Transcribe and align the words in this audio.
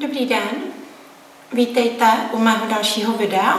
Dobrý 0.00 0.26
den, 0.26 0.50
vítejte 1.52 2.06
u 2.32 2.38
mého 2.38 2.66
dalšího 2.66 3.12
videa, 3.12 3.58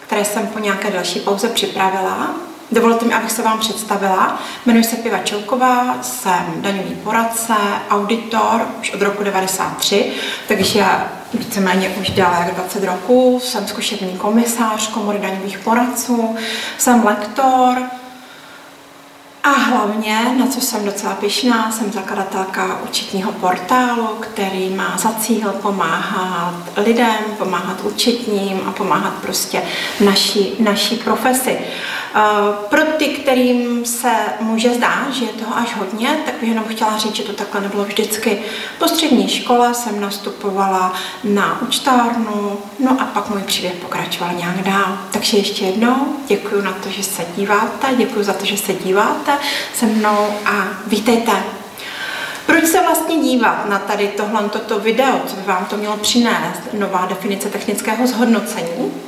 které 0.00 0.24
jsem 0.24 0.46
po 0.46 0.58
nějaké 0.58 0.90
další 0.90 1.20
pauze 1.20 1.48
připravila. 1.48 2.34
Dovolte 2.72 3.04
mi, 3.04 3.14
abych 3.14 3.32
se 3.32 3.42
vám 3.42 3.58
představila. 3.58 4.42
Jmenuji 4.66 4.84
se 4.84 4.96
Piva 4.96 5.18
Čelková, 5.18 6.02
jsem 6.02 6.54
daňový 6.56 6.94
poradce, 6.94 7.54
auditor 7.90 8.68
už 8.80 8.92
od 8.92 9.02
roku 9.02 9.24
93, 9.24 10.12
takže 10.48 10.84
víceméně 11.34 11.88
už 11.88 12.10
déle 12.10 12.36
jak 12.38 12.54
20 12.54 12.84
roků. 12.84 13.40
Jsem 13.42 13.68
zkušební 13.68 14.18
komisář 14.18 14.90
komory 14.90 15.18
daňových 15.18 15.58
poradců, 15.58 16.36
jsem 16.78 17.04
lektor, 17.04 17.78
a 19.44 19.50
hlavně, 19.50 20.34
na 20.38 20.46
co 20.46 20.60
jsem 20.60 20.84
docela 20.84 21.14
pyšná, 21.14 21.72
jsem 21.72 21.92
zakladatelka 21.92 22.80
účetního 22.88 23.32
portálu, 23.32 24.06
který 24.20 24.70
má 24.70 24.96
za 24.98 25.12
cíl 25.12 25.52
pomáhat 25.62 26.54
lidem, 26.76 27.16
pomáhat 27.38 27.80
účetním 27.84 28.60
a 28.66 28.72
pomáhat 28.72 29.14
prostě 29.22 29.62
naší, 30.04 30.56
naší 30.58 30.96
profesi. 30.96 31.58
Eh, 32.14 32.20
pro 32.68 32.84
ty, 32.84 33.06
kterým 33.08 33.84
se 33.84 34.12
může 34.40 34.74
zdát, 34.74 35.12
že 35.12 35.24
je 35.24 35.32
toho 35.32 35.56
až 35.56 35.76
hodně, 35.76 36.08
tak 36.24 36.34
bych 36.40 36.48
jenom 36.48 36.64
chtěla 36.64 36.98
říct, 36.98 37.14
že 37.14 37.22
to 37.22 37.32
takhle 37.32 37.60
nebylo 37.60 37.84
vždycky. 37.84 38.42
Po 38.78 38.88
střední 38.88 39.28
škole 39.28 39.74
jsem 39.74 40.00
nastupovala 40.00 40.92
na 41.24 41.62
účtárnu, 41.62 42.58
no 42.78 42.96
a 43.00 43.04
pak 43.04 43.30
můj 43.30 43.42
příběh 43.42 43.74
pokračoval 43.74 44.34
nějak 44.34 44.62
dál. 44.62 44.98
Takže 45.10 45.36
ještě 45.36 45.64
jednou 45.64 46.16
děkuji 46.26 46.62
na 46.62 46.72
to, 46.72 46.88
že 46.90 47.02
se 47.02 47.26
díváte, 47.36 47.86
děkuji 47.96 48.24
za 48.24 48.32
to, 48.32 48.44
že 48.44 48.56
se 48.56 48.74
díváte 48.74 49.32
se 49.74 49.86
mnou 49.86 50.26
a 50.44 50.66
vítejte. 50.86 51.32
Proč 52.46 52.64
se 52.64 52.80
vlastně 52.80 53.16
dívat 53.16 53.68
na 53.68 53.78
tady 53.78 54.08
tohle 54.08 54.48
toto 54.48 54.80
video, 54.80 55.20
co 55.26 55.36
by 55.36 55.42
vám 55.42 55.64
to 55.64 55.76
mělo 55.76 55.96
přinést, 55.96 56.60
nová 56.72 57.06
definice 57.06 57.48
technického 57.48 58.06
zhodnocení? 58.06 59.07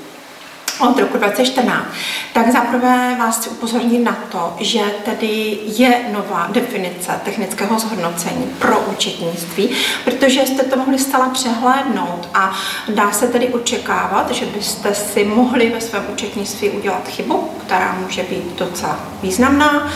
Od 0.80 0.98
roku 0.98 1.18
2014, 1.18 1.84
tak 2.32 2.52
zaprvé 2.52 3.16
vás 3.18 3.38
chci 3.38 3.50
upozornit 3.50 3.98
na 3.98 4.16
to, 4.32 4.54
že 4.60 4.80
tedy 5.04 5.58
je 5.64 5.94
nová 6.12 6.48
definice 6.52 7.20
technického 7.24 7.78
zhodnocení 7.78 8.44
pro 8.58 8.80
účetnictví, 8.80 9.70
protože 10.04 10.40
jste 10.40 10.62
to 10.62 10.76
mohli 10.76 10.98
stále 10.98 11.30
přehlédnout 11.32 12.28
a 12.34 12.54
dá 12.88 13.12
se 13.12 13.28
tedy 13.28 13.48
očekávat, 13.48 14.30
že 14.30 14.46
byste 14.46 14.94
si 14.94 15.24
mohli 15.24 15.70
ve 15.70 15.80
svém 15.80 16.04
účetnictví 16.12 16.70
udělat 16.70 17.08
chybu, 17.08 17.50
která 17.66 17.96
může 18.02 18.22
být 18.22 18.58
docela 18.58 19.00
významná 19.22 19.90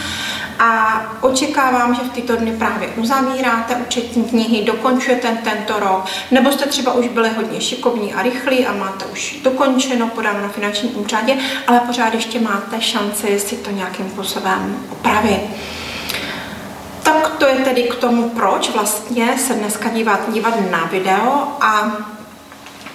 a 0.58 1.00
očekávám, 1.20 1.94
že 1.94 2.02
v 2.02 2.12
tyto 2.12 2.36
dny 2.36 2.52
právě 2.52 2.88
uzavíráte 2.88 3.76
účetní 3.76 4.24
knihy, 4.24 4.64
dokončujete 4.64 5.38
tento 5.44 5.80
rok, 5.80 6.04
nebo 6.30 6.52
jste 6.52 6.66
třeba 6.66 6.92
už 6.92 7.08
byli 7.08 7.28
hodně 7.28 7.60
šikovní 7.60 8.14
a 8.14 8.22
rychlí 8.22 8.66
a 8.66 8.72
máte 8.72 9.04
už 9.04 9.36
dokončeno, 9.44 10.08
podáno 10.08 10.42
na 10.42 10.48
finančním 10.48 10.98
úřadě, 10.98 11.36
ale 11.66 11.80
pořád 11.80 12.14
ještě 12.14 12.40
máte 12.40 12.80
šanci 12.80 13.40
si 13.40 13.56
to 13.56 13.70
nějakým 13.70 14.10
způsobem 14.10 14.86
opravit. 14.90 15.40
Tak 17.02 17.28
to 17.28 17.46
je 17.46 17.54
tedy 17.54 17.82
k 17.82 17.94
tomu, 17.94 18.28
proč 18.28 18.70
vlastně 18.70 19.38
se 19.38 19.54
dneska 19.54 19.88
dívat, 19.88 20.20
dívat 20.32 20.54
na 20.70 20.84
video 20.84 21.48
a 21.60 21.92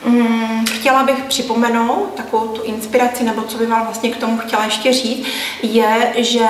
Mm, 0.05 0.65
chtěla 0.65 1.03
bych 1.03 1.23
připomenout 1.23 2.13
takovou 2.15 2.47
tu 2.47 2.61
inspiraci, 2.63 3.23
nebo 3.23 3.41
co 3.41 3.57
by 3.57 3.65
vám 3.65 3.83
vlastně 3.83 4.09
k 4.09 4.17
tomu 4.17 4.37
chtěla 4.37 4.65
ještě 4.65 4.93
říct, 4.93 5.27
je, 5.63 6.13
že 6.17 6.45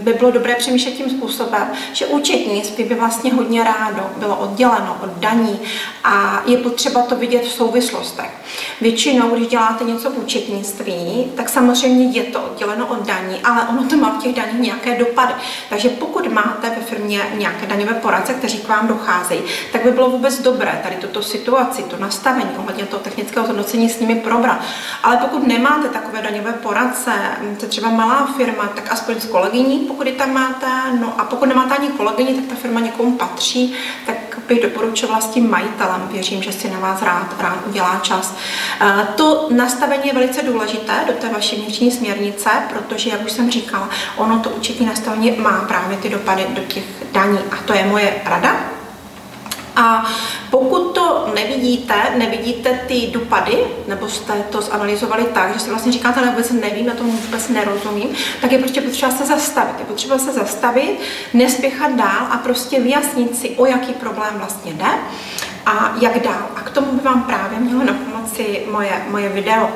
by 0.00 0.12
bylo 0.12 0.30
dobré 0.30 0.54
přemýšlet 0.54 0.90
tím 0.90 1.10
způsobem, 1.10 1.72
že 1.92 2.06
účetnictví 2.06 2.84
by 2.84 2.94
vlastně 2.94 3.32
hodně 3.32 3.64
rádo 3.64 4.10
bylo 4.16 4.36
odděleno 4.36 4.96
od 5.02 5.10
daní 5.10 5.60
a 6.04 6.42
je 6.46 6.56
potřeba 6.56 7.02
to 7.02 7.16
vidět 7.16 7.42
v 7.42 7.52
souvislostech. 7.52 8.30
Většinou, 8.80 9.28
když 9.28 9.48
děláte 9.48 9.84
něco 9.84 10.10
v 10.10 10.18
účetnictví, 10.18 11.32
tak 11.36 11.48
samozřejmě 11.48 12.04
je 12.04 12.22
to 12.22 12.42
odděleno 12.42 12.86
od 12.86 13.06
daní, 13.06 13.40
ale 13.44 13.62
ono 13.68 13.88
to 13.88 13.96
má 13.96 14.18
v 14.18 14.22
těch 14.22 14.34
daních 14.34 14.60
nějaké 14.60 14.98
dopady. 14.98 15.32
Takže 15.68 15.88
pokud 15.88 16.32
máte 16.32 16.70
ve 16.70 16.82
firmě 16.82 17.20
nějaké 17.38 17.66
daňové 17.66 17.94
poradce, 17.94 18.34
kteří 18.34 18.58
k 18.58 18.68
vám 18.68 18.88
docházejí, 18.88 19.42
tak 19.72 19.84
by 19.84 19.90
bylo 19.90 20.10
vůbec 20.10 20.42
dobré 20.42 20.80
tady 20.82 20.96
tuto 20.96 21.22
situaci, 21.22 21.82
to 21.82 21.96
nastavení 21.96 22.50
ohledně 22.74 22.90
toho 22.90 23.02
technického 23.02 23.46
zhodnocení 23.46 23.90
s 23.90 24.00
nimi 24.00 24.14
probrat. 24.14 24.58
Ale 25.02 25.16
pokud 25.16 25.46
nemáte 25.46 25.88
takové 25.88 26.22
daňové 26.22 26.52
poradce, 26.52 27.12
to 27.60 27.66
třeba 27.66 27.90
malá 27.90 28.28
firma, 28.36 28.66
tak 28.74 28.92
aspoň 28.92 29.20
s 29.20 29.26
kolegyní, 29.26 29.78
pokud 29.78 30.06
ji 30.06 30.12
tam 30.12 30.32
máte, 30.32 30.66
no 31.00 31.14
a 31.18 31.24
pokud 31.24 31.46
nemáte 31.46 31.76
ani 31.76 31.88
kolegyni, 31.88 32.34
tak 32.34 32.44
ta 32.44 32.54
firma 32.54 32.80
někomu 32.80 33.16
patří, 33.16 33.74
tak 34.06 34.16
bych 34.48 34.62
doporučovala 34.62 35.20
s 35.20 35.26
tím 35.26 35.50
majitelem. 35.50 36.08
Věřím, 36.12 36.42
že 36.42 36.52
si 36.52 36.70
na 36.70 36.78
vás 36.78 37.02
rád, 37.02 37.40
rád 37.40 37.58
udělá 37.66 38.00
čas. 38.02 38.34
Eh, 38.80 39.06
to 39.16 39.48
nastavení 39.50 40.06
je 40.06 40.14
velice 40.14 40.42
důležité 40.42 40.92
do 41.06 41.12
té 41.12 41.28
vaší 41.28 41.56
vnitřní 41.56 41.90
směrnice, 41.90 42.50
protože, 42.70 43.10
jak 43.10 43.24
už 43.24 43.32
jsem 43.32 43.50
říkala, 43.50 43.88
ono 44.16 44.38
to 44.38 44.50
účetní 44.50 44.86
nastavení 44.86 45.30
má 45.30 45.64
právě 45.68 45.96
ty 45.96 46.08
dopady 46.08 46.46
do 46.48 46.62
těch 46.62 46.84
daní. 47.12 47.38
A 47.38 47.56
to 47.66 47.74
je 47.74 47.84
moje 47.84 48.14
rada 48.24 48.73
a 49.76 50.06
pokud 50.50 50.94
to 50.94 51.32
nevidíte, 51.34 51.94
nevidíte 52.16 52.80
ty 52.88 53.10
dopady, 53.12 53.58
nebo 53.88 54.08
jste 54.08 54.32
to 54.50 54.62
zanalizovali 54.62 55.24
tak, 55.24 55.54
že 55.54 55.60
si 55.60 55.70
vlastně 55.70 55.92
říkáte, 55.92 56.20
ale 56.20 56.30
vůbec 56.30 56.50
nevím, 56.50 56.86
na 56.86 56.94
tom 56.94 57.10
vůbec 57.10 57.48
nerozumím, 57.48 58.08
tak 58.40 58.52
je 58.52 58.58
prostě 58.58 58.80
potřeba 58.80 59.12
se 59.12 59.26
zastavit. 59.26 59.74
Je 59.78 59.84
potřeba 59.84 60.18
se 60.18 60.32
zastavit, 60.32 61.00
nespěchat 61.34 61.92
dál 61.92 62.26
a 62.30 62.38
prostě 62.38 62.80
vyjasnit 62.80 63.38
si, 63.38 63.50
o 63.50 63.66
jaký 63.66 63.92
problém 63.92 64.34
vlastně 64.34 64.72
jde 64.72 64.90
a 65.66 65.94
jak 66.00 66.22
dál. 66.22 66.48
A 66.56 66.60
k 66.60 66.70
tomu 66.70 66.92
by 66.92 67.00
vám 67.00 67.22
právě 67.22 67.58
mělo 67.58 67.84
na 67.84 67.92
pomoci 67.92 68.62
moje, 68.70 69.04
moje 69.10 69.28
video. 69.28 69.70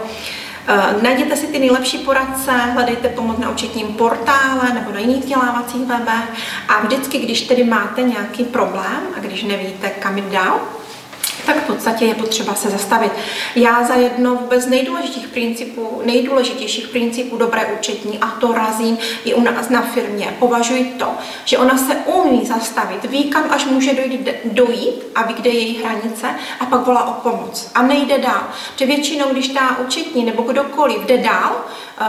Eh, 0.70 1.02
najděte 1.02 1.36
si 1.36 1.46
ty 1.46 1.58
nejlepší 1.58 1.98
poradce, 1.98 2.52
hledejte 2.52 3.08
pomoc 3.08 3.38
na 3.38 3.50
účetním 3.50 3.86
portále 3.86 4.72
nebo 4.74 4.92
na 4.92 4.98
jiných 4.98 5.22
vzdělávacích 5.22 5.86
webech. 5.86 6.24
A 6.68 6.80
vždycky, 6.80 7.18
když 7.18 7.40
tedy 7.40 7.64
máte 7.64 8.02
nějaký 8.02 8.44
problém 8.44 9.00
a 9.16 9.20
když 9.20 9.42
nevíte, 9.42 9.88
kam 9.88 10.16
jít 10.16 10.24
dál, 10.24 10.60
tak 11.48 11.64
v 11.64 11.66
podstatě 11.66 12.04
je 12.04 12.14
potřeba 12.14 12.54
se 12.54 12.70
zastavit. 12.70 13.12
Já 13.56 13.84
za 13.84 13.94
jedno 13.94 14.34
vůbec 14.34 14.66
nejdůležitějších 14.66 15.28
principů, 15.28 16.03
nejdůležitějších 16.04 16.88
principů 16.88 17.36
dobré 17.36 17.66
účetní, 17.78 18.19
a 18.19 18.26
to 18.26 18.53
razím 18.53 18.98
i 19.25 19.34
u 19.34 19.41
nás 19.41 19.69
na 19.69 19.82
firmě, 19.82 20.37
považuji 20.38 20.84
to, 20.84 21.06
že 21.44 21.58
ona 21.58 21.78
se 21.78 21.94
umí 21.94 22.47
zastavit, 22.47 23.04
ví, 23.04 23.25
kam 23.25 23.44
až 23.50 23.64
může 23.64 23.94
dojít, 23.94 24.28
dojít 24.44 25.06
a 25.14 25.22
ví, 25.22 25.34
kde 25.34 25.50
je 25.50 25.60
její 25.60 25.82
hranice 25.82 26.26
a 26.60 26.66
pak 26.66 26.87
volá 26.87 27.04
o 27.04 27.31
pomoc. 27.31 27.70
A 27.75 27.82
nejde 27.82 28.19
dál. 28.19 28.42
Protože 28.72 28.87
většinou, 28.87 29.26
když 29.32 29.48
ta 29.48 29.78
účetní 29.78 30.25
nebo 30.25 30.42
kdokoliv 30.42 31.06
jde 31.06 31.19
dál, 31.19 31.64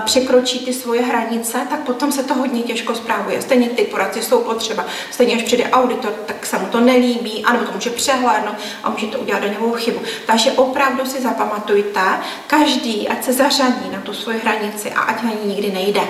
překročí 0.06 0.60
ty 0.60 0.74
svoje 0.74 1.02
hranice, 1.02 1.58
tak 1.70 1.80
potom 1.80 2.12
se 2.12 2.24
to 2.24 2.34
hodně 2.34 2.62
těžko 2.62 2.96
zprávuje. 2.96 3.42
Stejně 3.42 3.70
ty 3.70 3.84
poradci 3.84 4.22
jsou 4.22 4.44
potřeba. 4.44 4.86
Stejně, 5.12 5.36
až 5.36 5.44
přijde 5.44 5.70
auditor, 5.70 6.12
tak 6.26 6.46
se 6.46 6.60
mu 6.60 6.66
to 6.66 6.80
nelíbí, 6.80 7.44
anebo 7.46 7.66
to 7.66 7.72
může 7.72 7.90
přehlédnout 7.90 8.56
a 8.84 8.90
může 8.90 9.08
to 9.08 9.20
udělat 9.20 9.44
daňovou 9.44 9.74
chybu. 9.74 10.00
Takže 10.26 10.52
opravdu 10.52 11.06
si 11.06 11.22
zapamatujte, 11.22 12.02
každý, 12.48 13.10
ať 13.10 13.24
se 13.24 13.34
zařadí 13.34 13.90
na 13.92 14.02
tu 14.02 14.14
svoji 14.14 14.40
hranici 14.40 14.92
a 14.92 15.02
ať 15.02 15.24
na 15.24 15.30
ní 15.30 15.50
nikdy 15.56 15.72
nejde. 15.72 16.02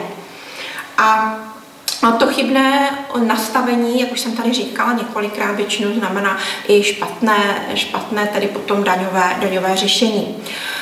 A 0.98 1.40
a 2.04 2.12
to 2.12 2.28
chybné 2.28 2.90
nastavení, 3.28 4.02
jak 4.02 4.12
už 4.12 4.20
jsem 4.20 4.32
tady 4.32 4.54
říkala 4.54 4.94
několikrát, 4.94 5.52
většinou 5.52 5.94
znamená 5.94 6.38
i 6.68 6.84
špatné, 6.84 7.66
špatné 7.76 8.28
tedy 8.34 8.48
potom 8.48 8.84
daňové, 8.84 9.36
daňové 9.40 9.76
řešení. 9.76 10.38
Eh, 10.38 10.79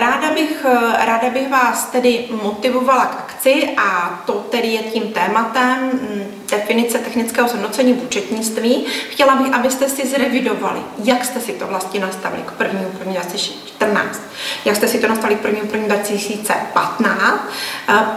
ráda 0.00 0.30
bych, 0.34 0.66
eh, 0.68 1.06
ráda 1.06 1.30
bych 1.30 1.48
vás 1.48 1.84
tedy 1.84 2.28
motivovala 2.42 3.06
k 3.06 3.18
akci 3.18 3.68
a 3.76 4.22
to 4.26 4.32
tedy 4.32 4.68
je 4.68 4.82
tím 4.82 5.02
tématem 5.02 5.90
mm, 5.92 6.42
definice 6.50 6.98
technického 6.98 7.48
zhodnocení 7.48 7.92
v 7.92 8.02
účetnictví. 8.04 8.86
Chtěla 9.10 9.36
bych, 9.36 9.54
abyste 9.54 9.88
si 9.88 10.06
zrevidovali, 10.06 10.80
jak 11.04 11.24
jste 11.24 11.40
si 11.40 11.52
to 11.52 11.66
vlastně 11.66 12.00
nastavili 12.00 12.42
k 12.42 12.60
1. 12.60 12.80
1. 12.80 13.12
2014, 13.12 14.20
jak 14.64 14.76
jste 14.76 14.88
si 14.88 14.98
to 14.98 15.08
nastavili 15.08 15.40
k 15.40 15.44
1. 15.44 15.60
1. 15.72 15.88
2015. 15.88 17.48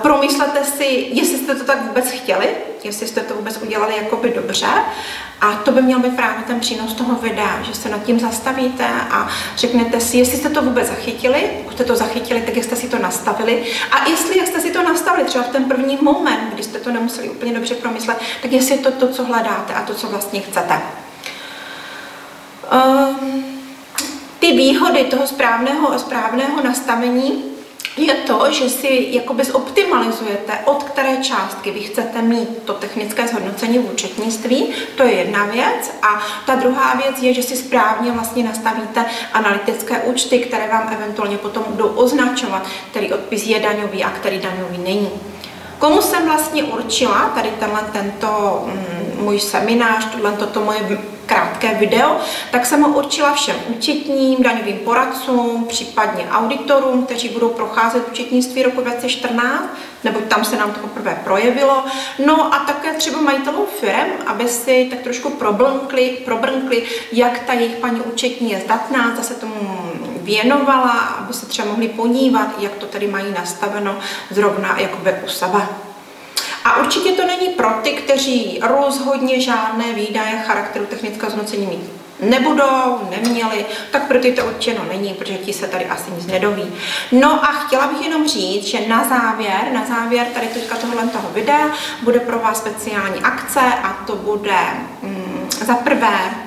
Promyslete 0.01 0.63
si, 0.63 1.07
jestli 1.11 1.37
jste 1.37 1.55
to 1.55 1.63
tak 1.63 1.81
vůbec 1.81 2.11
chtěli, 2.11 2.47
jestli 2.85 3.07
jste 3.07 3.21
to 3.21 3.33
vůbec 3.33 3.57
udělali 3.57 3.95
jakoby 3.97 4.33
dobře. 4.35 4.67
A 5.41 5.51
to 5.51 5.71
by 5.71 5.81
měl 5.81 5.99
být 5.99 6.15
právě 6.15 6.43
ten 6.43 6.59
přínos 6.59 6.93
toho 6.93 7.15
videa, 7.15 7.61
že 7.61 7.73
se 7.73 7.89
nad 7.89 8.03
tím 8.03 8.19
zastavíte 8.19 8.87
a 9.11 9.27
řeknete 9.57 9.99
si, 9.99 10.17
jestli 10.17 10.37
jste 10.37 10.49
to 10.49 10.61
vůbec 10.61 10.87
zachytili, 10.87 11.49
pokud 11.57 11.73
jste 11.73 11.83
to 11.83 11.95
zachytili, 11.95 12.41
tak 12.41 12.55
jak 12.55 12.65
jste 12.65 12.75
si 12.75 12.89
to 12.89 12.99
nastavili. 12.99 13.65
A 13.91 14.09
jestli 14.09 14.37
jak 14.37 14.47
jste 14.47 14.59
si 14.61 14.71
to 14.71 14.83
nastavili, 14.83 15.27
třeba 15.27 15.43
v 15.43 15.49
ten 15.49 15.65
první 15.65 15.97
moment, 16.01 16.49
kdy 16.53 16.63
jste 16.63 16.79
to 16.79 16.91
nemuseli 16.91 17.29
úplně 17.29 17.53
dobře 17.53 17.75
promyslet, 17.75 18.21
tak 18.41 18.51
jestli 18.51 18.75
je 18.75 18.81
to 18.81 18.91
to, 18.91 19.07
co 19.07 19.23
hledáte 19.23 19.73
a 19.73 19.81
to, 19.81 19.93
co 19.93 20.07
vlastně 20.07 20.39
chcete. 20.39 20.81
Um, 22.73 23.45
ty 24.39 24.51
výhody 24.51 25.03
toho 25.03 25.27
správného, 25.27 25.99
správného 25.99 26.63
nastavení 26.63 27.54
je 27.97 28.13
to, 28.13 28.51
že 28.51 28.69
si 28.69 29.07
jakoby 29.11 29.43
zoptimalizujete, 29.43 30.53
od 30.65 30.83
které 30.83 31.17
částky 31.17 31.71
vy 31.71 31.79
chcete 31.79 32.21
mít 32.21 32.63
to 32.65 32.73
technické 32.73 33.27
zhodnocení 33.27 33.79
v 33.79 33.91
účetnictví, 33.93 34.67
to 34.97 35.03
je 35.03 35.11
jedna 35.11 35.45
věc. 35.45 35.91
A 36.01 36.21
ta 36.45 36.55
druhá 36.55 36.95
věc 36.95 37.21
je, 37.21 37.33
že 37.33 37.43
si 37.43 37.57
správně 37.57 38.11
vlastně 38.11 38.43
nastavíte 38.43 39.05
analytické 39.33 40.01
účty, 40.01 40.39
které 40.39 40.67
vám 40.67 40.89
eventuálně 40.93 41.37
potom 41.37 41.63
budou 41.67 41.87
označovat, 41.87 42.67
který 42.91 43.13
odpis 43.13 43.45
je 43.45 43.59
daňový 43.59 44.03
a 44.03 44.09
který 44.09 44.39
daňový 44.39 44.77
není. 44.77 45.09
Komu 45.79 46.01
jsem 46.01 46.25
vlastně 46.25 46.63
určila 46.63 47.31
tady 47.35 47.49
tenhle 47.59 47.81
tento 47.93 48.61
mm, 48.65 49.23
můj 49.23 49.39
seminář, 49.39 50.05
tohle 50.05 50.31
toto 50.31 50.61
moje 50.61 50.83
krátké 51.35 51.73
video, 51.73 52.17
tak 52.51 52.65
jsem 52.65 52.81
ho 52.81 52.89
určila 52.89 53.33
všem 53.33 53.55
účetním, 53.67 54.43
daňovým 54.43 54.77
poradcům, 54.77 55.65
případně 55.69 56.27
auditorům, 56.31 57.05
kteří 57.05 57.29
budou 57.29 57.49
procházet 57.49 58.07
účetnictví 58.11 58.63
roku 58.63 58.81
2014, 58.81 59.63
nebo 60.03 60.19
tam 60.19 60.45
se 60.45 60.57
nám 60.57 60.71
to 60.71 60.79
poprvé 60.79 61.21
projevilo. 61.23 61.85
No 62.25 62.53
a 62.53 62.59
také 62.59 62.93
třeba 62.93 63.21
majitelů 63.21 63.67
firm, 63.79 64.11
aby 64.25 64.47
si 64.47 64.87
tak 64.89 64.99
trošku 64.99 65.29
probrnkli, 65.29 66.17
probrnkli 66.25 66.83
jak 67.11 67.39
ta 67.39 67.53
jejich 67.53 67.75
paní 67.75 68.01
účetní 68.01 68.51
je 68.51 68.59
zdatná, 68.59 69.15
zase 69.15 69.33
tomu 69.33 69.79
věnovala, 70.21 70.91
aby 70.91 71.33
se 71.33 71.45
třeba 71.45 71.67
mohli 71.67 71.87
podívat, 71.87 72.47
jak 72.59 72.71
to 72.75 72.85
tady 72.85 73.07
mají 73.07 73.31
nastaveno 73.31 73.97
zrovna 74.31 74.79
jakoby 74.79 75.13
u 75.25 75.27
sebe. 75.27 75.67
A 76.65 76.77
určitě 76.77 77.11
to 77.11 77.27
není 77.27 77.47
pro 77.47 77.69
ty, 77.83 77.91
kteří 77.91 78.59
rozhodně 78.61 79.41
žádné 79.41 79.93
výdaje 79.93 80.43
charakteru 80.45 80.85
technického 80.85 81.29
zhodnocení 81.31 81.67
mít 81.67 81.89
nebudou, 82.19 83.09
neměli, 83.09 83.65
tak 83.91 84.07
pro 84.07 84.19
ty 84.19 84.31
to 84.31 84.45
určeno 84.45 84.85
není, 84.89 85.13
protože 85.13 85.37
ti 85.37 85.53
se 85.53 85.67
tady 85.67 85.85
asi 85.85 86.11
nic 86.11 86.25
nedoví. 86.25 86.63
No 87.11 87.45
a 87.45 87.47
chtěla 87.47 87.87
bych 87.87 88.05
jenom 88.05 88.27
říct, 88.27 88.65
že 88.65 88.87
na 88.87 89.09
závěr, 89.09 89.71
na 89.73 89.85
závěr 89.85 90.27
tady 90.33 90.47
teďka 90.47 90.75
tohle 90.75 91.07
toho 91.07 91.29
videa 91.33 91.69
bude 92.01 92.19
pro 92.19 92.39
vás 92.39 92.57
speciální 92.57 93.21
akce 93.21 93.61
a 93.83 94.03
to 94.07 94.15
bude 94.15 94.59
mm, 95.01 95.49
za 95.65 95.73
prvé 95.73 96.44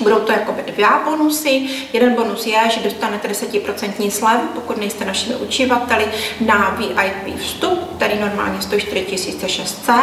Budou 0.00 0.18
to 0.18 0.32
jako 0.32 0.54
dva 0.76 1.02
bonusy. 1.04 1.68
Jeden 1.92 2.14
bonus 2.14 2.46
je, 2.46 2.60
že 2.70 2.80
dostanete 2.80 3.28
10% 3.28 4.10
slev, 4.10 4.40
pokud 4.54 4.76
nejste 4.76 5.04
našimi 5.04 5.34
uživateli, 5.36 6.08
na 6.40 6.76
VIP 6.78 7.38
vstup, 7.38 7.96
který 7.96 8.18
normálně 8.20 8.62
stojí 8.62 8.80
4600 8.80 9.94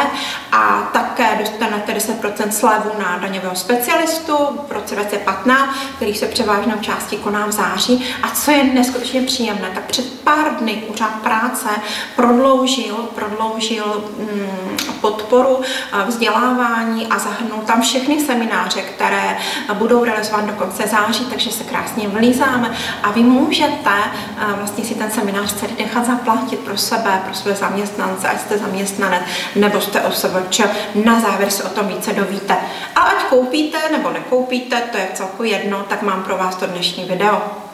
a 0.52 0.90
také 0.92 1.36
dostanete 1.38 1.92
10% 1.92 2.48
slevu 2.50 2.90
na 2.98 3.18
daňového 3.18 3.56
specialistu 3.56 4.36
v 4.68 4.72
roce 4.72 4.94
2015, 4.94 5.76
který 5.96 6.14
se 6.14 6.26
převážnou 6.26 6.74
části 6.80 7.16
koná 7.16 7.46
v 7.46 7.52
září. 7.52 8.04
A 8.22 8.30
co 8.30 8.50
je 8.50 8.64
neskutečně 8.64 9.22
příjemné, 9.22 9.70
tak 9.74 9.84
před 9.84 10.20
pár 10.20 10.56
dny 10.56 10.82
úřad 10.88 11.10
práce 11.22 11.68
prodloužil, 12.16 12.94
prodloužil 12.94 14.04
mm, 14.18 14.76
podporu 15.06 15.60
vzdělávání 16.06 17.06
a 17.06 17.18
zahrnul 17.18 17.60
tam 17.66 17.80
všechny 17.80 18.20
semináře, 18.20 18.82
které 18.82 19.38
budou 19.72 20.04
realizovat 20.04 20.44
do 20.44 20.52
konce 20.52 20.86
září, 20.86 21.24
takže 21.24 21.50
se 21.50 21.64
krásně 21.64 22.08
vlízáme 22.08 22.70
a 23.02 23.10
vy 23.10 23.22
můžete 23.22 23.90
eh, 23.90 24.52
vlastně 24.56 24.84
si 24.84 24.94
ten 24.94 25.10
seminář 25.10 25.54
celý 25.54 25.74
nechat 25.78 26.06
zaplatit 26.06 26.60
pro 26.60 26.76
sebe, 26.76 27.20
pro 27.24 27.34
své 27.34 27.54
zaměstnance, 27.54 28.28
ať 28.28 28.40
jste 28.40 28.58
zaměstnanec 28.58 29.22
nebo 29.56 29.80
jste 29.80 30.00
OSVČ. 30.00 30.60
Na 31.04 31.20
závěr 31.20 31.50
se 31.50 31.64
o 31.64 31.68
tom 31.68 31.88
více 31.88 32.12
dovíte. 32.12 32.56
A 32.96 33.00
ať 33.00 33.24
koupíte 33.24 33.78
nebo 33.92 34.10
nekoupíte, 34.10 34.82
to 34.92 34.98
je 34.98 35.08
celku 35.14 35.44
jedno, 35.44 35.84
tak 35.88 36.02
mám 36.02 36.22
pro 36.22 36.36
vás 36.36 36.56
to 36.56 36.66
dnešní 36.66 37.04
video. 37.04 37.65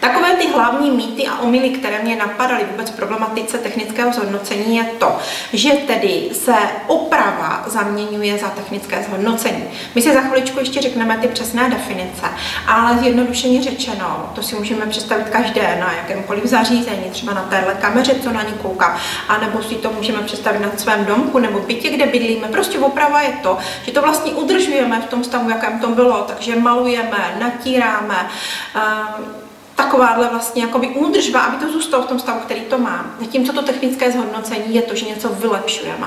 Takové 0.00 0.32
ty 0.34 0.48
hlavní 0.48 0.90
mýty 0.90 1.26
a 1.26 1.38
omily, 1.38 1.70
které 1.70 2.02
mě 2.02 2.16
napadaly 2.16 2.64
vůbec 2.70 2.90
problematice 2.90 3.58
technického 3.58 4.12
zhodnocení, 4.12 4.76
je 4.76 4.84
to, 4.84 5.18
že 5.52 5.70
tedy 5.70 6.28
se 6.32 6.54
oprava 6.86 7.64
zaměňuje 7.66 8.38
za 8.38 8.48
technické 8.48 9.02
zhodnocení. 9.02 9.64
My 9.94 10.02
si 10.02 10.14
za 10.14 10.20
chviličku 10.20 10.58
ještě 10.58 10.80
řekneme 10.80 11.18
ty 11.18 11.28
přesné 11.28 11.70
definice, 11.70 12.26
ale 12.66 12.98
zjednodušeně 12.98 13.62
řečeno, 13.62 14.32
to 14.34 14.42
si 14.42 14.56
můžeme 14.56 14.86
představit 14.86 15.28
každé 15.28 15.76
na 15.80 15.92
jakémkoliv 15.92 16.44
zařízení, 16.44 17.10
třeba 17.10 17.34
na 17.34 17.42
téhle 17.42 17.74
kameře, 17.74 18.14
co 18.22 18.32
na 18.32 18.42
ní 18.42 18.52
kouká, 18.62 18.98
anebo 19.28 19.62
si 19.62 19.74
to 19.74 19.92
můžeme 19.92 20.22
představit 20.22 20.60
na 20.60 20.70
svém 20.76 21.04
domku 21.04 21.38
nebo 21.38 21.58
bytě, 21.58 21.90
kde 21.90 22.06
bydlíme. 22.06 22.48
Prostě 22.48 22.78
oprava 22.78 23.22
je 23.22 23.32
to, 23.42 23.58
že 23.82 23.92
to 23.92 24.02
vlastně 24.02 24.32
udržujeme 24.32 25.00
v 25.00 25.10
tom 25.10 25.24
stavu, 25.24 25.50
jakém 25.50 25.80
to 25.80 25.88
bylo, 25.88 26.24
takže 26.28 26.56
malujeme, 26.56 27.36
natíráme, 27.40 28.28
uh, 28.76 29.47
takováhle 29.78 30.28
vlastně 30.28 30.62
jakoby 30.62 30.88
údržba, 30.88 31.40
aby 31.40 31.56
to 31.56 31.72
zůstalo 31.72 32.02
v 32.02 32.06
tom 32.06 32.18
stavu, 32.18 32.40
který 32.40 32.60
to 32.60 32.78
má. 32.78 33.06
Zatímco 33.20 33.52
to 33.52 33.62
technické 33.62 34.12
zhodnocení 34.12 34.74
je 34.74 34.82
to, 34.82 34.94
že 34.94 35.06
něco 35.06 35.28
vylepšujeme. 35.28 36.06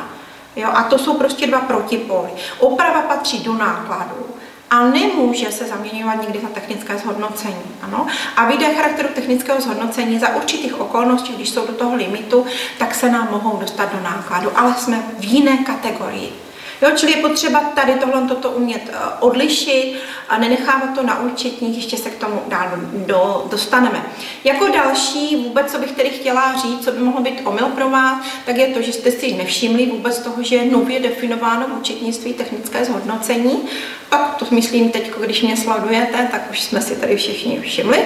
Jo? 0.56 0.70
A 0.74 0.84
to 0.84 0.98
jsou 0.98 1.18
prostě 1.18 1.48
dva 1.48 1.60
protipóly. 1.60 2.30
Oprava 2.60 3.02
patří 3.02 3.40
do 3.40 3.54
nákladů 3.54 4.26
a 4.70 4.84
nemůže 4.84 5.52
se 5.52 5.66
zaměňovat 5.66 6.22
nikdy 6.22 6.40
za 6.40 6.48
technické 6.48 6.98
zhodnocení. 6.98 7.64
Ano? 7.82 8.08
A 8.36 8.46
výdaje 8.46 8.76
charakteru 8.76 9.10
technického 9.16 9.62
zhodnocení 9.62 10.20
za 10.20 10.36
určitých 10.36 10.80
okolností, 10.80 11.34
když 11.34 11.50
jsou 11.50 11.68
do 11.68 11.74
toho 11.74 11.96
limitu, 11.96 12.46
tak 12.78 12.96
se 12.96 13.10
nám 13.10 13.28
mohou 13.32 13.58
dostat 13.58 13.94
do 13.94 14.04
nákladu, 14.04 14.52
ale 14.56 14.74
jsme 14.74 15.04
v 15.20 15.24
jiné 15.24 15.58
kategorii. 15.58 16.34
Jo, 16.82 16.90
čili 16.96 17.12
je 17.12 17.18
potřeba 17.18 17.60
tady 17.60 17.94
tohle 17.94 18.28
toto 18.28 18.50
umět 18.50 18.82
eh, 18.90 18.98
odlišit 19.20 19.94
a 20.30 20.38
nenechávat 20.38 20.96
to 20.96 21.04
na 21.04 21.22
účetních, 21.22 21.76
ještě 21.76 21.98
se 21.98 22.10
k 22.10 22.16
tomu 22.16 22.42
dál 22.48 22.70
do, 22.94 23.48
dostaneme. 23.52 24.06
Jako 24.44 24.68
další 24.68 25.36
vůbec, 25.36 25.72
co 25.72 25.78
bych 25.78 25.92
tedy 25.92 26.10
chtěla 26.10 26.56
říct, 26.58 26.84
co 26.84 26.92
by 26.92 27.00
mohlo 27.00 27.22
být 27.22 27.42
omyl 27.44 27.66
pro 27.66 27.90
vás, 27.90 28.26
tak 28.46 28.58
je 28.58 28.68
to, 28.68 28.82
že 28.82 28.94
jste 28.94 29.12
si 29.12 29.34
nevšimli 29.34 29.86
vůbec 29.86 30.20
toho, 30.20 30.44
že 30.44 30.56
je 30.56 30.72
nově 30.72 31.00
definováno 31.00 31.68
v 31.68 31.80
účetnictví 31.80 32.34
technické 32.34 32.86
zhodnocení. 32.86 33.62
Pak 34.10 34.36
to 34.36 34.46
myslím 34.52 34.92
teď, 34.92 35.12
když 35.20 35.42
mě 35.42 35.58
sledujete, 35.58 36.28
tak 36.32 36.52
už 36.52 36.62
jsme 36.62 36.82
si 36.82 36.96
tady 36.96 37.16
všichni 37.16 37.60
všimli. 37.60 37.98
No 37.98 38.06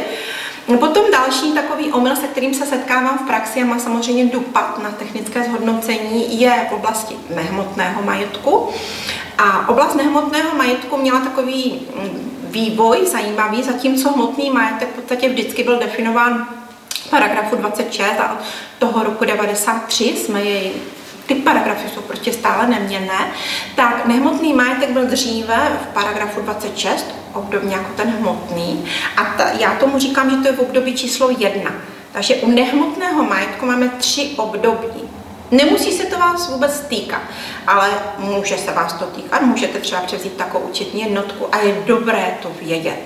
potom 0.78 1.12
další 1.12 1.52
takový 1.52 1.92
omyl, 1.92 2.16
se 2.16 2.28
kterým 2.28 2.54
se 2.54 2.66
setkávám 2.66 3.18
v 3.18 3.28
praxi 3.28 3.62
a 3.62 3.66
má 3.66 3.80
samozřejmě 3.80 4.26
dopad 4.26 4.84
na 4.84 4.92
technické 4.92 5.44
zhodnocení, 5.44 6.42
je 6.42 6.68
v 6.70 6.74
oblasti 6.74 7.16
nehmotného 7.36 8.02
majetku. 8.02 8.70
A 9.38 9.70
oblast 9.70 9.96
nehmotného 9.96 10.58
majetku 10.58 10.98
měla 10.98 11.20
takový 11.20 11.82
mm, 11.96 12.32
vývoj 12.44 13.08
zajímavý, 13.08 13.64
zatímco 13.64 14.10
hmotný 14.10 14.50
majetek 14.50 14.90
v 14.90 14.96
podstatě 14.96 15.30
vždycky 15.30 15.64
byl 15.64 15.80
definován 15.80 16.48
paragrafu 17.10 17.56
26 17.56 18.20
a 18.20 18.38
toho 18.80 19.04
roku 19.04 19.26
93 19.26 20.04
jsme 20.04 20.44
jej 20.44 20.72
ty 21.26 21.36
paragrafy 21.36 21.90
jsou 21.90 22.02
prostě 22.02 22.34
stále 22.34 22.68
neměnné, 22.68 23.28
tak 23.76 24.06
nehmotný 24.06 24.54
majetek 24.54 24.90
byl 24.90 25.06
dříve 25.06 25.80
v 25.84 25.94
paragrafu 25.94 26.42
26, 26.42 27.16
obdobně 27.34 27.76
jako 27.76 27.94
ten 27.96 28.10
hmotný, 28.10 28.86
a 29.18 29.24
ta, 29.24 29.50
já 29.60 29.76
tomu 29.76 30.00
říkám, 30.00 30.30
že 30.30 30.38
to 30.38 30.48
je 30.48 30.54
v 30.54 30.60
období 30.60 30.96
číslo 30.96 31.30
1. 31.38 31.72
Takže 32.12 32.36
u 32.36 32.52
nehmotného 32.52 33.24
majetku 33.24 33.66
máme 33.66 33.90
tři 33.90 34.30
období. 34.38 35.10
Nemusí 35.52 35.92
se 35.92 36.04
to 36.04 36.20
vás 36.20 36.50
vůbec 36.50 36.80
týkat, 36.80 37.22
ale 37.68 37.90
může 38.18 38.58
se 38.58 38.72
vás 38.72 38.94
to 38.94 39.06
týkat, 39.06 39.42
můžete 39.42 39.80
třeba 39.80 40.02
převzít 40.02 40.34
takovou 40.34 40.66
účetní 40.66 41.02
jednotku 41.02 41.46
a 41.52 41.60
je 41.60 41.84
dobré 41.86 42.38
to 42.42 42.52
vědět. 42.62 43.00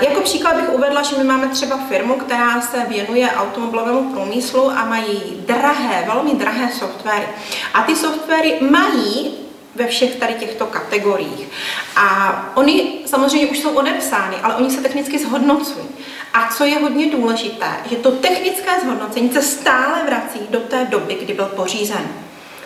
Jako 0.00 0.20
příklad 0.20 0.56
bych 0.56 0.72
uvedla, 0.72 1.02
že 1.02 1.18
my 1.18 1.24
máme 1.24 1.48
třeba 1.48 1.76
firmu, 1.88 2.14
která 2.14 2.60
se 2.60 2.84
věnuje 2.88 3.30
automobilovému 3.30 4.12
průmyslu 4.12 4.70
a 4.70 4.84
mají 4.84 5.42
drahé, 5.46 6.04
velmi 6.06 6.34
drahé 6.34 6.72
softwary. 6.72 7.28
A 7.74 7.82
ty 7.82 7.96
softwary 7.96 8.58
mají 8.70 9.34
ve 9.74 9.86
všech 9.86 10.16
tady 10.16 10.34
těchto 10.34 10.66
kategoriích. 10.66 11.48
A 11.96 12.34
oni 12.54 12.98
samozřejmě 13.06 13.46
už 13.46 13.58
jsou 13.58 13.70
odepsány, 13.70 14.36
ale 14.42 14.54
oni 14.54 14.70
se 14.70 14.80
technicky 14.80 15.18
zhodnocují. 15.18 15.86
A 16.34 16.48
co 16.54 16.64
je 16.64 16.78
hodně 16.78 17.10
důležité, 17.10 17.66
že 17.90 17.96
to 17.96 18.10
technické 18.10 18.80
zhodnocení 18.80 19.32
se 19.32 19.42
stále 19.42 20.04
vrací 20.06 20.38
do 20.50 20.60
té 20.60 20.84
doby, 20.90 21.14
kdy 21.14 21.34
byl 21.34 21.46
pořízen. 21.46 22.08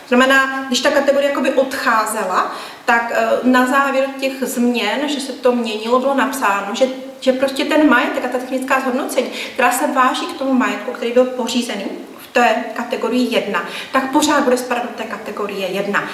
Znamená, 0.08 0.64
když 0.66 0.80
ta 0.80 0.90
kategorie 0.90 1.30
jakoby 1.30 1.52
odcházela, 1.52 2.54
tak 2.84 3.12
eh, 3.14 3.28
na 3.42 3.66
závěr 3.66 4.06
těch 4.20 4.32
změn, 4.40 5.08
že 5.08 5.20
se 5.20 5.32
to 5.32 5.52
měnilo, 5.52 6.00
bylo 6.00 6.14
napsáno, 6.14 6.74
že, 6.74 6.88
že 7.20 7.32
prostě 7.32 7.64
ten 7.64 7.88
majetek 7.88 8.24
a 8.24 8.28
ta 8.28 8.38
technická 8.38 8.80
zhodnocení, 8.80 9.28
která 9.54 9.72
se 9.72 9.86
váží 9.86 10.26
k 10.26 10.38
tomu 10.38 10.52
majetku, 10.52 10.92
který 10.92 11.12
byl 11.12 11.24
pořízený 11.24 11.84
v 12.18 12.32
té 12.32 12.64
kategorii 12.74 13.34
1, 13.34 13.64
tak 13.92 14.12
pořád 14.12 14.44
bude 14.44 14.56
spadat 14.56 14.82
do 14.82 14.88
té 14.96 15.04
kategorie 15.04 15.68
1. 15.68 16.08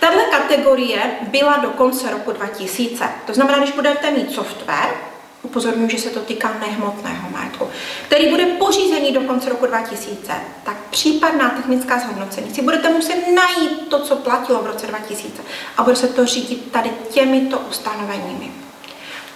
Tahle 0.00 0.24
kategorie 0.24 1.00
byla 1.22 1.56
do 1.56 1.70
konce 1.70 2.10
roku 2.10 2.32
2000. 2.32 3.08
To 3.26 3.34
znamená, 3.34 3.58
když 3.58 3.72
budete 3.72 4.10
mít 4.10 4.32
software, 4.32 4.94
upozorňuji, 5.44 5.90
že 5.90 5.98
se 5.98 6.10
to 6.10 6.20
týká 6.20 6.56
nehmotného 6.60 7.30
majetku, 7.30 7.68
který 8.06 8.30
bude 8.30 8.46
pořízený 8.46 9.12
do 9.12 9.20
konce 9.20 9.50
roku 9.50 9.66
2000, 9.66 10.32
tak 10.64 10.76
případná 10.90 11.50
technická 11.50 11.98
zhodnocení 11.98 12.54
si 12.54 12.62
budete 12.62 12.88
muset 12.88 13.24
najít 13.34 13.88
to, 13.88 14.00
co 14.00 14.16
platilo 14.16 14.62
v 14.62 14.66
roce 14.66 14.86
2000 14.86 15.42
a 15.76 15.82
bude 15.82 15.96
se 15.96 16.08
to 16.08 16.26
řídit 16.26 16.72
tady 16.72 16.90
těmito 17.10 17.58
ustanoveními. 17.58 18.52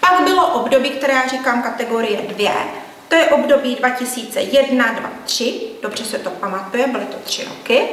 Pak 0.01 0.21
bylo 0.25 0.47
období, 0.47 0.91
které 0.91 1.15
já 1.15 1.27
říkám 1.27 1.63
kategorie 1.63 2.23
2, 2.23 2.51
To 3.09 3.15
je 3.15 3.27
období 3.27 3.75
2001, 3.75 4.93
2, 4.93 5.11
3, 5.25 5.61
dobře 5.83 6.05
se 6.05 6.19
to 6.19 6.31
pamatuje, 6.31 6.87
byly 6.87 7.05
to 7.05 7.17
tři 7.25 7.45
roky. 7.45 7.89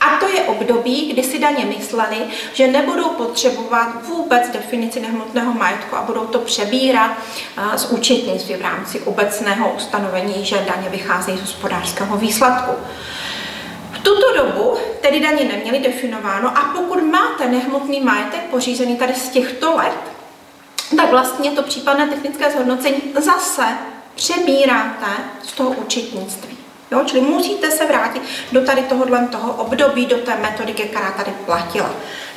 A 0.00 0.16
to 0.20 0.28
je 0.28 0.40
období, 0.40 1.12
kdy 1.12 1.22
si 1.22 1.38
daně 1.38 1.64
mysleli, 1.64 2.16
že 2.52 2.66
nebudou 2.66 3.08
potřebovat 3.08 4.06
vůbec 4.06 4.50
definici 4.52 5.00
nehmotného 5.00 5.54
majetku 5.54 5.96
a 5.96 6.02
budou 6.02 6.24
to 6.26 6.38
přebírat 6.38 7.10
z 7.76 7.84
účetnictví 7.84 8.54
v 8.54 8.62
rámci 8.62 9.00
obecného 9.00 9.72
ustanovení, 9.76 10.44
že 10.44 10.66
daně 10.74 10.88
vycházejí 10.88 11.38
z 11.38 11.40
hospodářského 11.40 12.16
výsledku. 12.16 12.72
V 13.92 13.98
tuto 13.98 14.36
dobu 14.36 14.76
tedy 15.00 15.20
daně 15.20 15.44
neměly 15.44 15.78
definováno 15.78 16.58
a 16.58 16.60
pokud 16.76 17.02
máte 17.02 17.48
nehmotný 17.48 18.00
majetek 18.00 18.40
pořízený 18.40 18.96
tady 18.96 19.14
z 19.14 19.28
těchto 19.28 19.76
let, 19.76 19.98
tak 20.96 21.10
vlastně 21.10 21.50
to 21.50 21.62
případné 21.62 22.08
technické 22.08 22.50
zhodnocení 22.50 23.02
zase 23.14 23.66
přebíráte 24.14 25.06
z 25.42 25.52
toho 25.52 25.70
účetnictví. 25.70 26.57
Jo, 26.90 27.02
čili 27.06 27.20
musíte 27.20 27.70
se 27.70 27.86
vrátit 27.86 28.22
do 28.52 28.60
tady 28.60 28.82
tohohle 28.82 29.28
toho 29.32 29.52
období, 29.52 30.06
do 30.06 30.16
té 30.16 30.36
metodiky, 30.36 30.82
která 30.82 31.10
tady 31.10 31.30
platila. 31.46 31.90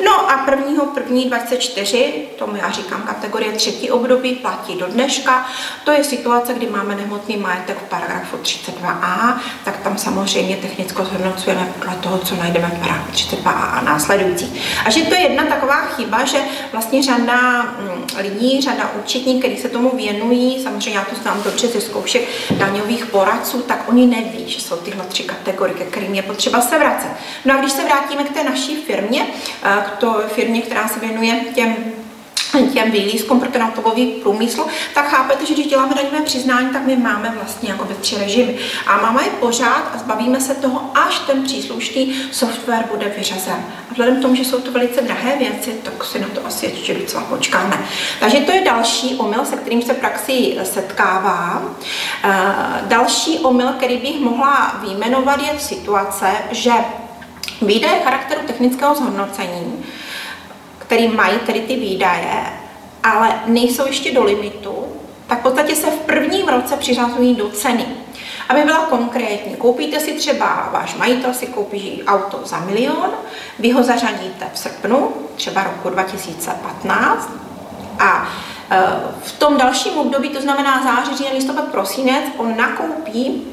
No 0.05 0.31
a 0.31 0.37
prvního 0.37 0.85
první 0.85 1.25
24, 1.25 2.27
tomu 2.39 2.55
já 2.55 2.71
říkám 2.71 3.01
kategorie 3.01 3.51
třetí 3.51 3.91
období, 3.91 4.35
platí 4.35 4.75
do 4.75 4.87
dneška. 4.87 5.45
To 5.83 5.91
je 5.91 6.03
situace, 6.03 6.53
kdy 6.53 6.69
máme 6.69 6.95
nehmotný 6.95 7.37
majetek 7.37 7.77
v 7.77 7.89
paragrafu 7.89 8.37
32a, 8.37 9.37
tak 9.65 9.77
tam 9.77 9.97
samozřejmě 9.97 10.55
technicko 10.55 11.05
zhodnocujeme 11.05 11.73
podle 11.79 11.95
toho, 11.95 12.17
co 12.17 12.35
najdeme 12.35 12.67
v 12.67 12.79
paragrafu 12.79 13.11
32a 13.11 13.71
a 13.71 13.81
následující. 13.81 14.61
A 14.85 14.89
že 14.89 15.03
to 15.03 15.13
je 15.13 15.21
jedna 15.21 15.45
taková 15.45 15.81
chyba, 15.81 16.25
že 16.25 16.39
vlastně 16.71 17.03
řada 17.03 17.61
mm, 17.61 18.05
lidí, 18.17 18.61
řada 18.61 18.91
účetní, 19.03 19.39
kteří 19.39 19.57
se 19.57 19.69
tomu 19.69 19.95
věnují, 19.95 20.63
samozřejmě 20.63 20.99
já 20.99 21.05
to 21.05 21.15
znám 21.15 21.43
dobře 21.43 21.67
ze 21.67 21.81
zkoušek 21.81 22.27
daňových 22.51 23.05
poradců, 23.05 23.61
tak 23.61 23.89
oni 23.89 24.07
neví, 24.07 24.40
že 24.47 24.61
jsou 24.61 24.75
tyhle 24.75 25.05
tři 25.05 25.23
kategorie, 25.23 25.77
ke 25.77 25.85
kterým 25.85 26.15
je 26.15 26.21
potřeba 26.21 26.61
se 26.61 26.79
vracet. 26.79 27.09
No 27.45 27.53
a 27.53 27.57
když 27.57 27.71
se 27.71 27.83
vrátíme 27.83 28.23
k 28.23 28.33
té 28.33 28.43
naší 28.43 28.75
firmě, 28.75 29.27
k 29.85 29.89
to 29.89 30.21
firmě, 30.27 30.61
která 30.61 30.87
se 30.87 30.99
věnuje 30.99 31.35
těm 31.55 31.75
těm 32.73 32.91
výlízkům 32.91 33.39
pro 33.39 33.51
ten 33.51 33.63
automový 33.63 34.05
průmysl, 34.05 34.65
tak 34.93 35.07
chápete, 35.07 35.45
že 35.45 35.53
když 35.53 35.67
děláme 35.67 35.95
daňové 35.95 36.21
přiznání, 36.21 36.69
tak 36.69 36.85
my 36.85 36.95
máme 36.95 37.33
vlastně 37.35 37.69
jako 37.69 37.85
ve 37.85 37.95
tři 37.95 38.17
režimy. 38.17 38.55
A 38.87 39.01
máme 39.01 39.23
je 39.23 39.29
pořád 39.29 39.91
a 39.95 39.97
zbavíme 39.97 40.41
se 40.41 40.55
toho, 40.55 40.91
až 40.95 41.19
ten 41.19 41.43
příslušný 41.43 42.15
software 42.31 42.85
bude 42.91 43.13
vyřazen. 43.17 43.65
A 43.89 43.91
vzhledem 43.91 44.15
k 44.15 44.21
tomu, 44.21 44.35
že 44.35 44.45
jsou 44.45 44.61
to 44.61 44.71
velice 44.71 45.01
drahé 45.01 45.37
věci, 45.37 45.75
tak 45.83 46.03
si 46.03 46.19
na 46.19 46.27
to 46.27 46.45
asi 46.45 46.65
ještě 46.65 46.93
docela 46.93 47.23
počkáme. 47.23 47.85
Takže 48.19 48.37
to 48.37 48.51
je 48.51 48.61
další 48.61 49.15
omyl, 49.15 49.45
se 49.45 49.55
kterým 49.55 49.81
se 49.81 49.93
praxi 49.93 50.57
setkávám. 50.63 51.75
Další 52.81 53.39
omyl, 53.39 53.67
který 53.67 53.97
bych 53.97 54.19
mohla 54.19 54.75
výjmenovat, 54.83 55.39
je 55.41 55.59
situace, 55.59 56.27
že 56.51 56.71
Výdaje 57.61 57.99
charakteru 58.03 58.41
technického 58.47 58.95
zhodnocení, 58.95 59.85
který 60.91 61.07
mají 61.07 61.39
tedy 61.39 61.59
ty 61.59 61.75
výdaje, 61.75 62.43
ale 63.03 63.41
nejsou 63.45 63.87
ještě 63.87 64.13
do 64.13 64.23
limitu, 64.23 64.85
tak 65.27 65.39
v 65.39 65.41
podstatě 65.41 65.75
se 65.75 65.91
v 65.91 65.99
prvním 65.99 66.47
roce 66.47 66.77
přiřazují 66.77 67.35
do 67.35 67.49
ceny. 67.49 67.85
Aby 68.49 68.63
byla 68.63 68.85
konkrétní, 68.85 69.55
koupíte 69.55 69.99
si 69.99 70.13
třeba, 70.13 70.69
váš 70.71 70.95
majitel 70.95 71.33
si 71.33 71.47
koupí 71.47 72.03
auto 72.07 72.39
za 72.43 72.59
milion, 72.59 73.09
vy 73.59 73.71
ho 73.71 73.83
zařadíte 73.83 74.45
v 74.53 74.59
srpnu, 74.59 75.11
třeba 75.35 75.63
roku 75.63 75.89
2015 75.89 77.29
a 77.99 78.27
e, 78.71 78.81
v 79.23 79.31
tom 79.31 79.57
dalším 79.57 79.97
období, 79.97 80.29
to 80.29 80.41
znamená 80.41 80.83
září, 80.83 81.17
říjen, 81.17 81.33
listopad, 81.33 81.65
prosinec, 81.65 82.23
on 82.37 82.57
nakoupí 82.57 83.47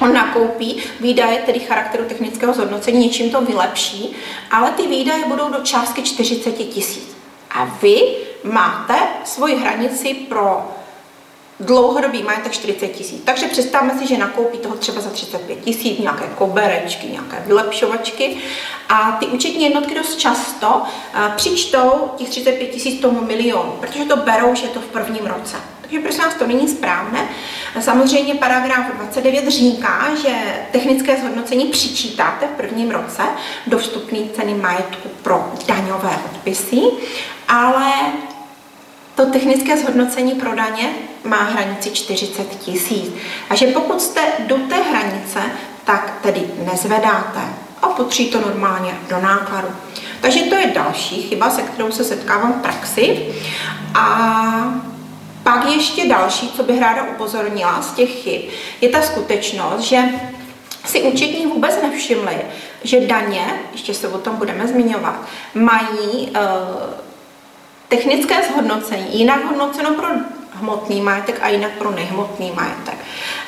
On 0.00 0.12
nakoupí 0.12 0.82
výdaje, 1.00 1.38
tedy 1.38 1.60
charakteru 1.60 2.04
technického 2.04 2.54
zhodnocení, 2.54 3.06
něčím 3.06 3.30
to 3.30 3.40
vylepší, 3.40 4.16
ale 4.50 4.70
ty 4.70 4.86
výdaje 4.86 5.24
budou 5.24 5.48
do 5.48 5.58
částky 5.58 6.02
40 6.02 6.52
tisíc. 6.52 7.16
A 7.50 7.64
vy 7.64 8.02
máte 8.44 8.94
svoji 9.24 9.56
hranici 9.56 10.14
pro 10.14 10.76
dlouhodobý 11.60 12.22
majetek 12.22 12.52
40 12.52 12.88
tisíc. 12.88 13.22
Takže 13.24 13.46
představme 13.46 13.98
si, 13.98 14.06
že 14.06 14.18
nakoupí 14.18 14.58
toho 14.58 14.76
třeba 14.76 15.00
za 15.00 15.10
35 15.10 15.60
tisíc, 15.60 15.98
nějaké 15.98 16.24
koberečky, 16.38 17.06
nějaké 17.06 17.42
vylepšovačky 17.46 18.36
a 18.88 19.12
ty 19.12 19.26
účetní 19.26 19.64
jednotky 19.64 19.94
dost 19.94 20.16
často 20.16 20.68
uh, 20.68 21.34
přičtou 21.36 22.10
těch 22.16 22.28
35 22.28 22.66
tisíc 22.66 23.00
tomu 23.00 23.20
milionu, 23.20 23.72
protože 23.80 24.04
to 24.04 24.16
berou, 24.16 24.54
že 24.54 24.64
je 24.64 24.70
to 24.70 24.80
v 24.80 24.84
prvním 24.86 25.26
roce. 25.26 25.56
Takže 25.80 26.00
prosím 26.00 26.24
vás, 26.24 26.34
to 26.34 26.46
není 26.46 26.68
správné. 26.68 27.28
Samozřejmě 27.80 28.34
paragraf 28.34 28.86
29 28.94 29.48
říká, 29.48 30.08
že 30.22 30.34
technické 30.72 31.16
zhodnocení 31.16 31.64
přičítáte 31.64 32.46
v 32.46 32.56
prvním 32.56 32.90
roce 32.90 33.22
do 33.66 33.78
vstupní 33.78 34.30
ceny 34.30 34.54
majetku 34.54 35.08
pro 35.22 35.52
daňové 35.66 36.18
odpisy, 36.24 36.80
ale 37.48 37.92
to 39.14 39.26
technické 39.26 39.76
zhodnocení 39.76 40.32
pro 40.32 40.54
daně 40.54 40.90
má 41.24 41.42
hranici 41.42 41.90
40 41.90 42.58
tisíc. 42.58 43.12
Takže 43.48 43.66
pokud 43.66 44.02
jste 44.02 44.20
do 44.46 44.56
té 44.56 44.76
hranice, 44.76 45.40
tak 45.84 46.18
tedy 46.22 46.42
nezvedáte 46.72 47.40
a 47.82 47.88
potří 47.88 48.30
to 48.30 48.40
normálně 48.40 48.94
do 49.08 49.20
nákladu. 49.20 49.68
Takže 50.20 50.40
to 50.40 50.54
je 50.54 50.66
další 50.66 51.22
chyba, 51.22 51.50
se 51.50 51.62
kterou 51.62 51.92
se 51.92 52.04
setkávám 52.04 52.52
v 52.52 52.62
praxi. 52.62 53.34
A 53.94 54.86
pak 55.46 55.64
ještě 55.64 56.08
další, 56.08 56.48
co 56.48 56.62
bych 56.62 56.80
ráda 56.80 57.02
upozornila 57.02 57.82
z 57.82 57.92
těch 57.92 58.10
chyb, 58.22 58.42
je 58.80 58.88
ta 58.88 59.02
skutečnost, 59.02 59.80
že 59.80 60.02
si 60.84 61.02
účetní 61.02 61.46
vůbec 61.46 61.82
nevšimli, 61.82 62.36
že 62.84 63.00
daně, 63.00 63.60
ještě 63.72 63.94
se 63.94 64.08
o 64.08 64.18
tom 64.18 64.36
budeme 64.36 64.66
zmiňovat, 64.66 65.14
mají 65.54 66.30
uh, 66.30 66.36
technické 67.88 68.34
zhodnocení, 68.42 69.18
jinak 69.18 69.44
hodnoceno 69.44 69.94
pro 69.94 70.06
hmotný 70.52 71.00
majetek 71.00 71.38
a 71.42 71.48
jinak 71.48 71.70
pro 71.70 71.90
nehmotný 71.90 72.52
majetek. 72.54 72.98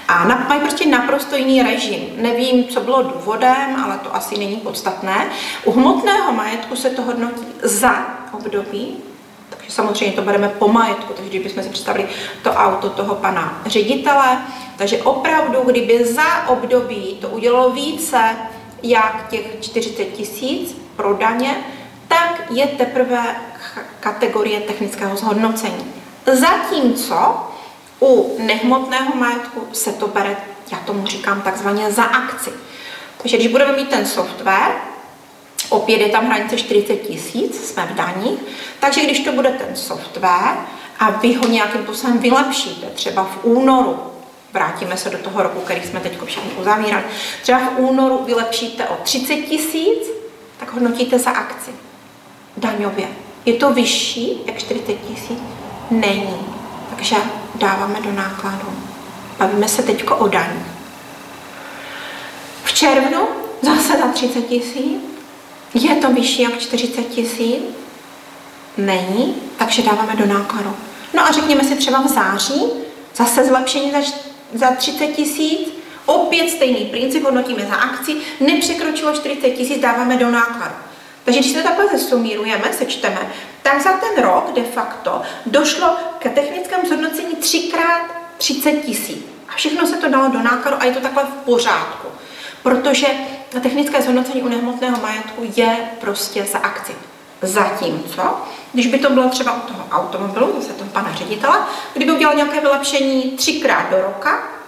A 0.09 0.25
na, 0.25 0.47
mají 0.49 0.61
prostě 0.61 0.87
naprosto 0.87 1.37
jiný 1.37 1.63
režim. 1.63 2.09
Nevím, 2.17 2.65
co 2.65 2.81
bylo 2.81 3.03
důvodem, 3.03 3.85
ale 3.85 3.99
to 4.03 4.17
asi 4.17 4.39
není 4.39 4.57
podstatné. 4.57 5.27
U 5.65 5.73
hmotného 5.73 6.33
majetku 6.33 6.77
se 6.77 6.91
to 6.91 7.03
hodnotí 7.03 7.47
za 7.63 8.07
období, 8.33 8.97
samozřejmě 9.69 10.17
to 10.17 10.23
bereme 10.23 10.49
po 10.49 10.69
majetku, 10.69 11.13
takže 11.13 11.31
kdybychom 11.31 11.63
si 11.63 11.69
představili 11.69 12.09
to 12.43 12.51
auto 12.51 12.91
toho 12.91 13.15
pana 13.15 13.63
ředitele, 13.67 14.39
takže 14.77 15.03
opravdu, 15.03 15.63
kdyby 15.65 16.05
za 16.05 16.49
období 16.49 17.19
to 17.21 17.29
udělalo 17.29 17.71
více 17.71 18.37
jak 18.83 19.29
těch 19.31 19.61
40 19.61 20.05
tisíc 20.05 20.77
pro 20.97 21.15
daně, 21.15 21.57
tak 22.09 22.43
je 22.51 22.67
teprve 22.67 23.37
kategorie 24.01 24.61
technického 24.61 25.17
zhodnocení. 25.17 25.93
Zatímco 26.27 27.47
u 28.01 28.37
nehmotného 28.39 29.17
majetku 29.17 29.69
se 29.73 29.93
to 29.93 30.09
bere, 30.09 30.37
já 30.73 30.79
tomu 30.79 31.07
říkám 31.07 31.41
takzvaně 31.43 31.93
za 31.93 32.03
akci. 32.03 32.51
Takže 33.23 33.37
když 33.37 33.49
budeme 33.49 33.73
mít 33.73 33.89
ten 33.89 34.07
software, 34.07 34.73
opět 35.69 36.01
je 36.01 36.09
tam 36.09 36.27
hranice 36.27 36.57
40 36.57 36.97
tisíc, 36.97 37.69
jsme 37.69 37.87
v 37.87 37.95
daních, 37.95 38.39
takže 38.81 39.05
když 39.05 39.21
to 39.21 39.33
bude 39.33 39.51
ten 39.51 39.77
software 39.77 40.57
a 40.99 41.11
vy 41.11 41.35
ho 41.35 41.49
nějakým 41.49 41.83
způsobem 41.83 42.19
vylepšíte, 42.19 42.87
třeba 42.87 43.25
v 43.25 43.39
únoru, 43.43 43.99
vrátíme 44.53 44.97
se 44.97 45.11
do 45.11 45.19
toho 45.19 45.43
roku, 45.43 45.61
který 45.61 45.83
jsme 45.83 46.01
teď 46.01 46.23
všichni 46.25 46.51
uzavírali, 46.61 47.05
třeba 47.43 47.59
v 47.59 47.79
únoru 47.79 48.25
vylepšíte 48.25 48.89
o 48.89 48.97
30 49.03 49.37
tisíc, 49.37 50.09
tak 50.59 50.73
hodnotíte 50.73 51.19
za 51.19 51.31
akci 51.31 51.71
daňově. 52.57 53.09
Je 53.45 53.55
to 53.55 53.73
vyšší 53.73 54.41
jak 54.47 54.59
40 54.59 54.95
tisíc? 54.95 55.39
Není. 55.91 56.37
Takže 56.91 57.17
dáváme 57.55 58.01
do 58.01 58.13
nákladu. 58.13 58.73
Bavíme 59.39 59.69
se 59.69 59.83
teď 59.83 60.11
o 60.11 60.29
daní. 60.29 60.65
V 62.65 62.73
červnu 62.73 63.29
zase 63.63 63.99
na 63.99 64.13
30 64.13 64.41
tisíc. 64.41 65.18
Je 65.75 65.95
to 65.95 66.11
vyšší 66.11 66.43
jak 66.43 66.59
40 66.59 67.03
tisíc? 67.03 67.63
Není, 68.77 69.35
takže 69.57 69.83
dáváme 69.83 70.17
do 70.17 70.27
nákladu. 70.27 70.77
No 71.15 71.23
a 71.23 71.33
řekněme 71.33 71.65
si 71.65 71.77
třeba 71.77 72.01
v 72.01 72.09
září, 72.09 72.63
zase 73.15 73.45
zlepšení 73.45 73.93
za, 73.93 73.99
za 74.55 74.71
30 74.71 75.07
tisíc, 75.07 75.69
opět 76.07 76.51
stejný 76.51 76.85
princip, 76.85 77.25
hodnotíme 77.25 77.67
za 77.67 77.75
akci, 77.75 78.17
nepřekročilo 78.41 79.15
40 79.15 79.51
tisíc, 79.51 79.81
dáváme 79.81 80.17
do 80.17 80.31
nákladu. 80.31 80.75
Takže 81.25 81.41
když 81.41 81.53
se 81.53 81.63
to 81.63 81.69
takhle 81.69 81.89
zesumírujeme, 81.89 82.73
sečteme, 82.73 83.33
tak 83.63 83.83
za 83.83 83.93
ten 83.93 84.25
rok 84.25 84.53
de 84.55 84.63
facto 84.63 85.23
došlo 85.47 85.97
k 86.19 86.31
technickému 86.31 86.87
zhodnocení 86.87 87.37
třikrát 87.37 88.07
30 88.39 88.73
tisíc. 88.73 89.27
A 89.49 89.53
všechno 89.57 89.87
se 89.87 89.97
to 89.97 90.09
dalo 90.09 90.29
do 90.29 90.43
nákladu 90.43 90.77
a 90.81 90.85
je 90.85 90.93
to 90.93 91.01
takhle 91.01 91.25
v 91.25 91.45
pořádku. 91.45 92.09
Protože 92.63 93.07
technické 93.61 94.03
zhodnocení 94.03 94.43
u 94.43 94.49
nehmotného 94.49 95.01
majetku 95.03 95.53
je 95.57 95.77
prostě 96.01 96.45
za 96.53 96.59
akci. 96.59 96.93
Zatímco, 97.43 98.37
když 98.73 98.87
by 98.87 98.99
to 98.99 99.11
bylo 99.11 99.29
třeba 99.29 99.53
u 99.53 99.61
toho 99.61 99.85
automobilu, 99.91 100.55
zase 100.57 100.73
toho 100.73 100.91
pana 100.91 101.15
ředitele, 101.15 101.59
kdyby 101.95 102.13
udělal 102.13 102.37
nějaké 102.37 102.61
vylepšení 102.61 103.23
třikrát 103.23 103.91
do 103.91 103.97
roka, 104.03 104.59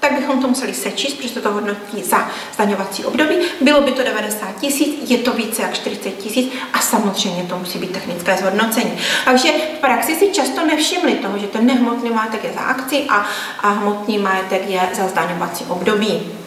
tak 0.00 0.12
bychom 0.12 0.42
to 0.42 0.48
museli 0.48 0.74
sečíst, 0.74 1.14
protože 1.14 1.40
to 1.40 1.52
hodnotí 1.52 2.02
za 2.02 2.30
zdaňovací 2.54 3.04
období. 3.04 3.34
Bylo 3.60 3.80
by 3.80 3.92
to 3.92 4.02
90 4.02 4.60
tisíc, 4.60 5.10
je 5.10 5.18
to 5.18 5.32
více 5.32 5.62
jak 5.62 5.74
40 5.74 6.10
tisíc 6.10 6.52
a 6.72 6.78
samozřejmě 6.78 7.42
to 7.42 7.58
musí 7.58 7.78
být 7.78 7.92
technické 7.92 8.36
zhodnocení. 8.36 8.92
Takže 9.24 9.52
v 9.76 9.80
praxi 9.80 10.14
si 10.14 10.32
často 10.32 10.66
nevšimli 10.66 11.12
toho, 11.12 11.38
že 11.38 11.46
ten 11.46 11.66
nehmotný 11.66 12.10
majetek 12.10 12.44
je 12.44 12.52
za 12.52 12.60
akci 12.60 13.04
a, 13.08 13.26
a 13.60 13.68
hmotný 13.68 14.18
majetek 14.18 14.68
je 14.68 14.80
za 14.92 15.08
zdaňovací 15.08 15.64
období. 15.68 16.39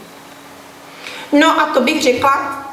No 1.40 1.62
a 1.62 1.66
to 1.66 1.82
bych 1.82 2.02
řekla, 2.02 2.64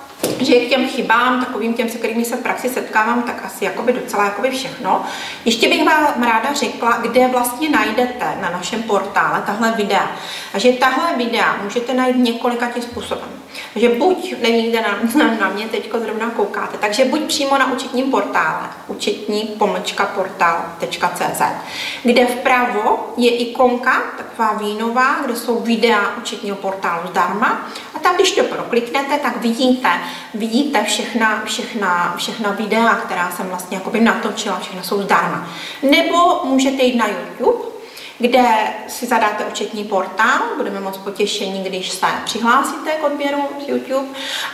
že 0.40 0.54
k 0.54 0.68
těm 0.68 0.88
chybám, 0.88 1.44
takovým 1.44 1.74
těm, 1.74 1.88
se 1.88 1.98
kterými 1.98 2.24
se 2.24 2.36
v 2.36 2.42
praxi 2.42 2.68
setkávám, 2.68 3.22
tak 3.22 3.44
asi 3.44 3.64
jakoby 3.64 3.92
docela 3.92 4.24
jakoby 4.24 4.50
všechno. 4.50 5.04
Ještě 5.44 5.68
bych 5.68 5.84
vám 5.84 6.22
ráda 6.22 6.52
řekla, 6.52 6.96
kde 6.96 7.28
vlastně 7.28 7.70
najdete 7.70 8.24
na 8.40 8.50
našem 8.50 8.82
portále 8.82 9.42
tahle 9.46 9.72
videa. 9.72 10.10
Takže 10.52 10.72
tahle 10.72 11.16
videa 11.16 11.56
můžete 11.62 11.94
najít 11.94 12.16
několika 12.16 12.70
tím 12.70 12.82
způsobem. 12.82 13.28
Takže 13.72 13.88
buď, 13.88 14.34
nevím, 14.42 14.70
kde 14.70 14.80
na, 14.80 15.36
na, 15.40 15.48
mě 15.48 15.68
teď 15.68 15.90
zrovna 15.98 16.30
koukáte, 16.30 16.78
takže 16.78 17.04
buď 17.04 17.20
přímo 17.20 17.58
na 17.58 17.72
účetním 17.72 18.10
portále, 18.10 18.68
účetní 18.86 19.40
pomlčka 19.40 20.06
portál.cz, 20.06 21.42
kde 22.02 22.26
vpravo 22.26 23.14
je 23.16 23.36
ikonka, 23.36 24.02
taková 24.16 24.52
vínová, 24.52 25.16
kde 25.24 25.36
jsou 25.36 25.60
videa 25.60 26.14
účetního 26.18 26.56
portálu 26.56 27.08
zdarma 27.08 27.70
a 27.94 27.98
tam, 27.98 28.14
když 28.14 28.32
to 28.32 28.44
prokliknete, 28.44 29.18
tak 29.18 29.36
vidíte, 29.36 29.88
vidíte 30.34 30.84
všechna, 30.84 31.42
všechna, 31.44 32.14
všechna 32.16 32.50
videa, 32.50 32.94
která 32.94 33.30
jsem 33.30 33.46
vlastně 33.46 33.80
natočila, 34.00 34.58
všechno 34.58 34.82
jsou 34.82 35.02
zdarma. 35.02 35.48
Nebo 35.82 36.44
můžete 36.44 36.82
jít 36.82 36.96
na 36.96 37.06
YouTube, 37.06 37.79
kde 38.20 38.44
si 38.88 39.06
zadáte 39.06 39.44
účetní 39.44 39.84
portál, 39.84 40.40
budeme 40.56 40.80
moc 40.80 40.96
potěšení, 40.96 41.62
když 41.62 41.90
se 41.90 42.06
přihlásíte 42.24 42.90
k 42.90 43.04
odběru 43.04 43.42
z 43.64 43.68
YouTube. 43.68 44.08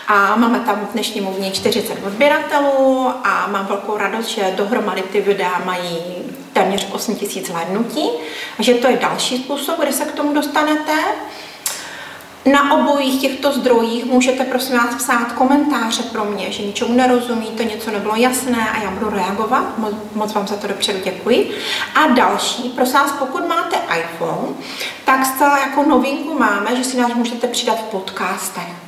A 0.09 0.37
máme 0.37 0.61
tam 0.61 0.87
v 0.91 0.93
dnešním 0.93 1.25
dní 1.25 1.53
40 1.53 2.07
odběratelů 2.07 3.09
a 3.25 3.47
mám 3.47 3.67
velkou 3.67 3.97
radost, 3.97 4.27
že 4.27 4.55
dohromady 4.57 5.03
ty 5.03 5.21
videa 5.21 5.63
mají 5.65 5.99
téměř 6.53 6.89
8 6.93 7.19
000 7.37 7.49
hlednutí, 7.53 8.11
takže 8.57 8.75
to 8.75 8.89
je 8.89 8.97
další 8.97 9.39
způsob, 9.39 9.81
kde 9.81 9.93
se 9.93 10.05
k 10.05 10.13
tomu 10.13 10.35
dostanete. 10.35 10.93
Na 12.53 12.73
obojích 12.73 13.21
těchto 13.21 13.53
zdrojích 13.53 14.05
můžete 14.05 14.45
prosím 14.45 14.77
vás 14.77 14.95
psát 14.95 15.33
komentáře 15.33 16.03
pro 16.03 16.25
mě, 16.25 16.53
že 16.53 16.63
ničemu 16.63 16.95
nerozumíte, 16.95 17.65
něco 17.65 17.91
nebylo 17.91 18.17
jasné 18.17 18.71
a 18.71 18.83
já 18.83 18.91
budu 18.91 19.11
reagovat. 19.11 19.79
Moc, 19.79 19.95
moc 20.15 20.35
vám 20.35 20.47
za 20.47 20.57
to 20.57 20.67
dopředu 20.67 20.99
děkuji. 21.05 21.59
A 21.95 22.07
další, 22.07 22.63
prosím 22.63 22.95
vás, 22.95 23.13
pokud 23.13 23.49
máte 23.49 23.77
iPhone, 23.77 24.49
tak 25.05 25.27
zcela 25.27 25.59
jako 25.59 25.83
novinku 25.83 26.39
máme, 26.39 26.77
že 26.77 26.85
si 26.85 26.97
nás 26.97 27.15
můžete 27.15 27.47
přidat 27.47 27.79
v 27.79 27.91
podcastech. 27.91 28.86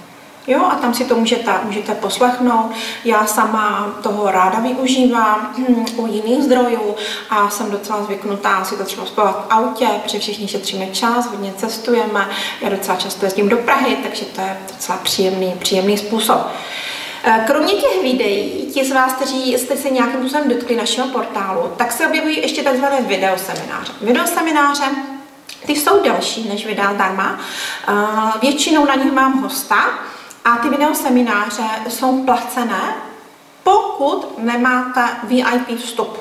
Jo, 0.49 0.65
a 0.65 0.75
tam 0.75 0.95
si 0.95 1.05
to 1.05 1.15
můžete, 1.15 1.53
můžete 1.63 1.95
poslechnout. 1.95 2.71
Já 3.05 3.27
sama 3.27 3.97
toho 4.03 4.31
ráda 4.31 4.61
využívám 4.61 5.55
hm, 5.59 5.87
u 5.97 6.07
jiných 6.07 6.43
zdrojů 6.43 6.95
a 7.31 7.51
jsem 7.51 7.71
docela 7.71 8.03
zvyknutá 8.03 8.65
si 8.65 8.77
to 8.77 8.85
třeba 8.85 9.07
spovat 9.07 9.47
v 9.47 9.53
autě, 9.53 9.87
protože 10.03 10.19
všichni 10.19 10.49
šetříme 10.49 10.87
čas, 10.87 11.27
hodně 11.27 11.53
cestujeme, 11.57 12.29
já 12.61 12.69
docela 12.69 12.97
často 12.97 13.25
jezdím 13.25 13.49
do 13.49 13.57
Prahy, 13.57 13.97
takže 14.03 14.25
to 14.25 14.41
je 14.41 14.59
docela 14.73 14.99
příjemný, 14.99 15.55
příjemný 15.59 15.99
způsob. 15.99 16.47
Eh, 17.25 17.45
kromě 17.47 17.75
těch 17.75 18.03
videí, 18.03 18.71
ti 18.75 18.85
z 18.85 18.93
vás, 18.93 19.13
kteří 19.13 19.53
jste 19.53 19.77
se 19.77 19.91
nějakým 19.91 20.21
způsobem 20.21 20.49
dotkli 20.49 20.77
našeho 20.77 21.09
portálu, 21.09 21.73
tak 21.77 21.93
se 21.93 22.07
objevují 22.07 22.37
ještě 22.37 22.63
tzv. 22.63 22.85
videosemináře. 23.07 23.93
Videosemináře 24.01 24.85
ty 25.67 25.77
jsou 25.77 26.03
delší 26.03 26.49
než 26.49 26.67
videa 26.67 26.95
zdarma. 26.95 27.41
Eh, 27.89 27.93
většinou 28.41 28.85
na 28.85 28.95
nich 28.95 29.13
mám 29.13 29.43
hosta, 29.43 29.85
a 30.49 30.57
ty 30.57 30.69
videosemináře 30.69 31.63
jsou 31.89 32.25
placené, 32.25 32.95
pokud 33.63 34.39
nemáte 34.39 35.09
VIP 35.23 35.79
vstup 35.79 36.19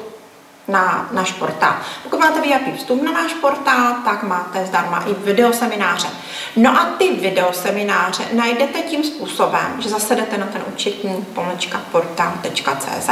na 0.67 1.09
náš 1.11 1.31
portál. 1.31 1.75
Pokud 2.03 2.19
máte 2.19 2.41
VIP 2.41 2.77
vstup 2.77 3.03
na 3.03 3.11
náš 3.11 3.33
portál, 3.33 3.95
tak 4.05 4.23
máte 4.23 4.65
zdarma 4.65 5.03
i 5.07 5.13
videosemináře. 5.13 6.07
No 6.55 6.79
a 6.79 6.85
ty 6.97 7.13
videosemináře 7.13 8.23
najdete 8.33 8.79
tím 8.79 9.03
způsobem, 9.03 9.75
že 9.79 9.89
zasedete 9.89 10.37
na 10.37 10.45
ten 10.45 10.61
účetní 10.73 11.25
pomlčka 11.33 11.81
portal.cz, 11.91 13.09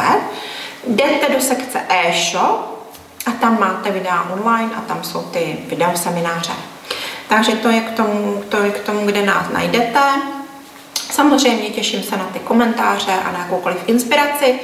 jdete 0.87 1.33
do 1.33 1.41
sekce 1.41 1.81
e-shop 1.89 2.89
a 3.25 3.31
tam 3.31 3.59
máte 3.59 3.91
videa 3.91 4.27
online 4.33 4.71
a 4.77 4.81
tam 4.81 5.03
jsou 5.03 5.21
ty 5.21 5.57
videosemináře. 5.67 6.53
Takže 7.27 7.51
to 7.51 7.69
je 7.69 7.81
k 7.81 7.91
tomu, 7.91 8.43
to 8.49 8.57
je 8.57 8.71
k 8.71 8.79
tomu 8.79 9.05
kde 9.05 9.25
nás 9.25 9.45
najdete. 9.53 10.34
Samozřejmě 11.15 11.69
těším 11.69 12.03
se 12.03 12.17
na 12.17 12.25
ty 12.25 12.39
komentáře 12.39 13.11
a 13.11 13.31
na 13.31 13.39
jakoukoliv 13.39 13.77
inspiraci. 13.87 14.59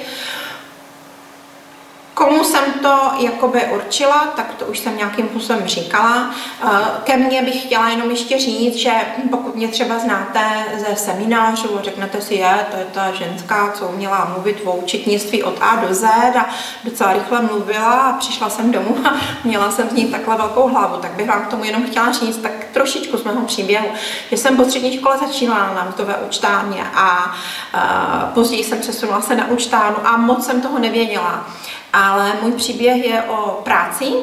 Komu 2.22 2.44
jsem 2.44 2.74
to 2.82 3.12
jakoby 3.20 3.66
určila, 3.74 4.34
tak 4.36 4.54
to 4.54 4.66
už 4.66 4.80
jsem 4.80 4.98
nějakým 4.98 5.28
způsobem 5.28 5.62
říkala. 5.66 6.30
Eh, 6.64 6.68
ke 7.04 7.18
mně 7.18 7.42
bych 7.42 7.64
chtěla 7.64 7.90
jenom 7.90 8.10
ještě 8.10 8.40
říct, 8.40 8.76
že 8.76 8.92
pokud 9.32 9.56
mě 9.56 9.68
třeba 9.68 10.00
znáte 10.00 10.40
ze 10.78 10.96
seminářů, 10.96 11.80
řeknete 11.84 12.22
si, 12.22 12.34
je, 12.34 12.66
to 12.72 12.78
je 12.78 12.86
ta 12.92 13.12
ženská, 13.12 13.72
co 13.72 13.88
uměla 13.88 14.32
mluvit 14.34 14.62
o 14.66 14.76
účetnictví 14.76 15.44
od 15.44 15.58
A 15.62 15.76
do 15.76 15.94
Z 15.94 16.04
a 16.36 16.50
docela 16.84 17.14
rychle 17.14 17.42
mluvila 17.42 17.92
a 17.92 18.18
přišla 18.18 18.50
jsem 18.50 18.72
domů 18.72 18.98
a 19.06 19.14
měla 19.44 19.72
jsem 19.72 19.90
z 19.90 19.94
ní 19.94 20.06
takhle 20.06 20.38
velkou 20.38 20.68
hlavu, 20.68 20.98
tak 20.98 21.12
bych 21.12 21.28
vám 21.28 21.46
k 21.46 21.48
tomu 21.48 21.64
jenom 21.64 21.84
chtěla 21.84 22.12
říct 22.12 22.38
tak 22.38 22.52
trošičku 22.74 23.18
z 23.18 23.24
mého 23.24 23.42
příběhu, 23.42 23.88
že 24.32 24.38
jsem 24.38 24.58
po 24.58 24.66
střední 24.66 24.98
škole 24.98 25.18
začínala 25.18 25.74
na 25.74 25.88
mzdové 25.90 26.16
účtárně 26.28 26.84
a 26.96 27.26
uh, 27.26 28.34
později 28.34 28.64
jsem 28.64 28.80
přesunula 28.80 29.22
se 29.22 29.36
na 29.36 29.48
účtárnu 29.48 29.98
a 30.04 30.18
moc 30.18 30.46
jsem 30.46 30.62
toho 30.62 30.80
nevěděla. 30.80 31.46
Ale 31.94 32.34
můj 32.42 32.52
příběh 32.52 33.06
je 33.06 33.24
o 33.24 33.62
práci, 33.64 34.14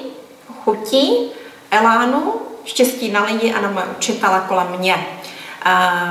chutí, 0.65 1.31
elánu, 1.71 2.35
štěstí 2.65 3.11
na 3.11 3.25
lidi 3.25 3.53
a 3.53 3.61
na 3.61 3.71
moje 3.71 3.87
učitele 3.87 4.43
kolem 4.49 4.67
mě. 4.79 5.07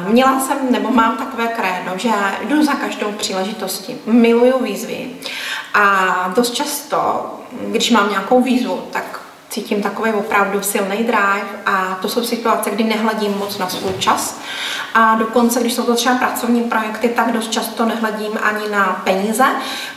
Měla 0.08 0.40
jsem, 0.40 0.72
nebo 0.72 0.92
mám 0.92 1.18
takové 1.18 1.48
krédo, 1.48 1.92
že 1.98 2.10
jdu 2.44 2.64
za 2.64 2.74
každou 2.74 3.12
příležitostí. 3.12 3.96
Miluju 4.06 4.64
výzvy. 4.64 5.08
A 5.74 6.06
dost 6.36 6.54
často, 6.54 7.26
když 7.52 7.92
mám 7.92 8.10
nějakou 8.10 8.42
výzvu, 8.42 8.84
tak 8.92 9.17
cítím 9.58 9.82
takový 9.82 10.12
opravdu 10.12 10.62
silný 10.62 10.98
drive 10.98 11.48
a 11.66 12.00
to 12.02 12.10
jsou 12.10 12.24
situace, 12.24 12.70
kdy 12.70 12.84
nehledím 12.84 13.38
moc 13.38 13.58
na 13.58 13.70
svůj 13.70 13.94
čas 14.00 14.40
a 14.94 15.16
dokonce, 15.16 15.60
když 15.60 15.74
jsou 15.74 15.84
to 15.84 15.96
třeba 15.96 16.16
pracovní 16.16 16.62
projekty, 16.62 17.10
tak 17.10 17.32
dost 17.32 17.52
často 17.52 17.86
nehledím 17.86 18.32
ani 18.42 18.70
na 18.70 19.02
peníze, 19.04 19.46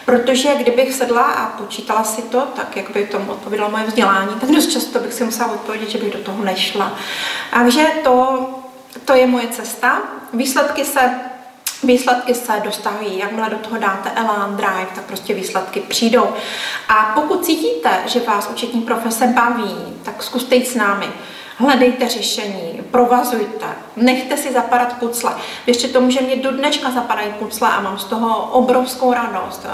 protože 0.05 0.55
kdybych 0.55 0.94
sedla 0.94 1.23
a 1.23 1.46
počítala 1.46 2.05
si 2.05 2.23
to, 2.23 2.40
tak 2.40 2.77
jak 2.77 2.90
by 2.90 3.07
tomu 3.07 3.33
odpovědělo 3.33 3.70
moje 3.70 3.85
vzdělání, 3.85 4.35
tak 4.40 4.51
dost 4.51 4.66
často 4.66 4.99
bych 4.99 5.12
si 5.12 5.25
musela 5.25 5.53
odpovědět, 5.53 5.90
že 5.90 5.99
bych 5.99 6.12
do 6.12 6.18
toho 6.18 6.44
nešla. 6.44 6.92
Takže 7.51 7.87
to, 8.05 8.46
to 9.05 9.14
je 9.14 9.27
moje 9.27 9.49
cesta. 9.49 9.99
Výsledky 10.33 10.85
se 10.85 11.14
Výsledky 11.82 12.34
se 12.34 12.52
dostaví, 12.64 13.18
jakmile 13.18 13.50
do 13.50 13.56
toho 13.56 13.78
dáte 13.78 14.10
Elan 14.10 14.56
Drive, 14.56 14.88
tak 14.94 15.04
prostě 15.04 15.34
výsledky 15.34 15.80
přijdou. 15.80 16.26
A 16.88 17.12
pokud 17.14 17.44
cítíte, 17.44 17.90
že 18.06 18.20
vás 18.20 18.48
účetní 18.52 18.80
profese 18.80 19.26
baví, 19.26 19.76
tak 20.02 20.22
zkuste 20.22 20.54
jít 20.54 20.68
s 20.68 20.74
námi 20.74 21.06
hledejte 21.61 22.09
řešení, 22.09 22.83
provazujte, 22.90 23.66
nechte 23.96 24.37
si 24.37 24.53
zapadat 24.53 24.92
pucle. 24.92 25.33
Ještě 25.66 25.88
tomu, 25.88 26.11
že 26.11 26.20
mě 26.20 26.37
do 26.37 26.53
dneška 26.53 26.90
zapadají 26.90 27.33
pucle 27.38 27.68
a 27.68 27.81
mám 27.81 27.99
z 27.99 28.05
toho 28.05 28.44
obrovskou 28.44 29.12
radost. 29.12 29.66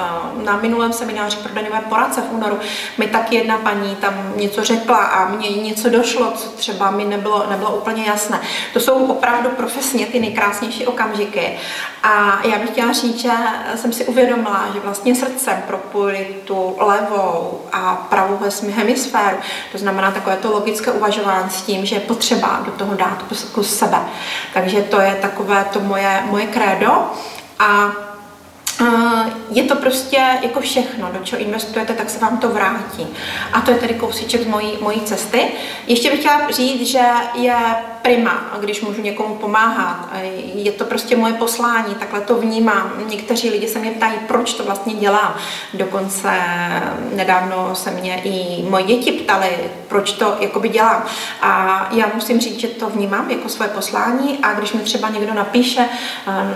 Na 0.45 0.57
minulém 0.57 0.93
semináři 0.93 1.37
pro 1.37 1.55
daňové 1.55 1.81
poradce 1.89 2.21
v 2.21 2.33
únoru 2.33 2.59
mi 2.99 3.07
tak 3.07 3.33
jedna 3.33 3.59
paní 3.59 3.97
tam 3.97 4.33
něco 4.37 4.65
řekla 4.65 4.97
a 4.97 5.29
mně 5.29 5.51
něco 5.51 5.89
došlo, 5.91 6.33
co 6.37 6.49
třeba 6.49 6.91
mi 6.91 7.05
nebylo, 7.05 7.47
nebylo 7.51 7.77
úplně 7.77 8.05
jasné. 8.05 8.41
To 8.73 8.81
jsou 8.81 9.07
opravdu 9.07 9.49
profesně 9.49 10.07
ty 10.07 10.21
nejkrásnější 10.21 10.87
okamžiky. 10.87 11.59
A 12.03 12.41
já 12.47 12.59
bych 12.59 12.71
chtěla 12.71 12.93
říct, 12.93 13.19
že 13.21 13.31
jsem 13.75 13.93
si 13.93 14.05
uvědomila, 14.05 14.67
že 14.75 14.81
vlastně 14.81 15.15
srdcem 15.15 15.63
propojili 15.67 16.37
tu 16.45 16.77
levou 16.79 17.61
a 17.73 17.95
pravou 17.95 18.39
hemisféru. 18.71 19.37
To 19.73 19.79
znamená 19.79 20.11
takové 20.11 20.37
to 20.37 20.53
logické 20.53 20.91
uvažování 20.91 21.51
s 21.51 21.63
tím, 21.63 21.76
tím, 21.77 21.87
že 21.87 21.97
je 21.97 22.01
potřeba 22.01 22.63
do 22.65 22.73
toho 22.73 22.95
dát 22.95 23.25
kus 23.53 23.79
sebe. 23.79 23.99
Takže 24.55 24.83
to 24.83 25.01
je 25.01 25.15
takové 25.15 25.65
to 25.73 25.81
moje, 25.81 26.23
moje 26.31 26.47
krédo. 26.47 26.93
A 27.59 27.91
je 29.51 29.63
to 29.63 29.77
prostě 29.77 30.23
jako 30.43 30.61
všechno, 30.61 31.09
do 31.13 31.25
čeho 31.25 31.43
investujete, 31.43 31.93
tak 31.93 32.11
se 32.11 32.19
vám 32.19 32.39
to 32.39 32.49
vrátí. 32.49 33.07
A 33.53 33.61
to 33.61 33.71
je 33.71 33.77
tedy 33.77 33.95
kousíček 33.95 34.43
z 34.43 34.47
mojí, 34.47 34.79
mojí 34.81 35.01
cesty. 35.01 35.49
Ještě 35.87 36.11
bych 36.11 36.21
chtěla 36.21 36.51
říct, 36.51 36.87
že 36.87 37.05
je 37.35 37.57
prima, 38.07 38.45
když 38.61 38.81
můžu 38.81 39.03
někomu 39.03 39.35
pomáhat. 39.35 40.09
Je 40.55 40.73
to 40.73 40.85
prostě 40.85 41.17
moje 41.17 41.33
poslání, 41.33 41.95
takhle 41.95 42.21
to 42.21 42.35
vnímám. 42.35 42.93
Někteří 43.09 43.51
lidi 43.51 43.69
se 43.69 43.79
mě 43.79 43.91
ptají, 43.91 44.13
proč 44.29 44.55
to 44.55 44.65
vlastně 44.65 44.95
dělám. 44.95 45.35
Dokonce 45.75 46.31
nedávno 47.15 47.75
se 47.75 47.91
mě 47.91 48.21
i 48.25 48.63
moje 48.71 48.85
děti 48.85 49.13
ptali, 49.13 49.49
proč 49.89 50.13
to 50.13 50.37
jakoby 50.41 50.69
dělám. 50.69 51.05
A 51.43 51.89
já 51.93 52.07
musím 52.15 52.41
říct, 52.41 52.61
že 52.61 52.69
to 52.69 52.89
vnímám 52.89 53.31
jako 53.31 53.49
svoje 53.49 53.71
poslání 53.71 54.39
a 54.43 54.53
když 54.53 54.73
mi 54.73 54.81
třeba 54.81 55.09
někdo 55.09 55.35
napíše 55.35 55.89
ehm, 56.27 56.55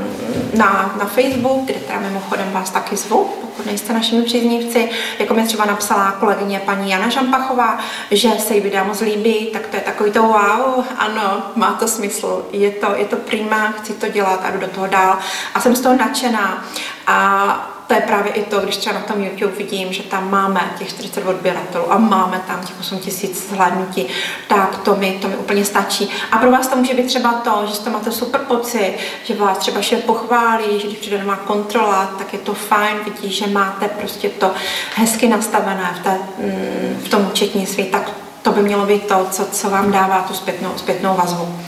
na, 0.54 0.94
na 0.98 1.04
Facebook, 1.04 1.64
kde 1.64 1.74
teda 1.74 2.00
mimochodem 2.00 2.52
vás 2.52 2.70
taky 2.70 2.96
zvu, 2.96 3.24
pokud 3.40 3.66
nejste 3.66 3.92
našimi 3.92 4.22
příznivci, 4.22 4.90
jako 5.18 5.34
mi 5.34 5.46
třeba 5.46 5.64
napsala 5.64 6.12
kolegyně 6.12 6.62
paní 6.64 6.90
Jana 6.90 7.08
Žampachová, 7.08 7.78
že 8.10 8.30
se 8.30 8.54
jí 8.54 8.60
videa 8.60 8.84
moc 8.84 9.00
líbí, 9.00 9.46
tak 9.52 9.66
to 9.66 9.76
je 9.76 9.82
takový 9.82 10.10
to 10.10 10.22
wow, 10.22 10.84
ano, 10.98 11.39
má 11.56 11.72
to 11.72 11.88
smysl, 11.88 12.44
je 12.52 12.70
to, 12.70 12.94
je 12.96 13.04
to 13.04 13.16
prima, 13.16 13.72
chci 13.72 13.92
to 13.92 14.08
dělat 14.08 14.40
a 14.44 14.50
jdu 14.50 14.58
do 14.58 14.66
toho 14.66 14.86
dál 14.86 15.18
a 15.54 15.60
jsem 15.60 15.76
z 15.76 15.80
toho 15.80 15.96
nadšená. 15.96 16.64
A 17.06 17.80
to 17.90 17.94
je 17.94 18.00
právě 18.00 18.32
i 18.32 18.42
to, 18.42 18.60
když 18.60 18.76
třeba 18.76 18.94
na 18.94 19.00
tom 19.00 19.24
YouTube 19.24 19.52
vidím, 19.52 19.92
že 19.92 20.02
tam 20.02 20.30
máme 20.30 20.60
těch 20.78 20.88
40 20.88 21.26
odběratelů 21.26 21.92
a 21.92 21.98
máme 21.98 22.42
tam 22.46 22.60
těch 22.60 22.80
8 22.80 22.98
tisíc 22.98 23.48
zhlédnutí, 23.48 24.06
tak 24.48 24.78
to 24.78 24.96
mi, 24.96 25.18
to 25.22 25.28
mi 25.28 25.36
úplně 25.36 25.64
stačí. 25.64 26.10
A 26.32 26.38
pro 26.38 26.50
vás 26.50 26.66
to 26.66 26.76
může 26.76 26.94
být 26.94 27.06
třeba 27.06 27.32
to, 27.32 27.66
že 27.66 27.74
jste 27.74 27.90
máte 27.90 28.12
super 28.12 28.40
pocit, 28.40 28.98
že 29.24 29.34
vás 29.34 29.58
třeba 29.58 29.82
šéf 29.82 30.04
pochválí, 30.04 30.80
že 30.80 30.86
když 30.86 30.98
přijde 30.98 31.18
doma 31.18 31.36
kontrola, 31.36 32.14
tak 32.18 32.32
je 32.32 32.38
to 32.38 32.54
fajn, 32.54 32.96
vidí, 33.04 33.32
že 33.32 33.46
máte 33.46 33.88
prostě 33.88 34.28
to 34.28 34.50
hezky 34.94 35.28
nastavené 35.28 35.94
v, 36.00 36.02
té, 36.02 36.18
mm, 36.38 37.00
v 37.04 37.08
tom 37.08 37.26
účetnictví, 37.26 37.84
tak 37.84 38.10
to 38.42 38.52
by 38.52 38.62
mělo 38.62 38.86
být 38.86 39.06
to, 39.06 39.26
co, 39.30 39.46
co 39.46 39.70
vám 39.70 39.92
dává 39.92 40.22
tu 40.22 40.34
zpětnou, 40.34 40.72
zpětnou 40.76 41.14
vazbu. 41.16 41.58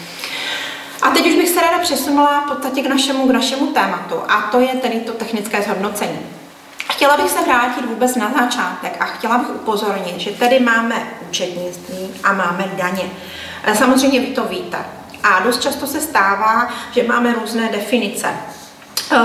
A 1.03 1.11
teď 1.11 1.27
už 1.27 1.35
bych 1.35 1.49
se 1.49 1.61
ráda 1.61 1.79
přesunula 1.79 2.41
v 2.41 2.49
podstatě 2.49 2.83
k 2.83 2.87
našemu, 2.87 3.29
k 3.29 3.33
našemu 3.33 3.67
tématu 3.67 4.15
a 4.29 4.43
to 4.43 4.61
je 4.61 4.69
tedy 4.69 5.01
to 5.01 5.13
technické 5.13 5.63
zhodnocení. 5.63 6.19
Chtěla 6.91 7.17
bych 7.17 7.31
se 7.31 7.45
vrátit 7.45 7.85
vůbec 7.85 8.17
na 8.17 8.33
začátek 8.41 8.97
a 9.01 9.05
chtěla 9.05 9.39
bych 9.39 9.51
upozornit, 9.51 10.21
že 10.21 10.31
tady 10.31 10.61
máme 10.61 11.09
účetnictví 11.29 12.11
a 12.25 12.33
máme 12.33 12.65
daně. 12.77 13.11
E, 13.65 13.75
samozřejmě 13.75 14.21
vy 14.21 14.27
to 14.27 14.45
víte. 14.45 14.79
A 15.23 15.41
dost 15.41 15.63
často 15.63 15.87
se 15.87 16.01
stává, 16.01 16.69
že 16.93 17.03
máme 17.03 17.35
různé 17.35 17.69
definice. 17.73 18.29
E, 19.13 19.19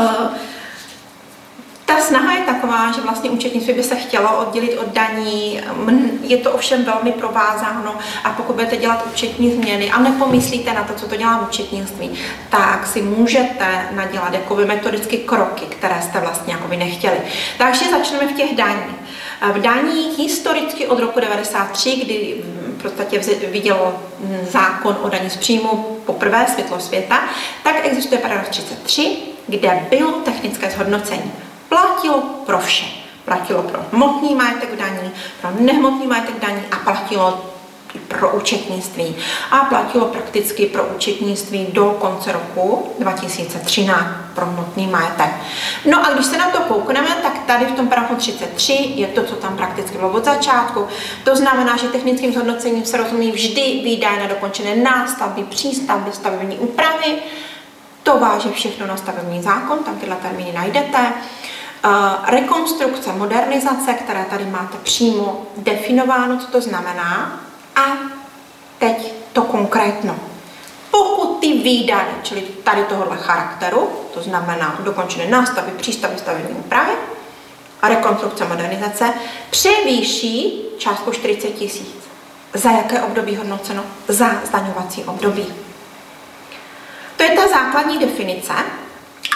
ta 1.87 2.01
snaha 2.01 2.33
je 2.33 2.41
taková, 2.41 2.91
že 2.91 3.01
vlastně 3.01 3.29
účetnictví 3.29 3.73
by 3.73 3.83
se 3.83 3.95
chtělo 3.95 4.37
oddělit 4.37 4.77
od 4.77 4.87
daní, 4.87 5.61
je 6.21 6.37
to 6.37 6.51
ovšem 6.51 6.85
velmi 6.85 7.11
provázáno 7.11 7.95
a 8.23 8.29
pokud 8.29 8.53
budete 8.53 8.77
dělat 8.77 9.05
účetní 9.11 9.51
změny 9.51 9.91
a 9.91 9.99
nepomyslíte 9.99 10.73
na 10.73 10.83
to, 10.83 10.93
co 10.93 11.07
to 11.07 11.15
dělá 11.15 11.37
v 11.37 11.47
účetnictví, 11.49 12.11
tak 12.49 12.87
si 12.87 13.01
můžete 13.01 13.87
nadělat 13.91 14.33
jakoby 14.33 14.65
metodicky 14.65 15.17
kroky, 15.17 15.65
které 15.65 16.01
jste 16.01 16.19
vlastně 16.19 16.53
jakoby 16.53 16.77
nechtěli. 16.77 17.17
Takže 17.57 17.85
začneme 17.91 18.27
v 18.27 18.37
těch 18.37 18.55
daních. 18.55 18.95
V 19.53 19.61
daních 19.61 20.19
historicky 20.19 20.87
od 20.87 20.99
roku 20.99 21.19
93, 21.19 21.95
kdy 21.95 22.43
v 22.77 22.81
podstatě 22.81 23.19
viděl 23.51 23.93
zákon 24.49 24.97
o 25.01 25.09
daní 25.09 25.29
z 25.29 25.37
příjmu 25.37 25.97
poprvé 26.05 26.45
světlo 26.53 26.79
světa, 26.79 27.19
tak 27.63 27.75
existuje 27.83 28.21
paragraf 28.21 28.49
33, 28.49 29.17
kde 29.47 29.85
bylo 29.89 30.11
technické 30.11 30.69
zhodnocení 30.69 31.31
platilo 31.69 32.21
pro 32.45 32.59
vše. 32.59 32.85
Platilo 33.25 33.63
pro 33.63 33.79
hmotný 33.91 34.35
majetek 34.35 34.75
daní, 34.75 35.11
pro 35.41 35.49
nehmotný 35.59 36.07
majetek 36.07 36.39
daní 36.39 36.61
a 36.71 36.75
platilo 36.75 37.45
pro 38.07 38.35
účetnictví. 38.35 39.15
A 39.51 39.57
platilo 39.57 40.05
prakticky 40.05 40.65
pro 40.65 40.83
účetnictví 40.83 41.67
do 41.71 41.85
konce 41.85 42.31
roku 42.31 42.93
2013 42.99 44.07
pro 44.35 44.45
hmotný 44.45 44.87
majetek. 44.87 45.29
No 45.85 46.05
a 46.05 46.13
když 46.13 46.25
se 46.25 46.37
na 46.37 46.49
to 46.49 46.59
koukneme, 46.59 47.09
tak 47.21 47.39
tady 47.45 47.65
v 47.65 47.71
tom 47.71 47.87
paragrafu 47.87 48.15
33 48.15 48.73
je 48.73 49.07
to, 49.07 49.23
co 49.23 49.35
tam 49.35 49.57
prakticky 49.57 49.97
bylo 49.97 50.09
od 50.09 50.25
začátku. 50.25 50.87
To 51.23 51.35
znamená, 51.35 51.77
že 51.77 51.87
technickým 51.87 52.33
zhodnocením 52.33 52.85
se 52.85 52.97
rozumí 52.97 53.31
vždy 53.31 53.61
výdaje 53.83 54.19
na 54.19 54.27
dokončené 54.27 54.75
nástavby, 54.75 55.43
přístavby, 55.43 56.11
stavební 56.11 56.57
úpravy. 56.57 57.15
To 58.03 58.19
váže 58.19 58.51
všechno 58.51 58.87
na 58.87 58.97
stavební 58.97 59.41
zákon, 59.41 59.77
tam 59.83 59.95
tyhle 59.95 60.15
termíny 60.15 60.51
najdete 60.53 61.13
rekonstrukce, 62.27 63.13
modernizace, 63.13 63.93
které 63.93 64.25
tady 64.25 64.45
máte 64.45 64.77
přímo 64.77 65.47
definováno, 65.57 66.37
co 66.37 66.47
to 66.47 66.61
znamená, 66.61 67.39
a 67.75 67.81
teď 68.79 69.13
to 69.33 69.41
konkrétno. 69.41 70.15
Pokud 70.91 71.39
ty 71.39 71.53
výdaje, 71.53 72.07
čili 72.23 72.41
tady 72.41 72.83
tohohle 72.83 73.17
charakteru, 73.17 73.89
to 74.13 74.21
znamená 74.21 74.79
dokončené 74.83 75.25
nástavy, 75.25 75.71
přístavy, 75.77 76.17
stavební 76.17 76.55
úpravy 76.55 76.91
a 77.81 77.87
rekonstrukce, 77.89 78.45
modernizace, 78.45 79.13
převýší 79.49 80.63
částku 80.77 81.11
40 81.11 81.47
tisíc. 81.47 81.97
Za 82.53 82.71
jaké 82.71 83.01
období 83.01 83.35
hodnoceno? 83.35 83.83
Za 84.07 84.29
zdaňovací 84.45 85.03
období. 85.03 85.45
To 87.17 87.23
je 87.23 87.29
ta 87.29 87.47
základní 87.47 87.97
definice, 87.97 88.53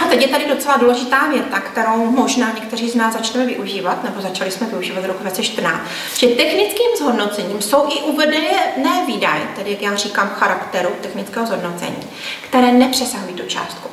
a 0.02 0.08
teď 0.08 0.22
je 0.22 0.28
tady 0.28 0.48
docela 0.48 0.78
důležitá 0.78 1.28
věta, 1.28 1.60
kterou 1.60 2.12
možná 2.12 2.52
někteří 2.52 2.90
z 2.90 2.96
nás 2.96 3.14
začneme 3.14 3.46
využívat, 3.46 4.04
nebo 4.04 4.22
začali 4.22 4.52
jsme 4.52 4.68
využívat 4.68 5.02
v 5.02 5.06
roku 5.06 5.24
2014, 5.24 5.82
že 6.18 6.28
technickým 6.28 6.88
zhodnocením 6.98 7.62
jsou 7.62 7.86
i 7.90 8.02
uvedené 8.02 9.06
výdaje, 9.08 9.42
tedy 9.56 9.72
jak 9.72 9.82
já 9.82 9.96
říkám 9.96 10.30
charakteru 10.30 10.90
technického 11.02 11.46
zhodnocení, 11.46 12.10
které 12.42 12.72
nepřesahují 12.72 13.34
tu 13.34 13.44
částku. 13.48 13.90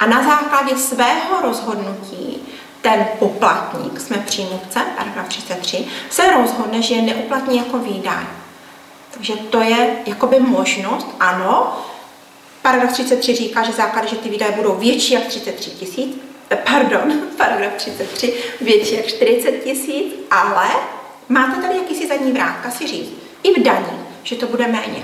A 0.00 0.06
na 0.06 0.24
základě 0.24 0.76
svého 0.76 1.40
rozhodnutí 1.42 2.38
ten 2.82 3.06
poplatník, 3.18 4.00
jsme 4.00 4.16
přímluvce, 4.16 4.80
paragraf 4.96 5.28
33, 5.28 5.86
se 6.10 6.30
rozhodne, 6.30 6.82
že 6.82 6.94
je 6.94 7.02
neuplatní 7.02 7.56
jako 7.56 7.78
výdaj. 7.78 8.24
Takže 9.10 9.34
to 9.36 9.60
je 9.60 9.96
jakoby 10.06 10.40
možnost, 10.40 11.06
ano, 11.20 11.78
Paragraf 12.64 12.92
33 12.92 13.34
říká, 13.34 13.62
že 13.62 13.72
základy, 13.72 14.08
že 14.08 14.16
ty 14.16 14.28
výdaje 14.28 14.52
budou 14.52 14.74
větší 14.74 15.14
jak 15.14 15.26
33 15.26 15.70
tisíc, 15.70 16.16
eh, 16.50 16.56
pardon, 16.56 17.12
paragraf 17.36 17.72
33 17.76 18.34
větší 18.60 18.94
jak 18.94 19.06
40 19.06 19.52
tisíc, 19.52 20.14
ale 20.30 20.68
máte 21.28 21.62
tady 21.62 21.76
jakýsi 21.76 22.06
zadní 22.06 22.32
vrátka 22.32 22.70
si 22.70 22.86
říct, 22.86 23.12
i 23.42 23.60
v 23.60 23.62
daní, 23.62 24.06
že 24.22 24.36
to 24.36 24.46
bude 24.46 24.66
méně. 24.66 25.02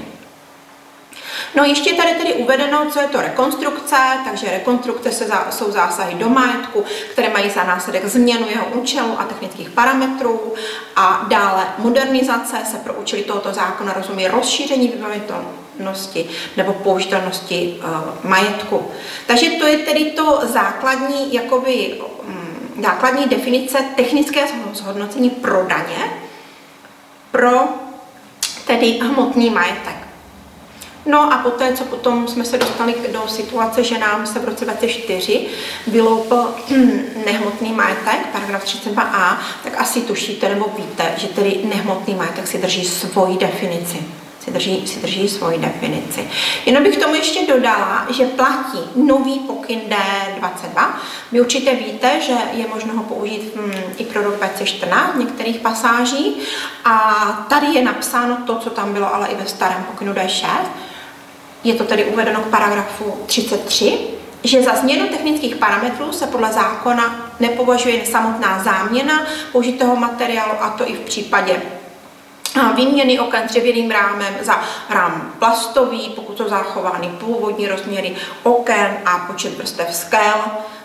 No 1.54 1.64
ještě 1.64 1.94
tady 1.94 2.14
tedy 2.14 2.34
uvedeno, 2.34 2.90
co 2.90 3.00
je 3.00 3.06
to 3.06 3.20
rekonstrukce, 3.20 3.96
takže 4.24 4.50
rekonstrukce 4.50 5.12
se 5.12 5.26
za, 5.26 5.46
jsou 5.50 5.70
zásahy 5.70 6.14
do 6.14 6.28
majetku, 6.28 6.84
které 7.12 7.28
mají 7.28 7.50
za 7.50 7.64
následek 7.64 8.06
změnu 8.06 8.46
jeho 8.50 8.66
účelu 8.66 9.20
a 9.20 9.24
technických 9.24 9.70
parametrů 9.70 10.54
a 10.96 11.26
dále 11.28 11.66
modernizace 11.78 12.56
se 12.70 12.76
pro 12.76 12.94
účely 12.94 13.22
tohoto 13.22 13.52
zákona 13.52 13.92
rozumí 13.92 14.28
rozšíření 14.28 14.88
vybavitelnosti 15.80 16.28
nebo 16.56 16.72
použitelnosti 16.72 17.76
uh, 17.78 18.30
majetku. 18.30 18.90
Takže 19.26 19.50
to 19.50 19.66
je 19.66 19.78
tedy 19.78 20.04
to 20.04 20.40
základní, 20.44 21.34
jakoby, 21.34 22.00
um, 22.28 22.82
základní 22.82 23.26
definice 23.26 23.78
technické 23.96 24.46
zhodnocení 24.72 25.30
pro 25.30 25.66
daně 25.66 26.10
pro 27.30 27.68
tedy 28.66 28.98
hmotný 29.02 29.50
majetek. 29.50 30.10
No 31.06 31.32
a 31.32 31.38
poté, 31.38 31.72
co 31.72 31.84
potom 31.84 32.28
jsme 32.28 32.44
se 32.44 32.58
dostali 32.58 32.94
do 33.12 33.28
situace, 33.28 33.84
že 33.84 33.98
nám 33.98 34.26
se 34.26 34.38
v 34.38 34.44
roce 34.44 34.64
2004 34.64 35.46
vyloupil 35.86 36.54
nehmotný 37.26 37.72
majetek, 37.72 38.26
paragraf 38.32 38.64
32a, 38.64 39.38
tak 39.64 39.80
asi 39.80 40.00
tušíte 40.00 40.48
nebo 40.48 40.72
víte, 40.76 41.14
že 41.16 41.28
tedy 41.28 41.60
nehmotný 41.64 42.14
majetek 42.14 42.46
si 42.46 42.58
drží 42.58 42.84
svoji 42.84 43.38
definici 43.38 44.19
si 44.44 44.50
drží, 44.50 44.86
si 44.86 45.00
drží 45.00 45.28
svoji 45.28 45.58
definici. 45.58 46.28
Jenom 46.66 46.82
bych 46.82 46.96
tomu 46.96 47.14
ještě 47.14 47.46
dodala, 47.46 48.06
že 48.10 48.24
platí 48.24 48.78
nový 48.96 49.38
pokyn 49.38 49.80
D22. 49.80 50.88
Vy 51.32 51.40
určitě 51.40 51.74
víte, 51.74 52.20
že 52.20 52.34
je 52.52 52.68
možno 52.68 52.94
ho 52.96 53.02
použít 53.02 53.52
hm, 53.56 53.72
i 53.98 54.04
pro 54.04 54.22
rok 54.22 54.36
2014 54.36 55.14
v 55.14 55.18
některých 55.18 55.58
pasážích 55.58 56.34
a 56.84 57.46
tady 57.48 57.66
je 57.66 57.84
napsáno 57.84 58.36
to, 58.46 58.56
co 58.56 58.70
tam 58.70 58.92
bylo 58.92 59.14
ale 59.14 59.28
i 59.28 59.36
ve 59.36 59.46
starém 59.46 59.84
pokynu 59.84 60.12
D6 60.12 60.46
je 61.64 61.74
to 61.74 61.84
tedy 61.84 62.04
uvedeno 62.04 62.40
k 62.40 62.50
paragrafu 62.50 63.16
33, 63.26 63.98
že 64.44 64.62
za 64.62 64.74
změnu 64.74 65.08
technických 65.08 65.56
parametrů 65.56 66.12
se 66.12 66.26
podle 66.26 66.52
zákona 66.52 67.32
nepovažuje 67.40 68.06
samotná 68.06 68.62
záměna 68.62 69.26
použitého 69.52 69.96
materiálu, 69.96 70.52
a 70.60 70.70
to 70.70 70.88
i 70.88 70.94
v 70.94 71.00
případě 71.00 71.62
výměny 72.76 73.20
oken 73.20 73.46
dřevěným 73.46 73.90
rámem 73.90 74.34
za 74.40 74.60
rám 74.88 75.34
plastový, 75.38 76.08
pokud 76.08 76.38
jsou 76.38 76.48
zachovány 76.48 77.08
původní 77.08 77.68
rozměry 77.68 78.16
oken 78.42 78.98
a 79.04 79.18
počet 79.18 79.56
vrstev 79.58 79.94
skel, 79.96 80.34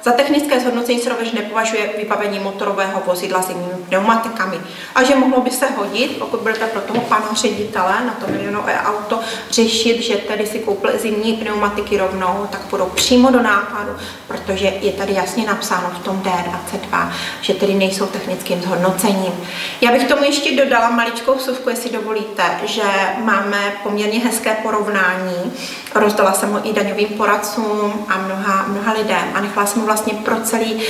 Za 0.06 0.12
technické 0.12 0.60
zhodnocení 0.60 1.00
se 1.00 1.10
rovněž 1.10 1.32
nepovažuje 1.32 1.90
vybavení 1.98 2.40
motorového 2.40 3.02
vozidla 3.06 3.42
s 3.42 3.50
jinými 3.50 3.74
pneumatikami. 3.90 4.58
A 4.96 5.04
že 5.04 5.16
mohlo 5.16 5.42
by 5.42 5.52
se 5.52 5.66
hodit, 5.66 6.18
pokud 6.20 6.40
budete 6.40 6.66
pro 6.66 6.82
toho 6.82 7.02
pana 7.02 7.34
ředitele 7.34 7.94
na 8.06 8.14
to 8.14 8.32
milionové 8.32 8.80
auto 8.82 9.20
řešit, 9.52 10.02
že 10.02 10.16
tedy 10.16 10.48
si 10.48 10.60
koupili 10.60 11.00
zimní 11.00 11.34
pneumatiky 11.34 11.98
rovnou, 11.98 12.48
tak 12.52 12.62
budou 12.70 12.86
přímo 12.86 13.32
do 13.32 13.42
nákladu, 13.42 13.92
protože 14.28 14.74
je 14.82 14.92
tady 14.92 15.14
jasně 15.14 15.46
napsáno 15.46 15.90
v 15.90 16.04
tom 16.04 16.22
D22, 16.22 17.12
že 17.42 17.54
tedy 17.54 17.74
nejsou 17.74 18.06
technickým 18.06 18.62
zhodnocením. 18.62 19.34
Já 19.82 19.92
bych 19.92 20.08
tomu 20.08 20.24
ještě 20.24 20.56
dodala 20.56 20.90
maličkou 20.90 21.36
vsuvku, 21.36 21.70
jestli 21.70 21.90
dovolíte, 21.90 22.44
že 22.66 22.84
máme 23.24 23.74
poměrně 23.84 24.20
hezké 24.20 24.58
porovnání. 24.64 25.54
Rozdala 25.96 26.34
jsem 26.34 26.52
ho 26.52 26.70
i 26.70 26.74
daňovým 26.74 27.08
poradcům 27.08 28.06
a 28.08 28.18
mnoha, 28.18 28.66
mnoha 28.68 28.94
lidem 28.94 29.28
a 29.34 29.42
nechala 29.42 29.68
jsem 29.68 29.82
ho 29.82 29.86
vlastně 29.86 30.14
pro 30.14 30.36
celý 30.36 30.82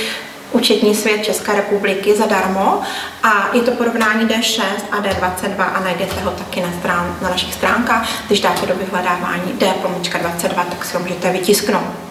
účetní 0.52 0.94
svět 0.94 1.24
České 1.24 1.52
republiky 1.52 2.16
zadarmo 2.16 2.82
a 3.22 3.48
je 3.52 3.60
to 3.60 3.70
porovnání 3.70 4.26
D6 4.26 4.62
a 4.90 5.00
D22 5.00 5.74
a 5.74 5.80
najdete 5.80 6.20
ho 6.20 6.30
taky 6.30 6.60
na, 6.60 6.72
strán, 6.80 7.16
na 7.22 7.30
našich 7.30 7.54
stránkách. 7.54 8.08
Když 8.26 8.40
dáte 8.40 8.66
do 8.66 8.74
vyhledávání 8.74 9.52
D22, 9.58 10.64
tak 10.70 10.84
si 10.84 10.96
ho 10.96 11.02
můžete 11.02 11.32
vytisknout. 11.32 12.06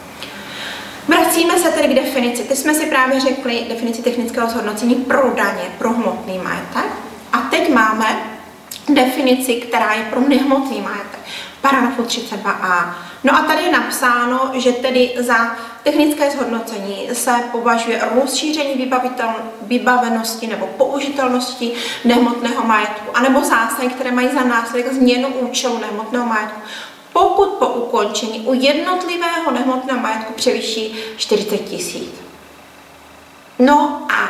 Vracíme 1.07 1.59
se 1.59 1.69
tedy 1.69 1.87
k 1.87 2.03
definici. 2.03 2.43
Ty 2.43 2.55
jsme 2.55 2.73
si 2.73 2.85
právě 2.85 3.19
řekli 3.19 3.65
definici 3.69 4.01
technického 4.01 4.49
zhodnocení 4.49 4.95
pro 4.95 5.31
daně, 5.35 5.63
pro 5.77 5.89
hmotný 5.89 6.37
majetek. 6.37 6.91
A 7.33 7.37
teď 7.37 7.73
máme 7.73 8.05
definici, 8.89 9.53
která 9.55 9.93
je 9.93 10.03
pro 10.03 10.19
nehmotný 10.19 10.81
majetek. 10.81 11.19
Paragrafu 11.69 12.03
32a. 12.03 12.95
No 13.23 13.35
a 13.35 13.41
tady 13.41 13.63
je 13.63 13.71
napsáno, 13.71 14.51
že 14.53 14.71
tedy 14.71 15.13
za 15.19 15.57
technické 15.83 16.31
zhodnocení 16.31 17.09
se 17.13 17.31
považuje 17.51 18.01
rozšíření 18.15 18.91
vybavenosti 19.61 20.47
nebo 20.47 20.67
použitelnosti 20.67 21.71
nehmotného 22.03 22.63
majetku, 22.63 23.11
anebo 23.13 23.41
zásahy, 23.41 23.87
které 23.87 24.11
mají 24.11 24.29
za 24.33 24.43
následek 24.43 24.93
změnu 24.93 25.27
účelu 25.27 25.77
nehmotného 25.77 26.25
majetku, 26.25 26.61
pokud 27.13 27.49
po 27.49 27.67
ukončení 27.67 28.39
u 28.39 28.53
jednotlivého 28.53 29.51
nehmotného 29.51 29.99
majetku 29.99 30.33
převýší 30.33 30.95
40 31.17 31.57
tisíc. 31.57 32.21
No 33.59 34.07
a 34.11 34.29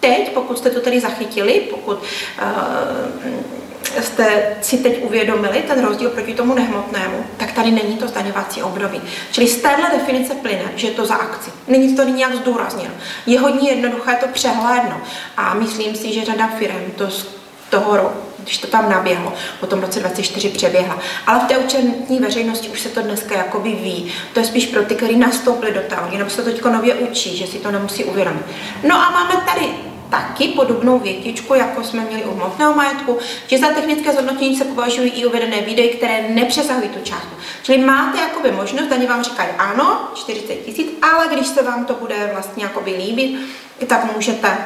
teď, 0.00 0.32
pokud 0.32 0.58
jste 0.58 0.70
to 0.70 0.80
tedy 0.80 1.00
zachytili, 1.00 1.60
pokud 1.70 1.98
uh, 1.98 3.56
jste 3.86 4.56
si 4.60 4.78
teď 4.78 5.04
uvědomili 5.04 5.62
ten 5.62 5.84
rozdíl 5.84 6.10
proti 6.10 6.34
tomu 6.34 6.54
nehmotnému, 6.54 7.24
tak 7.36 7.52
tady 7.52 7.70
není 7.70 7.96
to 7.96 8.08
zdaňovací 8.08 8.62
období. 8.62 9.00
Čili 9.30 9.48
z 9.48 9.56
téhle 9.56 9.90
definice 9.90 10.34
plyne, 10.34 10.64
že 10.76 10.86
je 10.86 10.94
to 10.94 11.06
za 11.06 11.14
akci. 11.14 11.50
Není 11.68 11.96
to 11.96 12.04
nějak 12.04 12.34
zdůrazněno. 12.34 12.94
Je 13.26 13.40
hodně 13.40 13.70
jednoduché 13.70 14.16
to 14.20 14.26
přehlédnout. 14.28 15.02
A 15.36 15.54
myslím 15.54 15.94
si, 15.96 16.12
že 16.12 16.24
řada 16.24 16.46
firm 16.46 16.90
to 16.96 17.10
z 17.10 17.36
toho 17.70 17.96
roku, 17.96 18.18
když 18.38 18.58
to 18.58 18.66
tam 18.66 18.90
naběhlo, 18.90 19.32
potom 19.60 19.80
v 19.80 19.84
roce 19.84 20.00
24 20.00 20.48
přeběhla. 20.48 20.98
Ale 21.26 21.40
v 21.40 21.44
té 21.44 21.58
účetní 21.58 22.18
veřejnosti 22.18 22.68
už 22.68 22.80
se 22.80 22.88
to 22.88 23.02
dneska 23.02 23.36
jakoby 23.36 23.70
ví. 23.70 24.12
To 24.32 24.40
je 24.40 24.46
spíš 24.46 24.66
pro 24.66 24.82
ty, 24.82 24.94
kteří 24.94 25.16
nastoupili 25.16 25.72
do 25.72 25.80
toho, 25.80 26.08
jenom 26.12 26.30
se 26.30 26.42
to 26.42 26.50
teď 26.50 26.64
nově 26.64 26.94
učí, 26.94 27.36
že 27.36 27.46
si 27.46 27.58
to 27.58 27.70
nemusí 27.70 28.04
uvědomit. 28.04 28.42
No 28.82 28.96
a 28.96 29.10
máme 29.10 29.34
tady 29.52 29.70
taky 30.10 30.48
podobnou 30.48 30.98
větičku, 30.98 31.54
jako 31.54 31.84
jsme 31.84 32.04
měli 32.04 32.24
u 32.24 32.34
hmotného 32.34 32.74
majetku, 32.74 33.18
že 33.46 33.58
za 33.58 33.68
technické 33.68 34.12
zhodnocení 34.12 34.56
se 34.56 34.64
považují 34.64 35.10
i 35.10 35.26
uvedené 35.26 35.60
výdaje, 35.60 35.88
které 35.88 36.28
nepřesahují 36.28 36.88
tu 36.88 37.00
částku. 37.02 37.34
Čili 37.62 37.78
máte 37.78 38.18
jakoby 38.18 38.52
možnost, 38.52 38.86
daně 38.86 39.06
vám 39.06 39.24
říkají 39.24 39.50
ano, 39.58 40.08
40 40.14 40.54
tisíc, 40.54 40.86
ale 41.02 41.28
když 41.34 41.46
se 41.46 41.62
vám 41.62 41.84
to 41.84 41.94
bude 41.94 42.30
vlastně 42.32 42.64
jakoby 42.64 42.90
líbit, 42.90 43.40
tak 43.86 44.14
můžete, 44.14 44.58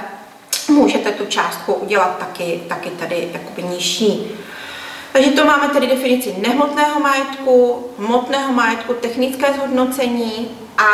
můžete 0.68 1.10
tu 1.10 1.26
částku 1.26 1.72
udělat 1.72 2.18
taky, 2.18 2.62
taky 2.68 2.90
tady 2.90 3.28
jakoby 3.32 3.62
nižší. 3.62 4.30
Takže 5.12 5.30
to 5.30 5.44
máme 5.44 5.68
tedy 5.68 5.86
definici 5.86 6.34
nehmotného 6.38 7.00
majetku, 7.00 7.86
hmotného 7.98 8.52
majetku, 8.52 8.94
technické 8.94 9.52
zhodnocení 9.52 10.48
a 10.78 10.86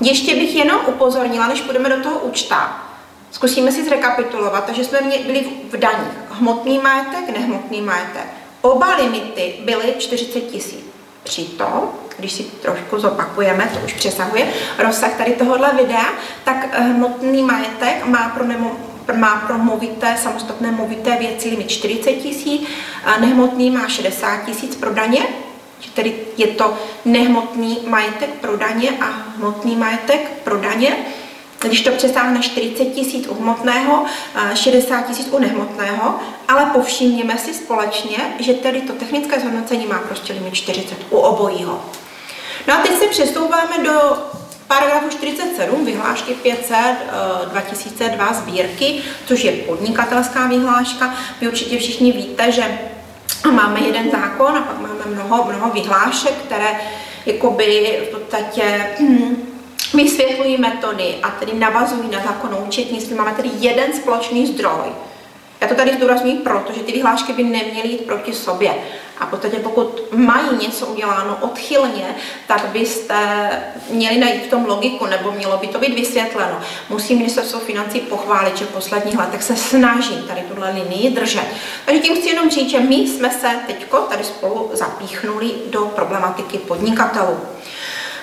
ještě 0.00 0.34
bych 0.34 0.56
jenom 0.56 0.80
upozornila, 0.86 1.46
než 1.46 1.60
půjdeme 1.60 1.88
do 1.88 2.02
toho 2.02 2.18
účta, 2.18 2.84
zkusíme 3.30 3.72
si 3.72 3.84
zrekapitulovat, 3.84 4.64
takže 4.64 4.84
jsme 4.84 4.98
byli 5.26 5.46
v 5.70 5.76
daních. 5.76 6.18
Hmotný 6.30 6.78
majetek, 6.78 7.38
nehmotný 7.38 7.80
majetek. 7.80 8.26
Oba 8.60 8.96
limity 8.96 9.54
byly 9.64 9.94
40 9.98 10.40
tisíc. 10.40 10.84
Přitom, 11.22 11.90
když 12.18 12.32
si 12.32 12.42
trošku 12.42 12.98
zopakujeme, 12.98 13.70
to 13.74 13.84
už 13.84 13.92
přesahuje 13.92 14.48
rozsah 14.78 15.14
tady 15.14 15.32
tohohle 15.32 15.70
videa, 15.74 16.06
tak 16.44 16.68
eh, 16.72 16.80
hmotný 16.80 17.42
majetek 17.42 18.06
má 18.06 18.28
pro, 18.28 18.44
nemo, 18.46 18.76
má 19.14 19.36
pro 19.46 19.58
movité, 19.58 20.16
samostatné 20.22 20.70
movité 20.70 21.16
věci 21.16 21.48
limit 21.48 21.68
40 21.68 22.12
tisíc, 22.12 22.68
nehmotný 23.20 23.70
má 23.70 23.88
60 23.88 24.44
tisíc 24.44 24.76
pro 24.76 24.94
daně, 24.94 25.20
tedy 25.94 26.14
je 26.36 26.46
to 26.46 26.78
nehmotný 27.04 27.78
majetek 27.86 28.30
pro 28.30 28.56
daně 28.56 28.90
a 28.90 29.06
hmotný 29.36 29.76
majetek 29.76 30.30
pro 30.44 30.58
daně. 30.58 30.96
Když 31.60 31.80
to 31.80 31.90
přesáhne 31.90 32.42
40 32.42 32.84
tisíc 32.84 33.28
u 33.28 33.34
hmotného, 33.34 34.04
60 34.54 35.06
tisíc 35.06 35.28
u 35.30 35.38
nehmotného, 35.38 36.14
ale 36.48 36.66
povšimněme 36.66 37.38
si 37.38 37.54
společně, 37.54 38.18
že 38.38 38.54
tedy 38.54 38.80
to 38.80 38.92
technické 38.92 39.40
zhodnocení 39.40 39.86
má 39.86 39.98
prostě 39.98 40.32
limit 40.32 40.54
40 40.54 40.98
u 41.10 41.16
obojího. 41.16 41.84
No 42.68 42.74
a 42.74 42.76
teď 42.76 42.98
se 42.98 43.06
přesouváme 43.06 43.78
do 43.84 44.00
paragrafu 44.66 45.08
47 45.08 45.84
vyhlášky 45.84 46.34
500 46.34 46.76
2002 47.50 48.32
sbírky, 48.32 49.02
což 49.26 49.44
je 49.44 49.52
podnikatelská 49.52 50.46
vyhláška. 50.46 51.14
Vy 51.40 51.48
určitě 51.48 51.78
všichni 51.78 52.12
víte, 52.12 52.52
že 52.52 52.78
máme 53.52 53.80
jeden 53.80 54.10
zákon 54.10 54.56
a 54.56 54.60
pak 54.60 54.80
máme 54.80 55.14
mnoho, 55.14 55.44
mnoho 55.44 55.70
vyhlášek, 55.72 56.34
které 56.34 56.80
jakoby 57.26 57.98
v 58.08 58.18
podstatě 58.18 58.86
hm, 59.00 59.36
vysvětlují 59.94 60.58
metody 60.58 61.14
a 61.22 61.30
tedy 61.30 61.54
navazují 61.54 62.10
na 62.10 62.22
zákon 62.22 62.54
o 62.54 62.58
účetnictví. 62.58 63.16
Máme 63.16 63.32
tedy 63.32 63.50
jeden 63.58 63.92
společný 63.92 64.46
zdroj, 64.46 64.86
já 65.64 65.68
to 65.68 65.74
tady 65.74 65.94
zdůrazňuji 65.94 66.36
proto, 66.36 66.72
že 66.72 66.80
ty 66.80 66.92
vyhlášky 66.92 67.32
by 67.32 67.42
neměly 67.42 67.88
jít 67.88 68.06
proti 68.06 68.32
sobě. 68.32 68.74
A 69.18 69.26
v 69.26 69.28
podstatě 69.28 69.56
pokud 69.56 70.12
mají 70.12 70.56
něco 70.60 70.86
uděláno 70.86 71.38
odchylně, 71.40 72.14
tak 72.46 72.64
byste 72.66 73.16
měli 73.90 74.18
najít 74.18 74.46
v 74.46 74.50
tom 74.50 74.64
logiku, 74.66 75.06
nebo 75.06 75.32
mělo 75.32 75.56
by 75.56 75.66
to 75.66 75.78
být 75.78 75.94
vysvětleno. 75.94 76.60
Musí 76.88 77.14
ministerstvo 77.14 77.60
financí 77.60 78.00
pochválit, 78.00 78.56
že 78.56 78.64
v 78.64 78.72
posledních 78.72 79.18
letech 79.18 79.42
se 79.42 79.56
snaží 79.56 80.22
tady 80.28 80.40
tuhle 80.40 80.70
linii 80.70 81.10
držet. 81.10 81.46
Takže 81.84 82.00
tím 82.00 82.16
chci 82.16 82.28
jenom 82.28 82.50
říct, 82.50 82.70
že 82.70 82.80
my 82.80 82.94
jsme 82.94 83.30
se 83.30 83.50
teď 83.66 83.86
tady 84.10 84.24
spolu 84.24 84.70
zapíchnuli 84.72 85.52
do 85.70 85.80
problematiky 85.80 86.58
podnikatelů. 86.58 87.36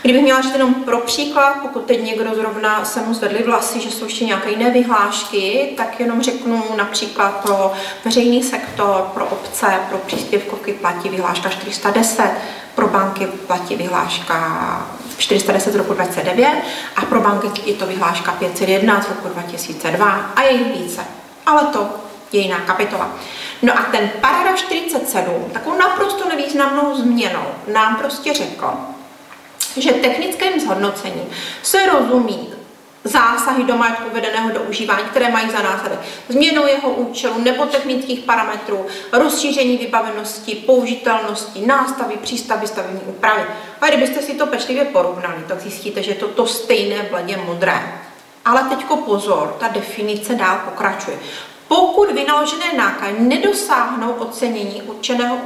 Kdybych 0.02 0.22
měla 0.22 0.42
říct 0.42 0.54
jenom 0.54 0.74
pro 0.74 0.98
příklad, 0.98 1.58
pokud 1.62 1.86
teď 1.86 2.04
někdo 2.04 2.36
zrovna 2.36 2.86
se 2.86 3.02
mu 3.02 3.14
zvedli 3.14 3.44
vlasy, 3.44 3.80
že 3.80 3.92
jsou 3.92 4.06
ještě 4.06 4.26
nějaké 4.26 4.50
jiné 4.50 4.70
vyhlášky, 4.70 5.74
tak 5.78 6.00
jenom 6.00 6.22
řeknu 6.22 6.64
například 6.78 7.30
pro 7.30 7.74
veřejný 8.06 8.44
sektor, 8.44 9.10
pro 9.14 9.26
obce, 9.26 9.66
pro 9.90 9.98
příspěvkovky 9.98 10.74
platí 10.74 11.10
vyhláška 11.10 11.50
410, 11.50 12.32
pro 12.76 12.88
banky 12.88 13.28
platí 13.28 13.76
vyhláška 13.76 14.88
410 15.18 15.74
z 15.74 15.76
roku 15.76 15.94
2009 15.94 16.62
a 16.96 17.02
pro 17.02 17.22
banky 17.22 17.62
je 17.66 17.74
to 17.74 17.86
vyhláška 17.86 18.32
501 18.32 19.02
z 19.02 19.10
roku 19.10 19.28
2002 19.28 20.06
a 20.36 20.42
je 20.42 20.52
jich 20.52 20.82
více. 20.82 21.02
Ale 21.46 21.64
to 21.64 21.90
je 22.32 22.42
jiná 22.42 22.60
kapitola. 22.60 23.10
No 23.62 23.80
a 23.80 23.82
ten 23.82 24.10
paragraf 24.22 24.56
47, 24.56 25.46
takovou 25.54 25.78
naprosto 25.78 26.30
nevýznamnou 26.30 26.96
změnou, 26.96 27.46
nám 27.74 27.96
prostě 27.96 28.34
řekl, 28.34 28.74
že 29.78 29.92
technickým 29.92 30.60
zhodnocením 30.60 31.30
se 31.64 31.86
rozumí 31.86 32.50
zásahy 33.04 33.64
do 33.64 33.78
majetku 33.78 34.10
vedeného 34.14 34.50
do 34.50 34.60
užívání, 34.62 35.04
které 35.04 35.30
mají 35.30 35.52
za 35.52 35.62
následek 35.62 36.00
změnu 36.30 36.68
jeho 36.68 36.90
účelu 36.90 37.42
nebo 37.42 37.66
technických 37.66 38.20
parametrů, 38.20 38.86
rozšíření 39.12 39.78
vybavenosti, 39.78 40.56
použitelnosti, 40.56 41.66
nástavy, 41.66 42.18
přístavy, 42.18 42.68
stavební 42.68 43.02
úpravy. 43.06 43.44
A 43.82 43.88
kdybyste 43.88 44.22
si 44.22 44.34
to 44.34 44.48
pečlivě 44.48 44.86
porovnali, 44.86 45.44
tak 45.48 45.62
zjistíte, 45.62 46.04
že 46.04 46.12
je 46.12 46.16
to 46.16 46.28
to 46.28 46.48
stejné 46.48 47.08
bledě 47.10 47.38
modré. 47.38 48.02
Ale 48.46 48.64
teďko 48.64 48.98
pozor, 48.98 49.56
ta 49.60 49.68
definice 49.68 50.36
dál 50.36 50.62
pokračuje. 50.66 51.18
Pokud 51.68 52.12
vynaložené 52.12 52.74
náklady 52.78 53.14
nedosáhnou 53.20 54.12
ocenění 54.14 54.82
určeného 54.82 55.38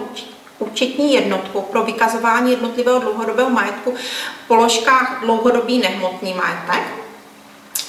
účetní 0.60 1.14
jednotku 1.14 1.62
pro 1.62 1.84
vykazování 1.84 2.52
jednotlivého 2.52 3.00
dlouhodobého 3.00 3.50
majetku 3.50 3.94
v 4.44 4.48
položkách 4.48 5.18
dlouhodobý 5.22 5.80
nehmotný 5.80 6.34
majetek, 6.34 6.84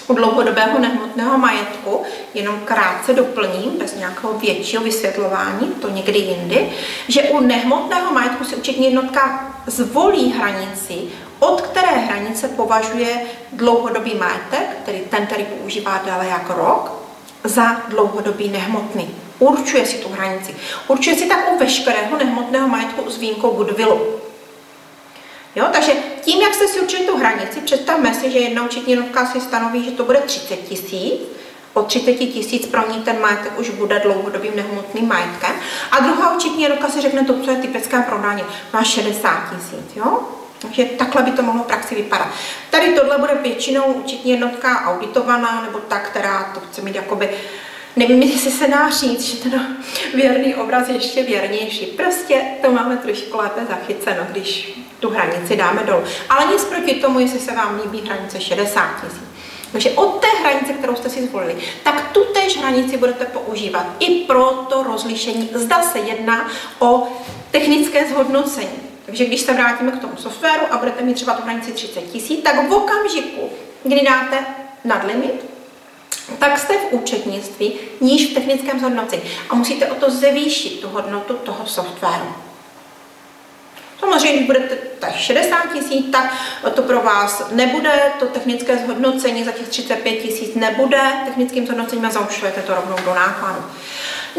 u 0.09 0.15
dlouhodobého 0.15 0.79
nehmotného 0.79 1.39
majetku, 1.39 2.03
jenom 2.35 2.61
krátce 2.65 3.15
doplním, 3.15 3.79
bez 3.79 3.97
nějakého 3.97 4.39
většího 4.39 4.83
vysvětlování, 4.83 5.67
to 5.67 5.89
někdy 5.89 6.19
jindy, 6.19 6.73
že 7.09 7.23
u 7.23 7.41
nehmotného 7.41 8.13
majetku 8.13 8.45
si 8.45 8.57
účetní 8.57 8.87
jednotka 8.87 9.55
zvolí 9.67 10.33
hranici, 10.33 10.95
od 11.39 11.61
které 11.61 11.89
hranice 11.89 12.49
považuje 12.49 13.21
dlouhodobý 13.53 14.15
majetek, 14.15 14.79
tedy 14.85 14.99
ten, 15.11 15.27
který 15.27 15.45
používá 15.45 16.03
déle 16.05 16.27
jak 16.27 16.51
rok, 16.51 17.06
za 17.49 17.83
dlouhodobý 17.89 18.49
nehmotný. 18.49 19.11
Určuje 19.39 19.87
si 19.87 19.97
tu 19.97 20.09
hranici. 20.09 20.55
Určuje 20.89 21.17
si 21.17 21.27
tak 21.27 21.53
u 21.53 21.59
veškerého 21.59 22.17
nehmotného 22.19 22.69
majetku 22.69 23.11
s 23.11 23.19
výjimkou 23.19 23.51
goodwillu. 23.51 24.07
Jo, 25.57 25.67
takže 25.73 25.93
tím, 26.25 26.43
jak 26.43 26.55
jste 26.55 26.69
si 26.69 26.81
určili 26.81 27.07
tu 27.07 27.17
hranici, 27.17 27.61
představme 27.61 28.15
si, 28.15 28.31
že 28.31 28.39
jedna 28.39 28.65
účetní 28.65 28.93
jednotka 28.93 29.27
si 29.27 29.41
stanoví, 29.41 29.85
že 29.85 29.91
to 29.91 30.05
bude 30.05 30.19
30 30.19 30.57
tisíc, 30.57 31.21
o 31.75 31.83
30 31.83 32.13
tisíc 32.13 32.67
pro 32.67 32.91
ní 32.91 33.03
ten 33.03 33.21
majetek 33.21 33.59
už 33.59 33.71
bude 33.71 33.99
dlouhodobým 33.99 34.57
nehmotným 34.57 35.09
majetkem. 35.09 35.53
A 35.91 36.01
druhá 36.01 36.37
účetní 36.37 36.63
jednotka 36.63 36.89
si 36.89 37.01
řekne 37.01 37.25
to, 37.25 37.41
co 37.41 37.51
je 37.51 37.57
typické 37.57 38.03
pro 38.03 38.19
daně, 38.19 38.45
má 38.73 38.85
60 38.85 39.31
tisíc. 39.57 39.97
Jo? 39.97 40.21
Takže 40.67 40.85
takhle 40.85 41.23
by 41.23 41.31
to 41.31 41.43
mohlo 41.43 41.63
v 41.63 41.67
praxi 41.67 41.95
vypadat. 41.95 42.29
Tady 42.71 42.95
tohle 42.95 43.19
bude 43.19 43.35
většinou 43.43 43.85
účetní 43.85 44.31
jednotka 44.31 44.85
auditovaná, 44.85 45.63
nebo 45.63 45.79
ta, 45.79 45.99
která 45.99 46.53
to 46.55 46.61
chce 46.61 46.83
mít 46.83 46.95
jakoby 46.95 47.29
nevím, 47.97 48.23
jestli 48.23 48.51
se 48.51 48.69
dá 48.69 48.91
říct, 48.91 49.23
že 49.23 49.51
ten 49.51 49.77
věrný 50.15 50.55
obraz 50.55 50.89
je 50.89 50.95
ještě 50.95 51.23
věrnější. 51.23 51.87
Prostě 51.87 52.43
to 52.63 52.73
máme 52.73 52.97
trošku 52.97 53.37
lépe 53.37 53.61
zachyceno, 53.69 54.23
když 54.31 54.79
tu 55.01 55.11
hranici 55.11 55.57
dáme 55.57 55.83
dolů. 55.83 56.03
Ale 56.29 56.47
nic 56.53 56.65
proti 56.65 56.95
tomu, 56.95 57.21
jestli 57.21 57.39
se 57.39 57.55
vám 57.55 57.81
líbí 57.83 58.09
hranice 58.09 58.41
60 58.41 59.01
tisíc. 59.01 59.23
Takže 59.73 59.91
od 59.91 60.21
té 60.21 60.27
hranice, 60.43 60.73
kterou 60.73 60.95
jste 60.95 61.11
si 61.11 61.27
zvolili, 61.27 61.57
tak 61.83 62.11
tu 62.13 62.25
též 62.25 62.59
hranici 62.59 62.97
budete 62.97 63.25
používat 63.25 63.87
i 63.99 64.25
pro 64.25 64.45
to 64.45 64.83
rozlišení. 64.83 65.51
Zda 65.55 65.83
se 65.83 65.99
jedná 65.99 66.49
o 66.79 67.09
technické 67.51 68.09
zhodnocení. 68.09 68.86
Takže 69.07 69.25
když 69.25 69.41
se 69.41 69.53
vrátíme 69.53 69.93
k 69.93 70.01
tomu 70.01 70.17
softwaru 70.17 70.63
a 70.71 70.79
budete 70.79 71.03
mít 71.03 71.15
třeba 71.15 71.35
tu 71.35 71.43
hranici 71.43 71.73
30 71.73 72.01
tisíc, 72.01 72.43
tak 72.43 72.69
v 72.69 72.73
okamžiku, 72.73 73.51
kdy 73.85 74.01
dáte 74.05 74.47
nad 74.85 75.05
limit, 75.05 75.45
tak 76.39 76.59
jste 76.59 76.75
v 76.75 76.93
účetnictví 76.93 77.73
níž 78.01 78.31
v 78.31 78.35
technickém 78.35 78.79
zhodnocení 78.79 79.23
a 79.51 79.55
musíte 79.55 79.87
o 79.87 79.95
to 79.95 80.11
zvýšit 80.11 80.81
tu 80.81 80.89
hodnotu 80.89 81.35
toho 81.35 81.67
softwaru. 81.67 82.35
Samozřejmě, 84.01 84.37
když 84.37 84.47
budete 84.47 84.79
tak 84.99 85.17
60 85.17 85.73
tisíc, 85.73 86.07
tak 86.13 86.35
to 86.75 86.83
pro 86.83 87.01
vás 87.01 87.51
nebude, 87.51 88.13
to 88.19 88.27
technické 88.27 88.79
zhodnocení 88.79 89.45
za 89.45 89.53
těch 89.53 89.69
35 89.69 90.13
tisíc 90.13 90.55
nebude 90.55 91.01
technickým 91.25 91.67
zhodnocením 91.67 92.05
a 92.07 92.11
zaušlujete 92.11 92.63
to 92.63 92.75
rovnou 92.75 92.97
do 93.05 93.15
nákladu. 93.15 93.65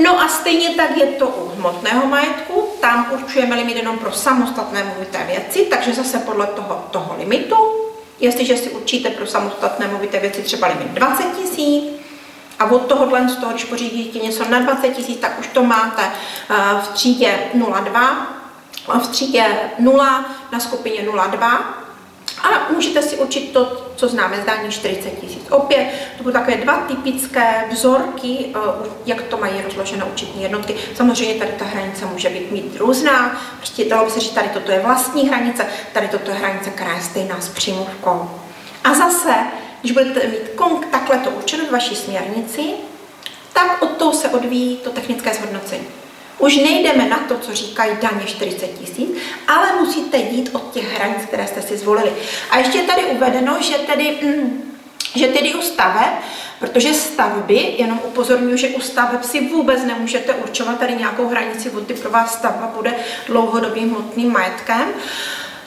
No 0.04 0.22
a 0.22 0.28
stejně 0.28 0.70
tak 0.70 0.98
je 0.98 1.06
to 1.06 1.28
u 1.28 1.52
hmotného 1.56 2.08
majetku, 2.08 2.68
tam 2.82 3.08
určujeme 3.12 3.56
limit 3.56 3.78
jenom 3.78 3.98
pro 3.98 4.12
samostatné 4.12 4.84
movité 4.84 5.24
věci, 5.28 5.68
takže 5.70 5.94
zase 5.94 6.20
podle 6.20 6.48
toho, 6.48 6.86
toho 6.92 7.16
limitu, 7.18 7.56
jestliže 8.20 8.58
si 8.58 8.70
určíte 8.70 9.10
pro 9.10 9.26
samostatné 9.26 9.88
movité 9.88 10.20
věci 10.20 10.44
třeba 10.44 10.68
limit 10.68 10.88
20 10.88 11.24
tisíc, 11.24 11.84
a 12.60 12.66
od 12.66 12.86
tohohle 12.86 13.30
z 13.30 13.36
toho, 13.36 13.52
když 13.52 13.64
pořídíte 13.66 14.20
něco 14.20 14.50
na 14.50 14.60
20 14.60 14.90
tisíc, 14.90 15.20
tak 15.20 15.40
už 15.40 15.48
to 15.48 15.64
máte 15.64 16.04
eh, 16.04 16.56
v 16.84 16.88
třídě 16.88 17.40
02, 17.84 18.28
v 19.02 19.08
třídě 19.08 19.46
0 19.80 20.26
na 20.52 20.60
skupině 20.60 21.06
02 21.32 21.87
a 22.44 22.72
můžete 22.74 23.02
si 23.02 23.16
určit 23.16 23.52
to, 23.54 23.88
co 23.96 24.08
známe 24.08 24.42
zdání 24.42 24.72
40 24.72 25.10
tisíc. 25.10 25.44
Opět 25.50 25.88
to 26.18 26.24
budou 26.24 26.34
takové 26.34 26.58
dva 26.58 26.78
typické 26.78 27.66
vzorky, 27.72 28.46
eh, 28.56 28.60
jak 29.06 29.22
to 29.22 29.38
mají 29.38 29.62
rozložené 29.62 30.04
účetní 30.04 30.44
jednotky. 30.44 30.76
Samozřejmě 30.96 31.34
tady 31.34 31.52
ta 31.52 31.66
hranice 31.66 32.06
může 32.06 32.30
být 32.30 32.52
mít 32.52 32.78
různá, 32.78 33.42
prostě 33.58 33.86
dalo 33.86 34.06
by 34.06 34.12
se 34.12 34.20
říct, 34.20 34.34
tady 34.34 34.50
toto 34.50 34.72
je 34.72 34.80
vlastní 34.80 35.30
hranice, 35.30 35.68
tady 35.94 36.08
toto 36.08 36.32
je 36.32 36.38
hranice, 36.38 36.70
která 36.70 36.94
je 36.94 37.02
stejná 37.02 37.42
s 37.42 37.50
přímluvkou. 37.50 38.30
A 38.84 38.94
zase, 38.94 39.34
když 39.82 39.92
budete 39.92 40.28
mít 40.28 40.50
kong 40.56 40.86
takhle 40.86 41.18
to 41.18 41.30
určeno 41.30 41.66
v 41.66 41.72
vaší 41.72 41.96
směrnici, 41.96 42.74
tak 43.54 43.82
od 43.82 43.90
toho 43.90 44.14
se 44.14 44.30
odvíjí 44.30 44.78
to 44.78 44.90
technické 44.90 45.34
zhodnocení. 45.34 45.88
Už 46.40 46.58
nejdeme 46.58 47.10
na 47.10 47.18
to, 47.18 47.38
co 47.38 47.56
říkají 47.56 47.98
daně 48.02 48.26
40 48.26 48.68
tisíc, 48.68 49.10
ale 49.48 49.68
musíte 49.80 50.18
jít 50.18 50.50
od 50.54 50.72
těch 50.72 50.94
hranic, 50.94 51.18
které 51.28 51.48
jste 51.48 51.62
si 51.62 51.78
zvolili. 51.78 52.14
A 52.50 52.58
ještě 52.58 52.78
je 52.78 52.84
tady 52.84 53.06
uvedeno, 53.06 53.58
že 53.62 53.74
tedy, 53.74 54.18
mm, 54.24 54.74
že 55.16 55.28
tedy 55.28 55.54
u 55.54 55.62
staveb, 55.62 56.14
protože 56.60 56.94
stavby, 56.94 57.76
jenom 57.78 58.00
upozorňuji, 58.04 58.58
že 58.58 58.70
u 58.70 58.82
staveb 58.82 59.24
si 59.24 59.48
vůbec 59.48 59.84
nemůžete 59.84 60.34
určovat 60.34 60.80
tady 60.80 60.96
nějakou 60.96 61.28
hranici, 61.28 61.72
kdy 61.86 61.94
pro 61.94 62.10
vás 62.10 62.34
stavba 62.34 62.72
bude 62.76 62.96
dlouhodobým 63.28 63.90
hmotným 63.90 64.32
majetkem, 64.32 64.88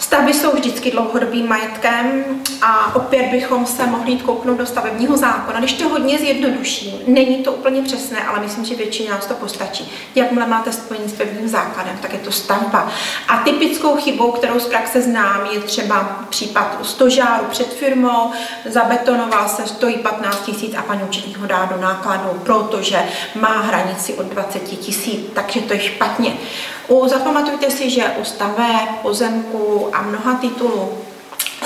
Stavby 0.01 0.35
jsou 0.35 0.53
vždycky 0.53 0.91
dlouhodobým 0.91 1.49
majetkem 1.49 2.25
a 2.63 2.95
opět 2.95 3.31
bychom 3.31 3.67
se 3.67 3.87
mohli 3.87 4.13
jít 4.13 4.23
kouknout 4.23 4.59
do 4.59 4.67
stavebního 4.67 5.17
zákona. 5.17 5.59
Když 5.59 5.73
to 5.73 5.89
hodně 5.89 6.19
zjednoduším, 6.19 6.93
není 7.07 7.37
to 7.37 7.53
úplně 7.53 7.83
přesné, 7.83 8.25
ale 8.25 8.41
myslím, 8.41 8.65
že 8.65 8.75
většině 8.75 9.11
nás 9.11 9.27
to 9.27 9.35
postačí. 9.35 9.93
Jakmile 10.15 10.47
máte 10.47 10.73
spojení 10.73 11.09
s 11.09 11.13
pevným 11.13 11.49
základem, 11.49 11.99
tak 12.03 12.13
je 12.13 12.19
to 12.19 12.33
stavba. 12.33 12.91
A 13.29 13.37
typickou 13.37 13.97
chybou, 13.97 14.33
kterou 14.33 14.61
z 14.61 14.67
praxe 14.67 15.03
znám, 15.03 15.49
je 15.53 15.61
třeba 15.61 16.27
případ 16.31 16.79
stožáru 16.83 17.45
před 17.51 17.75
firmou, 17.75 18.33
zabetonoval 18.65 19.49
se, 19.49 19.67
stojí 19.67 19.99
15 19.99 20.41
tisíc 20.41 20.75
a 20.75 20.83
paní 20.83 21.03
učitní 21.03 21.35
ho 21.35 21.47
dá 21.47 21.65
do 21.65 21.81
nákladu, 21.83 22.41
protože 22.45 23.03
má 23.35 23.61
hranici 23.61 24.15
od 24.15 24.27
20 24.27 24.59
tisíc, 24.59 25.21
takže 25.35 25.61
to 25.61 25.73
je 25.73 25.81
špatně. 25.81 26.33
U, 26.89 27.09
zapamatujte 27.09 27.71
si, 27.71 27.91
že 27.91 28.05
u 28.21 28.25
staveb, 28.25 28.89
pozemku 29.03 29.90
a 29.93 30.03
mnoha 30.03 30.35
titulů 30.35 30.99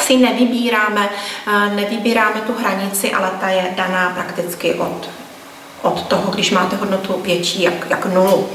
si 0.00 0.16
nevybíráme, 0.16 1.08
eh, 1.46 1.74
nevybíráme 1.74 2.40
tu 2.40 2.52
hranici, 2.52 3.12
ale 3.12 3.30
ta 3.40 3.48
je 3.48 3.66
daná 3.76 4.10
prakticky 4.10 4.74
od, 4.74 5.10
od 5.82 6.02
toho, 6.02 6.32
když 6.32 6.50
máte 6.50 6.76
hodnotu 6.76 7.20
větší 7.22 7.62
jak, 7.62 7.90
jak 7.90 8.06
nulu. 8.06 8.48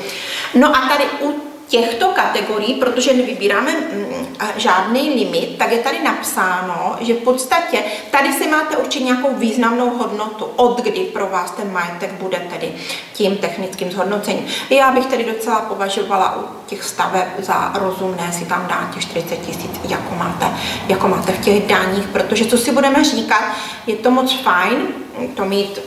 No 0.55 0.75
a 0.75 0.89
tady 0.89 1.05
u 1.21 1.48
těchto 1.69 2.07
kategorií, 2.07 2.73
protože 2.73 3.13
nevybíráme 3.13 3.71
mm, 3.71 4.35
žádný 4.55 5.09
limit, 5.09 5.57
tak 5.57 5.71
je 5.71 5.77
tady 5.77 6.03
napsáno, 6.03 6.95
že 6.99 7.13
v 7.13 7.17
podstatě 7.17 7.83
tady 8.11 8.33
si 8.33 8.47
máte 8.47 8.77
určit 8.77 9.03
nějakou 9.03 9.35
významnou 9.35 9.89
hodnotu, 9.89 10.45
od 10.55 10.81
kdy 10.81 10.99
pro 10.99 11.27
vás 11.27 11.51
ten 11.51 11.71
majetek 11.71 12.13
bude 12.13 12.37
tedy 12.37 12.73
tím 13.13 13.37
technickým 13.37 13.91
zhodnocením. 13.91 14.45
Já 14.69 14.91
bych 14.91 15.05
tedy 15.05 15.23
docela 15.23 15.59
považovala 15.59 16.37
u 16.37 16.45
těch 16.67 16.83
staveb 16.83 17.27
za 17.37 17.71
rozumné 17.73 18.31
si 18.33 18.45
tam 18.45 18.67
dát 18.67 18.93
těch 18.93 19.03
40 19.03 19.35
tisíc, 19.35 19.71
jako 19.89 20.15
máte, 20.15 20.53
jako 20.87 21.07
máte 21.07 21.31
v 21.31 21.39
těch 21.39 21.67
daních, 21.67 22.07
protože 22.07 22.45
co 22.45 22.57
si 22.57 22.71
budeme 22.71 23.03
říkat, 23.03 23.43
je 23.87 23.95
to 23.95 24.11
moc 24.11 24.33
fajn, 24.33 24.87
to 25.35 25.45
mít 25.45 25.79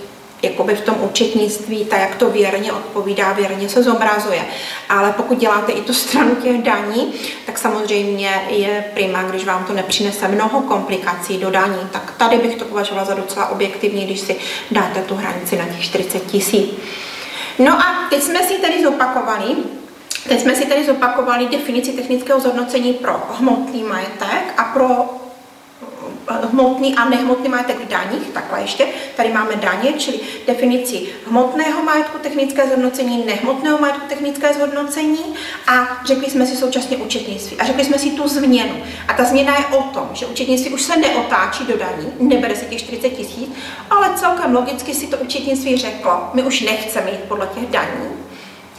jakoby 0.43 0.75
v 0.75 0.81
tom 0.81 0.97
účetnictví, 1.01 1.85
tak 1.85 2.01
jak 2.01 2.15
to 2.15 2.31
věrně 2.31 2.73
odpovídá, 2.73 3.33
věrně 3.33 3.69
se 3.69 3.83
zobrazuje. 3.83 4.45
Ale 4.89 5.13
pokud 5.13 5.39
děláte 5.39 5.73
i 5.73 5.81
tu 5.81 5.95
stranu 5.95 6.35
těch 6.35 6.63
daní, 6.63 7.15
tak 7.47 7.59
samozřejmě 7.59 8.43
je 8.49 8.85
prima, 8.95 9.23
když 9.23 9.45
vám 9.45 9.65
to 9.65 9.73
nepřinese 9.73 10.29
mnoho 10.29 10.61
komplikací 10.61 11.39
do 11.39 11.51
daní, 11.51 11.79
tak 11.93 12.15
tady 12.17 12.39
bych 12.39 12.57
to 12.57 12.65
považovala 12.65 13.07
za 13.07 13.15
docela 13.15 13.49
objektivní, 13.49 14.05
když 14.07 14.21
si 14.21 14.37
dáte 14.71 15.03
tu 15.03 15.15
hranici 15.15 15.57
na 15.57 15.65
těch 15.65 15.83
40 15.83 16.27
tisíc. 16.27 16.71
No 17.59 17.73
a 17.73 18.07
teď 18.11 18.23
jsme 18.23 18.43
si 18.43 18.59
tady 18.59 18.83
zopakovali, 18.83 19.57
Teď 20.29 20.41
jsme 20.41 20.57
si 20.57 20.67
tady 20.67 20.87
zopakovali 20.87 21.49
definici 21.49 21.93
technického 21.93 22.41
zhodnocení 22.41 22.93
pro 22.93 23.23
hmotný 23.39 23.83
majetek 23.83 24.55
a 24.57 24.65
pro 24.65 25.22
hmotný 26.29 26.95
a 26.95 27.09
nehmotný 27.09 27.49
majetek 27.49 27.81
v 27.81 27.89
daních, 27.89 28.29
takhle 28.33 28.61
ještě, 28.61 28.87
tady 29.17 29.33
máme 29.33 29.57
daně, 29.57 29.93
čili 29.93 30.21
definici 30.47 31.07
hmotného 31.27 31.83
majetku 31.83 32.19
technické 32.19 32.67
zhodnocení, 32.67 33.25
nehmotného 33.27 33.79
majetku 33.79 34.03
technické 34.09 34.55
zhodnocení 34.55 35.35
a 35.67 36.03
řekli 36.05 36.31
jsme 36.31 36.47
si 36.47 36.57
současně 36.57 36.97
účetnictví 36.97 37.57
a 37.57 37.65
řekli 37.65 37.85
jsme 37.85 37.99
si 37.99 38.11
tu 38.11 38.29
změnu. 38.29 38.83
A 39.09 39.13
ta 39.13 39.25
změna 39.25 39.55
je 39.59 39.67
o 39.67 39.83
tom, 39.83 40.09
že 40.13 40.27
účetnictví 40.27 40.71
už 40.71 40.83
se 40.83 40.97
neotáčí 40.97 41.65
do 41.65 41.77
daní, 41.77 42.13
nebere 42.19 42.57
si 42.57 42.67
těch 42.67 42.79
40 42.79 43.09
tisíc, 43.09 43.51
ale 43.91 44.11
celkem 44.17 44.55
logicky 44.55 44.95
si 44.95 45.07
to 45.07 45.17
účetnictví 45.17 45.77
řeklo, 45.77 46.31
my 46.35 46.43
už 46.43 46.61
nechceme 46.61 47.11
jít 47.11 47.21
podle 47.29 47.47
těch 47.47 47.67
daní, 47.67 48.09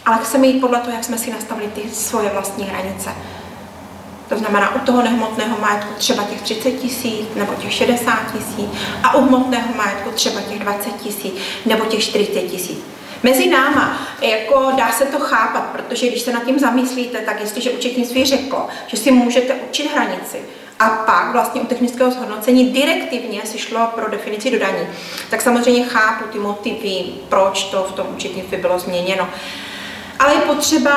ale 0.06 0.18
chceme 0.24 0.48
jít 0.48 0.62
podle 0.62 0.80
toho, 0.80 0.96
jak 0.96 1.04
jsme 1.04 1.18
si 1.18 1.32
nastavili 1.32 1.68
ty 1.68 1.82
svoje 1.92 2.30
vlastní 2.30 2.66
hranice. 2.66 3.10
To 4.30 4.38
znamená 4.38 4.76
u 4.76 4.80
toho 4.80 5.04
nehmotného 5.04 5.58
majetku 5.62 5.94
třeba 5.98 6.24
těch 6.24 6.42
30 6.42 6.72
tisíc 6.72 7.28
nebo 7.36 7.54
těch 7.54 7.74
60 7.74 8.20
tisíc 8.32 8.70
a 9.04 9.16
u 9.16 9.22
hmotného 9.22 9.74
majetku 9.76 10.12
třeba 10.12 10.42
těch 10.42 10.60
20 10.60 10.96
tisíc 10.96 11.34
nebo 11.66 11.86
těch 11.86 12.04
40 12.04 12.42
tisíc. 12.42 12.80
Mezi 13.24 13.50
náma 13.50 13.98
jako 14.22 14.72
dá 14.78 14.91
se 14.91 15.06
to 15.06 15.20
chápat, 15.20 15.62
protože 15.62 16.08
když 16.08 16.22
se 16.22 16.34
nad 16.34 16.45
tím 16.45 16.60
zamyslíte, 16.60 17.18
tak 17.18 17.41
jestliže 17.41 17.72
účetnictví 17.72 18.26
řeklo, 18.26 18.68
že 18.88 18.97
si 18.97 19.12
můžete 19.12 19.54
určit 19.54 19.91
hranici, 19.93 20.38
a 20.80 20.89
pak 20.89 21.32
vlastně 21.32 21.62
u 21.62 21.66
technického 21.66 22.12
zhodnocení 22.12 22.72
direktivně 22.72 23.41
si 23.45 23.58
šlo 23.58 23.88
pro 23.95 24.10
definici 24.12 24.52
dodaní. 24.52 24.88
Tak 25.30 25.41
samozřejmě 25.41 25.84
chápu 25.84 26.24
ty 26.32 26.39
motivy, 26.39 27.04
proč 27.30 27.64
to 27.64 27.84
v 27.84 27.91
tom 27.91 28.08
účetnictví 28.16 28.58
bylo 28.58 28.80
změněno. 28.80 29.28
Ale 30.24 30.34
je 30.34 30.41
potřeba 30.41 30.95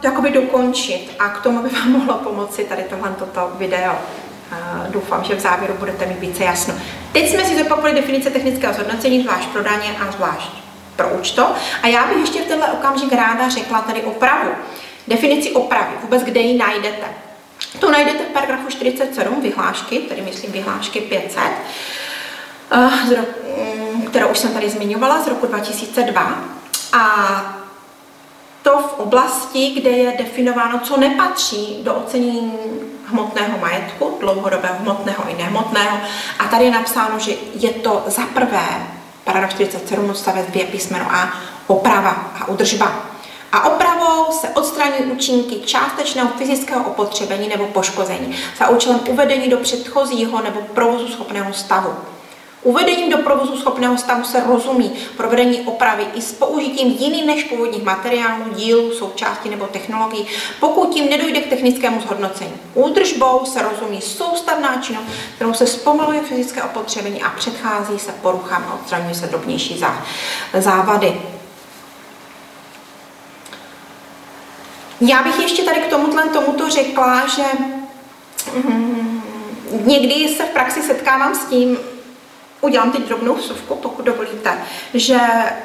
to 0.00 0.06
jakoby 0.06 0.30
dokončit 0.30 1.14
a 1.18 1.28
k 1.28 1.40
tomu 1.40 1.62
by 1.62 1.68
vám 1.68 1.92
mohlo 1.92 2.14
pomoci 2.14 2.64
tady 2.64 2.82
tohle 2.82 3.14
toto 3.18 3.52
video. 3.54 3.92
Doufám, 4.88 5.24
že 5.24 5.34
v 5.34 5.40
závěru 5.40 5.74
budete 5.78 6.06
mít 6.06 6.20
více 6.20 6.44
jasno. 6.44 6.74
Teď 7.12 7.30
jsme 7.30 7.44
si 7.44 7.58
zopakovali 7.58 7.94
definice 7.94 8.30
technického 8.30 8.74
zhodnocení, 8.74 9.22
zvlášť 9.22 9.48
pro 9.48 9.62
daně 9.62 9.96
a 10.00 10.12
zvlášť 10.12 10.50
pro 10.96 11.08
účto. 11.08 11.52
A 11.82 11.86
já 11.86 12.06
bych 12.06 12.16
ještě 12.16 12.42
v 12.42 12.46
tenhle 12.46 12.72
okamžik 12.72 13.12
ráda 13.12 13.48
řekla 13.48 13.80
tady 13.80 14.02
opravu. 14.02 14.50
Definici 15.08 15.50
opravy, 15.50 15.92
vůbec 16.02 16.22
kde 16.22 16.40
ji 16.40 16.58
najdete. 16.58 17.06
To 17.78 17.90
najdete 17.90 18.24
v 18.24 18.32
paragrafu 18.32 18.68
47 18.68 19.40
vyhlášky, 19.42 19.98
tedy 19.98 20.22
myslím 20.22 20.52
vyhlášky 20.52 21.00
500, 21.00 21.42
eh, 22.70 22.90
mm, 23.92 24.02
kterou 24.02 24.28
už 24.28 24.38
jsem 24.38 24.52
tady 24.52 24.70
zmiňovala 24.70 25.22
z 25.22 25.28
roku 25.28 25.46
2002. 25.46 26.44
A 26.92 27.53
to 28.64 28.78
v 28.78 28.98
oblasti, 28.98 29.70
kde 29.70 29.90
je 29.90 30.14
definováno, 30.18 30.78
co 30.78 30.96
nepatří 30.96 31.78
do 31.82 31.94
ocenění 31.94 32.52
hmotného 33.06 33.58
majetku, 33.58 34.16
dlouhodobého 34.20 34.74
hmotného 34.80 35.24
i 35.28 35.42
nehmotného. 35.42 35.98
A 36.38 36.44
tady 36.44 36.64
je 36.64 36.70
napsáno, 36.70 37.18
že 37.18 37.32
je 37.54 37.70
to 37.70 38.02
za 38.06 38.22
prvé, 38.34 38.86
paragraf 39.24 39.50
47 39.50 40.10
odstavec 40.10 40.46
2 40.46 40.66
písmeno 40.66 41.06
A, 41.10 41.32
oprava 41.66 42.10
a 42.40 42.48
udržba. 42.48 42.92
A 43.52 43.64
opravou 43.64 44.32
se 44.32 44.48
odstraní 44.48 44.98
účinky 45.12 45.60
částečného 45.60 46.28
fyzického 46.28 46.84
opotřebení 46.84 47.48
nebo 47.48 47.66
poškození 47.66 48.36
za 48.58 48.68
účelem 48.68 49.00
uvedení 49.08 49.48
do 49.48 49.56
předchozího 49.56 50.42
nebo 50.42 50.60
provozu 50.60 51.08
schopného 51.08 51.52
stavu. 51.52 51.94
Uvedením 52.64 53.10
do 53.10 53.18
provozu 53.18 53.56
schopného 53.56 53.98
stavu 53.98 54.24
se 54.24 54.44
rozumí 54.46 54.92
provedení 55.16 55.60
opravy 55.60 56.06
i 56.14 56.22
s 56.22 56.32
použitím 56.32 56.88
jiných 56.88 57.26
než 57.26 57.44
původních 57.44 57.82
materiálů, 57.82 58.44
dílů, 58.54 58.92
součástí 58.92 59.50
nebo 59.50 59.66
technologií, 59.66 60.26
pokud 60.60 60.94
tím 60.94 61.10
nedojde 61.10 61.40
k 61.40 61.48
technickému 61.48 62.00
zhodnocení. 62.00 62.52
Údržbou 62.74 63.44
se 63.44 63.62
rozumí 63.62 64.00
soustavná 64.00 64.80
činnost, 64.80 65.06
kterou 65.34 65.54
se 65.54 65.66
zpomaluje 65.66 66.22
fyzické 66.22 66.62
opotřebení 66.62 67.22
a 67.22 67.30
předchází 67.30 67.98
se 67.98 68.12
poruchám 68.12 68.64
a 68.68 68.74
odstraňují 68.74 69.14
se 69.14 69.26
drobnější 69.26 69.84
závady. 70.58 71.20
Já 75.00 75.22
bych 75.22 75.38
ještě 75.38 75.62
tady 75.62 75.80
k 75.80 75.90
tomuhle 75.90 76.28
tomuto 76.28 76.70
řekla, 76.70 77.26
že 77.26 77.42
mm, 78.54 79.22
někdy 79.84 80.28
se 80.36 80.44
v 80.44 80.50
praxi 80.50 80.82
setkávám 80.82 81.34
s 81.34 81.44
tím, 81.44 81.78
udělám 82.64 82.92
teď 82.92 83.02
drobnou 83.02 83.34
vsuvku, 83.34 83.74
pokud 83.74 84.04
dovolíte, 84.04 84.58
že 84.94 85.18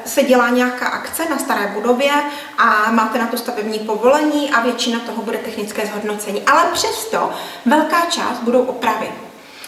se 0.06 0.24
dělá 0.24 0.50
nějaká 0.50 0.88
akce 0.88 1.30
na 1.30 1.38
staré 1.38 1.68
budově 1.68 2.12
a 2.58 2.92
máte 2.92 3.20
na 3.20 3.28
to 3.28 3.38
stavební 3.38 3.80
povolení 3.80 4.52
a 4.52 4.62
většina 4.62 5.00
toho 5.00 5.22
bude 5.22 5.38
technické 5.38 5.86
zhodnocení. 5.86 6.42
Ale 6.42 6.64
přesto 6.74 7.32
velká 7.66 8.06
část 8.10 8.40
budou 8.40 8.62
opravy. 8.62 9.12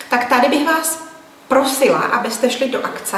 Tak 0.10 0.26
tady 0.26 0.50
bych 0.50 0.68
vás 0.68 1.04
prosila, 1.48 2.00
abyste 2.00 2.50
šli 2.50 2.70
do 2.70 2.86
akce 2.86 3.18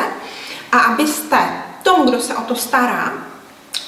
a 0.71 0.79
abyste 0.79 1.37
tomu, 1.83 2.03
kdo 2.03 2.19
se 2.19 2.35
o 2.35 2.41
to 2.41 2.55
stará, 2.55 3.13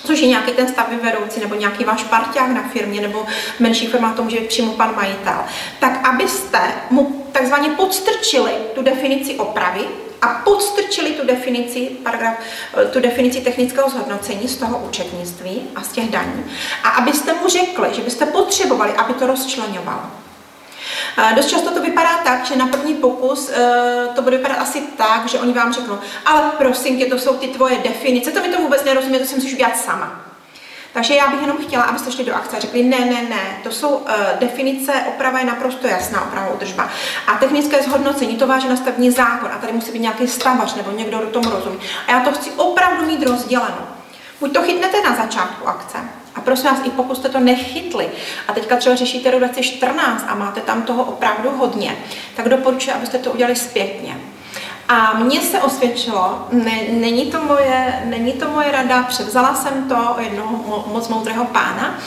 což 0.04 0.20
je 0.20 0.28
nějaký 0.28 0.52
ten 0.52 0.68
stavby 0.68 0.96
vedoucí 0.96 1.40
nebo 1.40 1.56
nějaký 1.56 1.84
váš 1.84 2.04
parťák 2.04 2.50
na 2.50 2.64
firmě 2.74 3.02
nebo 3.02 3.26
menší 3.60 3.88
firma, 3.88 4.14
to 4.14 4.24
může 4.24 4.40
být 4.40 4.48
přímo 4.48 4.74
pan 4.74 4.96
majitel, 4.96 5.44
tak 5.80 6.08
abyste 6.08 6.60
mu 6.90 7.26
takzvaně 7.32 7.70
podstrčili 7.70 8.52
tu 8.76 8.82
definici 8.82 9.36
opravy, 9.36 9.88
a 10.26 10.42
podstrčili 10.44 11.12
tu 11.12 11.26
definici, 11.26 11.80
paragraf, 12.04 12.34
eh, 12.78 12.86
tu 12.86 13.00
definici 13.00 13.42
technického 13.42 13.90
zhodnocení 13.90 14.48
z 14.48 14.58
toho 14.58 14.78
účetnictví 14.78 15.62
a 15.76 15.82
z 15.82 15.88
těch 15.88 16.10
daní. 16.10 16.46
A 16.84 16.90
abyste 16.90 17.34
mu 17.34 17.48
řekli, 17.48 17.88
že 17.92 18.02
byste 18.02 18.26
potřebovali, 18.26 18.94
aby 18.94 19.14
to 19.14 19.28
rozčlenoval. 19.28 20.12
Eh, 21.18 21.34
dost 21.36 21.50
často 21.50 21.72
to 21.72 21.82
vypadá 21.82 22.18
tak, 22.24 22.46
že 22.46 22.56
na 22.56 22.68
první 22.68 22.94
pokus 22.94 23.52
eh, 23.54 24.08
to 24.16 24.22
bude 24.22 24.38
vypadat 24.38 24.58
asi 24.60 24.82
tak, 24.98 25.28
že 25.28 25.40
oni 25.40 25.54
vám 25.54 25.74
řeknou, 25.74 26.00
ale 26.26 26.52
prosím 26.58 27.00
tě, 27.00 27.06
to 27.06 27.20
jsou 27.20 27.34
ty 27.34 27.48
tvoje 27.48 27.78
definice, 27.84 28.32
to 28.32 28.42
mi 28.42 28.50
to 28.50 28.62
vůbec 28.62 28.84
nerozumí, 28.84 29.20
to 29.20 29.26
si 29.26 29.36
musíš 29.36 29.54
udělat 29.54 29.78
sama. 29.78 30.25
Takže 30.96 31.16
já 31.16 31.28
bych 31.28 31.42
jenom 31.42 31.58
chtěla, 31.58 31.84
abyste 31.84 32.12
šli 32.12 32.24
do 32.24 32.36
akce 32.36 32.58
a 32.58 32.60
řekli, 32.60 32.84
ne, 32.84 33.00
ne, 33.00 33.22
ne, 33.30 33.58
to 33.64 33.72
jsou 33.72 33.90
uh, 33.90 34.10
definice, 34.40 34.94
oprava 35.08 35.40
je 35.40 35.46
naprosto 35.46 35.88
jasná, 35.88 36.22
oprava 36.22 36.54
udržba. 36.54 36.90
A 37.28 37.38
technické 37.38 37.84
zhodnocení, 37.84 38.36
to 38.36 38.48
váže 38.48 38.70
na 38.70 38.76
stavní 38.76 39.12
zákon 39.12 39.50
a 39.54 39.58
tady 39.58 39.74
musí 39.74 39.92
být 39.92 40.00
nějaký 40.00 40.28
stavař 40.28 40.76
nebo 40.76 40.92
někdo 40.92 41.20
do 41.20 41.28
tomu 41.28 41.50
rozumí. 41.50 41.78
A 42.08 42.12
já 42.12 42.20
to 42.20 42.32
chci 42.32 42.52
opravdu 42.52 43.06
mít 43.06 43.24
rozděleno. 43.24 43.88
Buď 44.40 44.54
to 44.54 44.62
chytnete 44.62 45.02
na 45.02 45.16
začátku 45.16 45.68
akce, 45.68 45.98
a 46.36 46.42
prosím 46.42 46.70
vás, 46.70 46.80
i 46.84 46.90
pokud 46.90 47.18
jste 47.18 47.30
to 47.30 47.40
nechytli 47.40 48.10
a 48.48 48.54
teďka 48.54 48.76
třeba 48.76 48.96
řešíte 48.96 49.32
rok 49.32 49.40
2014 49.40 50.26
a 50.28 50.36
máte 50.36 50.62
tam 50.62 50.82
toho 50.82 51.04
opravdu 51.04 51.50
hodně, 51.50 51.98
tak 52.36 52.50
doporučuji, 52.50 52.92
abyste 52.92 53.18
to 53.18 53.32
udělali 53.32 53.56
zpětně. 53.56 54.18
A 54.88 55.14
mně 55.14 55.42
se 55.42 55.62
osvědčilo, 55.62 56.48
ne, 56.52 56.82
není, 56.90 57.32
to 57.32 57.44
moje, 57.44 58.04
není 58.06 58.34
to 58.34 58.50
moje 58.50 58.72
rada, 58.72 59.04
převzala 59.04 59.56
jsem 59.56 59.90
to 59.90 60.16
jednoho 60.20 60.52
mo, 60.52 60.86
moc 60.88 61.08
moudrého 61.08 61.46
pána, 61.46 62.00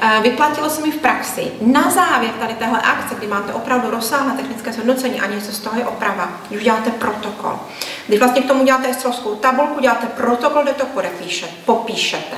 e, 0.00 0.20
Vyplatilo 0.22 0.70
se 0.70 0.82
mi 0.82 0.90
v 0.90 0.96
praxi. 0.96 1.52
Na 1.60 1.90
závěr 1.90 2.32
tady 2.32 2.54
téhle 2.54 2.80
akce, 2.80 3.14
kdy 3.14 3.26
máte 3.26 3.52
opravdu 3.52 3.90
rozsáhlé 3.90 4.32
technické 4.32 4.72
zhodnocení 4.72 5.20
a 5.20 5.26
něco 5.26 5.52
z 5.52 5.58
toho 5.58 5.78
je 5.78 5.86
oprava, 5.86 6.28
když 6.48 6.60
uděláte 6.60 6.90
protokol. 6.90 7.60
Když 8.06 8.20
vlastně 8.20 8.42
k 8.42 8.48
tomu 8.48 8.64
děláte 8.64 8.88
excelovskou 8.88 9.34
tabulku, 9.34 9.80
děláte 9.80 10.06
protokol, 10.06 10.62
kde 10.62 10.72
to 10.72 10.86
podepíše, 10.86 11.48
popíšete. 11.64 12.36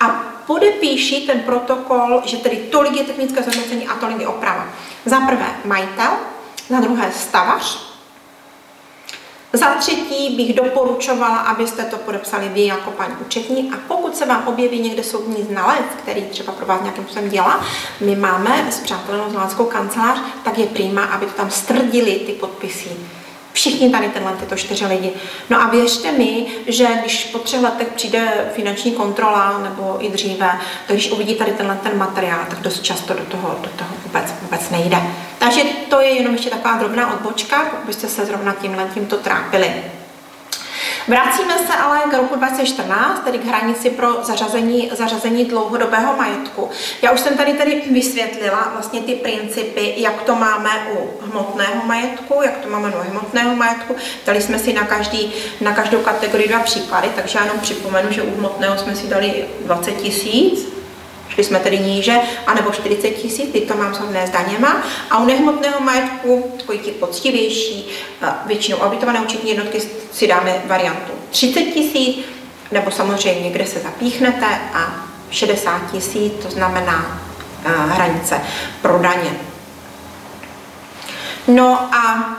A 0.00 0.06
podepíši 0.46 1.20
ten 1.20 1.40
protokol, 1.40 2.22
že 2.24 2.36
tedy 2.36 2.56
tolik 2.56 2.96
je 2.96 3.04
technické 3.04 3.42
zhodnocení 3.42 3.88
a 3.88 3.94
tolik 3.94 4.20
je 4.20 4.28
oprava. 4.28 4.66
Za 5.04 5.20
prvé 5.20 5.46
majitel, 5.64 6.10
za 6.68 6.80
druhé 6.80 7.12
stavař, 7.12 7.87
za 9.52 9.74
třetí 9.74 10.36
bych 10.36 10.54
doporučovala, 10.54 11.36
abyste 11.36 11.84
to 11.84 11.96
podepsali 11.96 12.48
vy 12.48 12.66
jako 12.66 12.90
paní 12.90 13.14
účetní. 13.26 13.70
A 13.74 13.78
pokud 13.88 14.16
se 14.16 14.26
vám 14.26 14.48
objeví 14.48 14.80
někde 14.80 15.04
soudní 15.04 15.42
znalec, 15.44 15.86
který 16.02 16.22
třeba 16.22 16.52
pro 16.52 16.66
vás 16.66 16.82
nějakým 16.82 17.04
způsobem 17.04 17.30
dělá, 17.30 17.64
my 18.00 18.16
máme 18.16 18.72
s 18.72 18.80
přátelnou 18.80 19.30
znalackou 19.30 19.64
kancelář, 19.64 20.18
tak 20.44 20.58
je 20.58 20.66
prýma, 20.66 21.04
aby 21.04 21.26
to 21.26 21.32
tam 21.32 21.50
strdili 21.50 22.12
ty 22.12 22.32
podpisy 22.32 22.88
Všichni 23.58 23.90
tady 23.90 24.08
tenhle 24.08 24.32
tyto 24.32 24.56
čtyři 24.56 24.86
lidi. 24.86 25.12
No 25.50 25.62
a 25.62 25.66
věřte 25.66 26.12
mi, 26.12 26.46
že 26.66 26.88
když 27.00 27.24
po 27.24 27.38
třech 27.38 27.62
letech 27.62 27.88
přijde 27.88 28.50
finanční 28.54 28.92
kontrola 28.92 29.60
nebo 29.62 29.96
i 30.00 30.10
dříve, 30.10 30.50
tak 30.86 30.96
když 30.96 31.10
uvidí 31.10 31.34
tady 31.34 31.52
tenhle 31.52 31.76
ten 31.76 31.98
materiál, 31.98 32.40
tak 32.50 32.60
dost 32.60 32.82
často 32.82 33.14
do 33.14 33.24
toho, 33.24 33.58
do 33.62 33.68
toho 33.68 33.90
vůbec, 34.04 34.34
vůbec 34.42 34.70
nejde. 34.70 35.02
Takže 35.38 35.62
to 35.90 36.00
je 36.00 36.08
jenom 36.08 36.32
ještě 36.32 36.50
taková 36.50 36.76
drobná 36.76 37.12
odbočka, 37.14 37.64
pokud 37.70 37.86
byste 37.86 38.08
se 38.08 38.26
zrovna 38.26 38.54
tímhle 38.60 38.90
tímto 38.94 39.16
trápili. 39.16 39.74
Vracíme 41.08 41.58
se 41.58 41.72
ale 41.74 42.00
k 42.10 42.14
roku 42.14 42.36
2014, 42.36 43.24
tedy 43.24 43.38
k 43.38 43.44
hranici 43.44 43.90
pro 43.90 44.24
zařazení, 44.24 44.90
zařazení 44.94 45.44
dlouhodobého 45.44 46.16
majetku. 46.16 46.70
Já 47.02 47.10
už 47.10 47.20
jsem 47.20 47.36
tady 47.36 47.52
tedy 47.52 47.82
vysvětlila 47.90 48.68
vlastně 48.72 49.00
ty 49.00 49.14
principy, 49.14 49.94
jak 49.96 50.22
to 50.22 50.34
máme 50.34 50.70
u 50.92 51.10
hmotného 51.20 51.84
majetku, 51.84 52.42
jak 52.42 52.56
to 52.56 52.70
máme 52.70 52.88
u 52.88 53.10
hmotného 53.10 53.56
majetku. 53.56 53.96
Dali 54.26 54.40
jsme 54.40 54.58
si 54.58 54.72
na, 54.72 54.84
každý, 54.84 55.32
na 55.60 55.72
každou 55.72 55.98
kategorii 55.98 56.48
dva 56.48 56.60
příklady, 56.60 57.08
takže 57.16 57.38
já 57.38 57.44
jenom 57.44 57.60
připomenu, 57.60 58.12
že 58.12 58.22
u 58.22 58.38
hmotného 58.38 58.78
jsme 58.78 58.96
si 58.96 59.06
dali 59.06 59.44
20 59.60 59.92
tisíc, 59.92 60.77
šli 61.28 61.44
jsme 61.44 61.58
tedy 61.58 61.78
níže, 61.78 62.16
anebo 62.46 62.70
40 62.70 63.10
tisíc, 63.10 63.52
ty 63.52 63.60
to 63.60 63.76
mám 63.76 63.94
shodné 63.94 64.26
s 64.26 64.30
daněma. 64.30 64.82
A 65.10 65.18
u 65.18 65.26
nehmotného 65.26 65.80
majetku, 65.80 66.52
takový 66.56 66.78
ti 66.78 66.90
poctivější, 66.90 67.88
většinou 68.46 68.78
auditované 68.78 69.20
účetní 69.20 69.50
jednotky 69.50 69.80
si 70.12 70.26
dáme 70.26 70.62
variantu 70.66 71.12
30 71.30 71.60
tisíc, 71.60 72.26
nebo 72.72 72.90
samozřejmě, 72.90 73.50
kde 73.50 73.66
se 73.66 73.80
zapíchnete 73.80 74.46
a 74.74 75.06
60 75.30 75.90
tisíc, 75.92 76.32
to 76.42 76.50
znamená 76.50 77.20
uh, 77.66 77.72
hranice 77.90 78.40
pro 78.82 78.98
daně. 78.98 79.30
No 81.48 81.94
a 81.94 82.34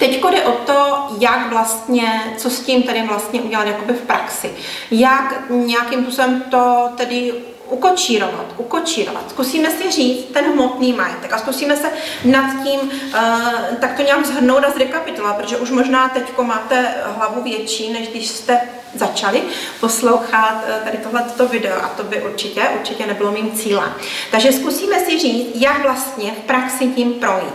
Teď 0.00 0.24
jde 0.24 0.44
o 0.44 0.52
to, 0.52 1.08
jak 1.18 1.50
vlastně, 1.50 2.34
co 2.36 2.50
s 2.50 2.60
tím 2.60 2.82
tedy 2.82 3.02
vlastně 3.02 3.40
udělat 3.40 3.66
jakoby 3.66 3.92
v 3.92 4.00
praxi. 4.00 4.50
Jak 4.90 5.50
nějakým 5.50 6.02
způsobem 6.02 6.42
to 6.50 6.88
tedy 6.96 7.32
ukočírovat, 7.70 8.46
ukočírovat. 8.56 9.30
Zkusíme 9.30 9.70
si 9.70 9.90
říct 9.90 10.24
ten 10.32 10.44
hmotný 10.44 10.92
majetek 10.92 11.32
a 11.32 11.38
zkusíme 11.38 11.76
se 11.76 11.90
nad 12.24 12.62
tím 12.64 12.80
uh, 12.80 13.76
tak 13.80 13.96
to 13.96 14.02
nějak 14.02 14.26
zhrnout 14.26 14.64
a 14.64 14.70
zrekapitulovat, 14.70 15.36
protože 15.36 15.56
už 15.56 15.70
možná 15.70 16.08
teď 16.08 16.38
máte 16.38 16.94
hlavu 17.16 17.42
větší, 17.42 17.92
než 17.92 18.08
když 18.08 18.28
jste 18.28 18.60
začali 18.94 19.42
poslouchat 19.80 20.64
eh, 20.66 20.80
tady 20.84 20.98
tohleto 20.98 21.48
video 21.48 21.82
a 21.82 21.88
to 21.88 22.02
by 22.02 22.22
určitě, 22.22 22.62
určitě 22.78 23.06
nebylo 23.06 23.32
mým 23.32 23.52
cílem. 23.52 23.94
Takže 24.30 24.52
zkusíme 24.52 25.00
si 25.00 25.18
říct, 25.18 25.50
jak 25.54 25.82
vlastně 25.82 26.32
v 26.32 26.46
praxi 26.46 26.86
tím 26.86 27.12
projít. 27.12 27.54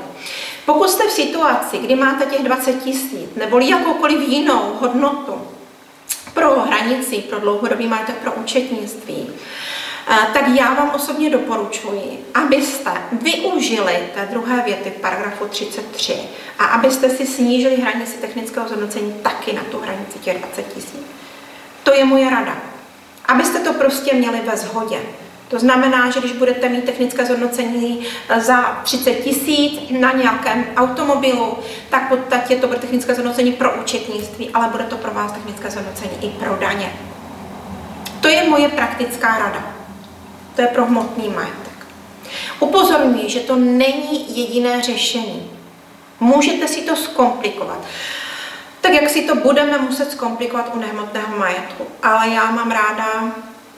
Pokud 0.65 0.89
jste 0.89 1.07
v 1.07 1.11
situaci, 1.11 1.77
kdy 1.77 1.95
máte 1.95 2.25
těch 2.25 2.43
20 2.43 2.83
tisíc 2.83 3.29
nebo 3.35 3.59
jakoukoliv 3.59 4.29
jinou 4.29 4.77
hodnotu 4.79 5.41
pro 6.33 6.59
hranici, 6.59 7.17
pro 7.17 7.39
dlouhodobý 7.39 7.87
majetek, 7.87 8.15
pro 8.15 8.33
účetnictví, 8.33 9.29
tak 10.33 10.47
já 10.47 10.73
vám 10.73 10.91
osobně 10.95 11.29
doporučuji, 11.29 12.25
abyste 12.33 12.91
využili 13.11 13.93
té 14.13 14.27
druhé 14.31 14.61
věty 14.61 14.89
paragrafu 15.01 15.45
33 15.45 16.17
a 16.59 16.65
abyste 16.65 17.09
si 17.09 17.27
snížili 17.27 17.75
hranici 17.75 18.17
technického 18.17 18.67
zhodnocení 18.67 19.13
taky 19.13 19.53
na 19.53 19.61
tu 19.71 19.79
hranici 19.79 20.19
těch 20.19 20.39
20 20.39 20.73
tisíc. 20.73 21.05
To 21.83 21.93
je 21.93 22.05
moje 22.05 22.29
rada. 22.29 22.57
Abyste 23.25 23.59
to 23.59 23.73
prostě 23.73 24.13
měli 24.13 24.41
ve 24.41 24.57
shodě. 24.57 24.99
To 25.47 25.59
znamená, 25.59 26.09
že 26.09 26.19
když 26.19 26.31
budete 26.31 26.69
mít 26.69 26.83
technické 26.85 27.25
zhodnocení 27.25 28.05
eh, 28.29 28.41
za 28.41 28.81
30 28.83 29.13
tisíc 29.13 29.79
na 29.99 30.11
nějakém 30.11 30.65
automobilu, 30.77 31.57
tak 31.89 32.05
v 32.05 32.17
podstatě 32.17 32.55
to 32.55 32.67
bude 32.67 32.79
technické 32.79 33.13
zhodnocení 33.13 33.51
pro 33.51 33.75
účetnictví, 33.81 34.49
ale 34.49 34.67
bude 34.69 34.83
to 34.83 34.97
pro 34.97 35.13
vás 35.13 35.31
technické 35.31 35.71
zhodnocení 35.71 36.11
i 36.21 36.29
pro 36.29 36.55
daně. 36.55 36.93
To 38.21 38.27
je 38.27 38.49
moje 38.49 38.69
praktická 38.69 39.37
rada. 39.37 39.74
To 40.55 40.61
je 40.61 40.67
pro 40.67 40.85
hmotný 40.85 41.29
majetek. 41.29 41.87
Upozorňuji, 42.59 43.29
že 43.29 43.39
to 43.39 43.55
není 43.55 44.37
jediné 44.37 44.81
řešení. 44.81 45.51
Můžete 46.19 46.67
si 46.67 46.81
to 46.81 46.95
zkomplikovat. 46.95 47.79
Tak 48.81 48.93
jak 48.93 49.09
si 49.09 49.21
to 49.21 49.35
budeme 49.35 49.77
muset 49.77 50.11
zkomplikovat 50.11 50.71
u 50.75 50.79
nehmotného 50.79 51.37
majetku. 51.37 51.87
Ale 52.03 52.29
já 52.29 52.51
mám 52.51 52.71
ráda 52.71 53.05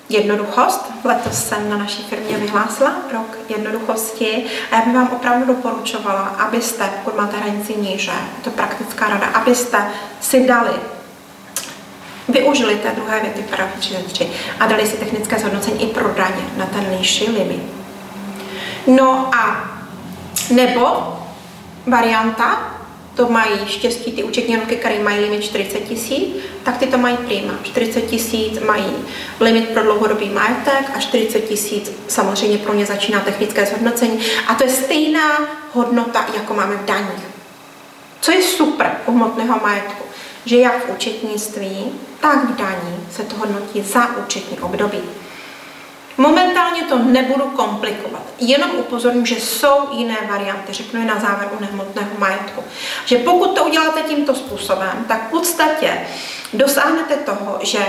jednoduchost. 0.10 0.92
Letos 1.04 1.44
jsem 1.44 1.70
na 1.70 1.78
naší 1.78 2.04
firmě 2.04 2.38
vyhlásila 2.38 2.94
rok 3.14 3.38
jednoduchosti 3.50 4.46
a 4.72 4.76
já 4.76 4.82
bych 4.82 4.96
vám 4.96 5.08
opravdu 5.08 5.46
doporučovala, 5.46 6.22
abyste, 6.22 6.90
pokud 7.04 7.18
máte 7.18 7.38
hranici 7.38 7.76
níže, 7.78 8.12
to 8.44 8.50
praktická 8.50 9.08
rada, 9.08 9.28
abyste 9.28 9.92
si 10.20 10.48
dali 10.48 10.72
využili 12.28 12.76
té 12.76 12.92
druhé 12.92 13.20
věty 13.20 13.46
paragraf 13.50 13.80
33 13.80 14.28
a 14.60 14.68
dali 14.68 14.88
si 14.88 14.98
technické 14.98 15.40
zhodnocení 15.40 15.84
i 15.84 15.86
pro 15.86 16.14
daně 16.14 16.46
na 16.58 16.66
ten 16.66 16.86
nižší 16.98 17.30
limit. 17.30 17.62
No 18.88 19.36
a 19.36 19.70
nebo 20.52 21.18
varianta, 21.88 22.78
to 23.16 23.30
mají 23.30 23.68
štěstí 23.68 24.12
ty 24.12 24.24
účetní 24.24 24.52
jednotky, 24.54 24.76
které 24.76 25.00
mají 25.00 25.20
limit 25.20 25.44
40 25.44 25.80
tisíc, 25.80 26.36
tak 26.64 26.78
ty 26.78 26.88
to 26.88 26.98
mají 26.98 27.18
prima. 27.18 27.54
40 27.64 28.02
tisíc 28.02 28.60
mají 28.60 28.94
limit 29.40 29.70
pro 29.70 29.84
dlouhodobý 29.84 30.30
majetek 30.30 30.92
a 30.96 31.00
40 31.00 31.40
tisíc 31.40 31.92
samozřejmě 32.08 32.58
pro 32.58 32.74
ně 32.74 32.86
začíná 32.86 33.20
technické 33.20 33.66
zhodnocení. 33.66 34.20
A 34.48 34.54
to 34.54 34.64
je 34.64 34.70
stejná 34.70 35.40
hodnota, 35.74 36.26
jako 36.36 36.54
máme 36.54 36.76
v 36.76 36.86
daních. 36.86 37.24
Co 38.22 38.32
je 38.32 38.44
super 38.44 38.92
u 39.06 39.12
hmotného 39.12 39.60
majetku, 39.64 40.04
že 40.46 40.58
jak 40.58 40.86
v 40.86 40.90
účetnictví, 40.96 41.92
tak 42.22 42.46
v 42.46 42.56
daní 42.56 43.08
se 43.12 43.24
to 43.24 43.36
hodnotí 43.36 43.82
za 43.82 44.18
účetní 44.18 44.60
období. 44.60 45.02
Momentálně 46.18 46.84
to 46.84 46.98
nebudu 47.00 47.44
komplikovat, 47.44 48.22
jenom 48.40 48.72
upozorním, 48.72 49.26
že 49.26 49.36
jsou 49.36 49.88
jiné 49.92 50.18
varianty, 50.30 50.74
řeknu 50.74 51.00
je 51.00 51.06
na 51.06 51.20
závěr 51.20 51.50
u 51.58 51.62
nehmotného 51.62 52.10
majetku. 52.18 52.64
Že 53.06 53.18
pokud 53.18 53.56
to 53.56 53.66
uděláte 53.66 54.02
tímto 54.02 54.36
způsobem, 54.36 55.06
tak 55.08 55.28
v 55.28 55.30
podstatě 55.30 56.08
dosáhnete 56.54 57.16
toho, 57.16 57.60
že 57.62 57.80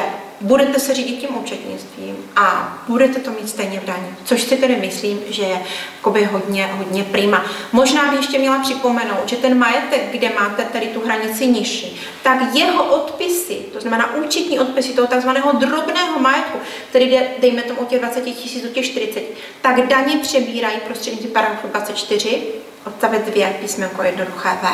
budete 0.41 0.81
se 0.81 0.95
řídit 0.95 1.17
tím 1.17 1.39
účetnictvím 1.39 2.17
a 2.37 2.79
budete 2.89 3.21
to 3.21 3.31
mít 3.31 3.49
stejně 3.49 3.81
v 3.81 3.85
daní, 3.85 4.17
což 4.25 4.43
si 4.43 4.57
tedy 4.57 4.77
myslím, 4.77 5.21
že 5.29 5.43
je 5.43 5.61
jakoby 5.97 6.25
hodně, 6.25 6.67
hodně 6.67 7.05
prima. 7.05 7.45
Možná 7.73 8.11
bych 8.11 8.21
ještě 8.21 8.39
měla 8.39 8.59
připomenout, 8.59 9.29
že 9.29 9.37
ten 9.37 9.59
majetek, 9.59 10.03
kde 10.11 10.31
máte 10.41 10.65
tady 10.65 10.87
tu 10.87 11.01
hranici 11.05 11.47
nižší, 11.47 12.01
tak 12.23 12.55
jeho 12.55 12.85
odpisy, 12.85 13.55
to 13.73 13.81
znamená 13.81 14.15
účetní 14.15 14.61
odpisy 14.61 14.93
toho 14.93 15.09
takzvaného 15.09 15.53
drobného 15.53 16.19
majetku, 16.19 16.59
který 16.91 17.11
jde, 17.11 17.29
dejme 17.41 17.63
tomu, 17.63 17.81
od 17.81 17.89
těch 17.89 18.01
20 18.01 18.21
tisíc 18.25 18.63
do 18.63 18.69
těch 18.69 18.85
40, 18.85 19.23
tak 19.63 19.87
daně 19.87 20.17
přebírají 20.17 20.81
prostřednictvím 20.87 21.33
paragrafu 21.33 21.69
24, 21.69 22.43
odstavec 22.87 23.23
2, 23.23 23.47
písmenko 23.61 24.03
jednoduché 24.03 24.49
V. 24.63 24.67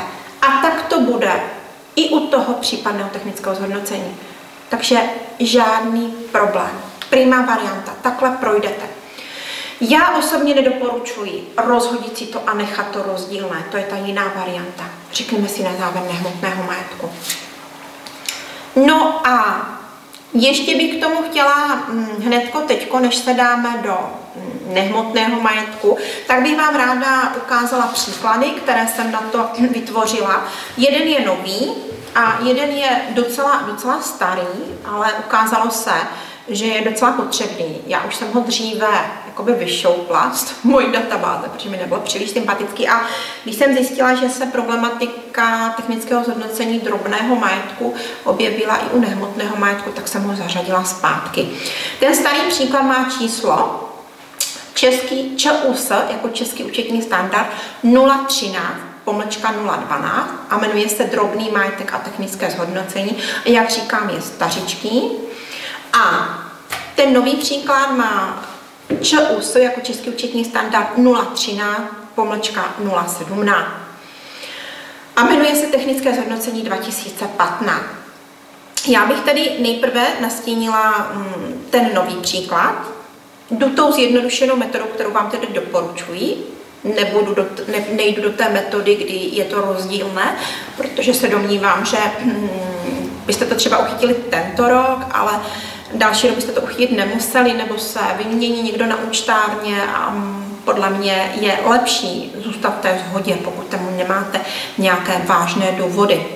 A 0.43 0.63
tak 0.63 0.83
to 0.83 1.01
bude 1.01 1.33
i 1.97 2.09
u 2.09 2.27
toho 2.27 2.55
případného 2.55 3.11
technického 3.13 3.55
zhodnocení. 3.55 4.17
Takže 4.75 5.01
žádný 5.39 6.15
problém. 6.33 6.71
Prima 7.11 7.43
varianta. 7.43 7.93
Takhle 8.03 8.31
projdete. 8.31 8.83
Já 9.81 10.11
osobně 10.19 10.55
nedoporučuji 10.55 11.53
rozhodit 11.57 12.19
si 12.19 12.27
to 12.27 12.49
a 12.49 12.55
nechat 12.55 12.87
to 12.87 13.03
rozdílné. 13.03 13.65
To 13.71 13.77
je 13.77 13.83
ta 13.83 13.97
jiná 13.97 14.33
varianta. 14.37 14.85
Řekneme 15.13 15.49
si 15.49 15.63
na 15.63 15.71
závěr 15.79 16.05
nehmotného 16.05 16.63
majetku. 16.63 17.11
No 18.87 19.27
a 19.27 19.67
ještě 20.33 20.77
bych 20.77 20.97
k 20.97 21.01
tomu 21.01 21.23
chtěla 21.31 21.67
hm, 21.67 22.23
hnedko 22.25 22.61
teďko, 22.61 23.01
než 23.01 23.17
se 23.17 23.35
dáme 23.35 23.79
do 23.83 23.97
hm, 24.37 24.75
nehmotného 24.75 25.41
majetku, 25.41 25.99
tak 26.27 26.43
bych 26.43 26.57
vám 26.57 26.77
ráda 26.77 27.35
ukázala 27.37 27.87
příklady, 27.87 28.47
které 28.47 28.89
jsem 28.89 29.13
na 29.13 29.21
to 29.21 29.49
vytvořila. 29.71 30.49
Jeden 30.77 31.03
je 31.03 31.27
nový, 31.27 31.73
a 32.15 32.39
jeden 32.43 32.71
je 32.71 33.03
docela, 33.11 33.63
docela 33.67 34.03
starý, 34.03 34.47
ale 34.85 35.13
ukázalo 35.27 35.71
se, 35.71 35.93
že 36.49 36.67
je 36.67 36.91
docela 36.91 37.13
potřebný. 37.13 37.79
Já 37.87 38.05
už 38.05 38.17
jsem 38.17 38.33
ho 38.33 38.41
dříve 38.41 38.89
jakoby 39.27 39.53
vyšoupla 39.53 40.33
z 40.35 40.55
mojí 40.65 40.93
databáze, 40.93 41.49
protože 41.49 41.69
mi 41.69 41.77
nebyl 41.77 42.01
příliš 42.01 42.31
sympatický 42.31 42.89
a 42.89 43.07
když 43.45 43.57
jsem 43.57 43.75
zjistila, 43.75 44.15
že 44.15 44.29
se 44.29 44.47
problematika 44.47 45.69
technického 45.77 46.25
zhodnocení 46.25 46.79
drobného 46.79 47.37
majetku 47.37 47.95
objevila 48.25 48.77
i 48.77 48.89
u 48.93 49.01
nehmotného 49.01 49.57
majetku, 49.57 49.91
tak 49.91 50.09
jsem 50.09 50.23
ho 50.23 50.37
zařadila 50.37 50.85
zpátky. 50.85 51.49
Ten 52.01 52.15
starý 52.15 52.41
příklad 52.49 52.83
má 52.83 53.11
číslo 53.19 53.81
český 54.75 55.37
ČUS, 55.37 55.91
jako 55.91 56.29
český 56.29 56.65
účetní 56.65 57.03
standard 57.03 57.49
013 58.27 58.94
pomlčka 59.05 59.53
012 59.53 60.31
a 60.51 60.59
jmenuje 60.59 60.89
se 60.89 61.05
drobný 61.05 61.51
majetek 61.51 61.95
a 61.95 61.99
technické 61.99 62.51
zhodnocení. 62.51 63.19
Jak 63.45 63.71
říkám, 63.71 64.11
je 64.11 64.23
stařičký. 64.23 65.11
A 65.93 66.29
ten 66.95 67.13
nový 67.13 67.37
příklad 67.37 67.87
má 67.87 68.45
ČUS 69.03 69.57
jako 69.57 69.81
Český 69.81 70.11
účetní 70.11 70.45
standard 70.45 70.89
013 71.35 71.83
pomlčka 72.15 72.75
017 73.07 73.85
a 75.17 75.25
jmenuje 75.25 75.57
se 75.57 75.67
technické 75.67 76.15
zhodnocení 76.15 76.63
2015. 76.63 77.85
Já 78.89 79.07
bych 79.07 79.21
tedy 79.21 79.57
nejprve 79.59 80.07
nastínila 80.21 81.11
mm, 81.13 81.67
ten 81.71 81.91
nový 81.95 82.15
příklad, 82.15 82.89
jdu 83.51 83.71
tou 83.71 83.93
zjednodušenou 83.93 84.57
metodou, 84.57 84.85
kterou 84.85 85.11
vám 85.11 85.31
tedy 85.31 85.47
doporučuji, 85.51 86.54
nebudu 86.85 87.35
do, 87.35 87.47
ne, 87.73 87.85
nejdu 87.97 88.23
do 88.23 88.31
té 88.31 88.49
metody, 88.49 88.95
kdy 88.95 89.15
je 89.33 89.45
to 89.45 89.61
rozdílné, 89.61 90.37
protože 90.77 91.15
se 91.15 91.29
domnívám, 91.29 91.85
že 91.85 91.97
hm, 92.21 92.49
byste 93.27 93.45
to 93.45 93.55
třeba 93.55 93.79
uchytili 93.79 94.15
tento 94.15 94.69
rok, 94.69 94.99
ale 95.11 95.33
další 95.95 96.27
rok 96.27 96.37
byste 96.37 96.53
to 96.53 96.61
uchytit 96.61 96.93
nemuseli, 96.93 97.53
nebo 97.53 97.79
se 97.79 98.01
vymění 98.19 98.63
někdo 98.63 98.87
na 98.87 99.03
účtárně 99.03 99.83
a 99.95 100.11
hm, 100.11 100.61
podle 100.65 100.91
mě 100.91 101.33
je 101.41 101.59
lepší 101.67 102.33
zůstat 102.45 102.79
v 102.79 102.83
té 102.83 103.01
shodě, 103.09 103.37
pokud 103.45 103.67
tomu 103.67 103.97
nemáte 103.97 104.41
nějaké 104.79 105.23
vážné 105.25 105.73
důvody. 105.73 106.27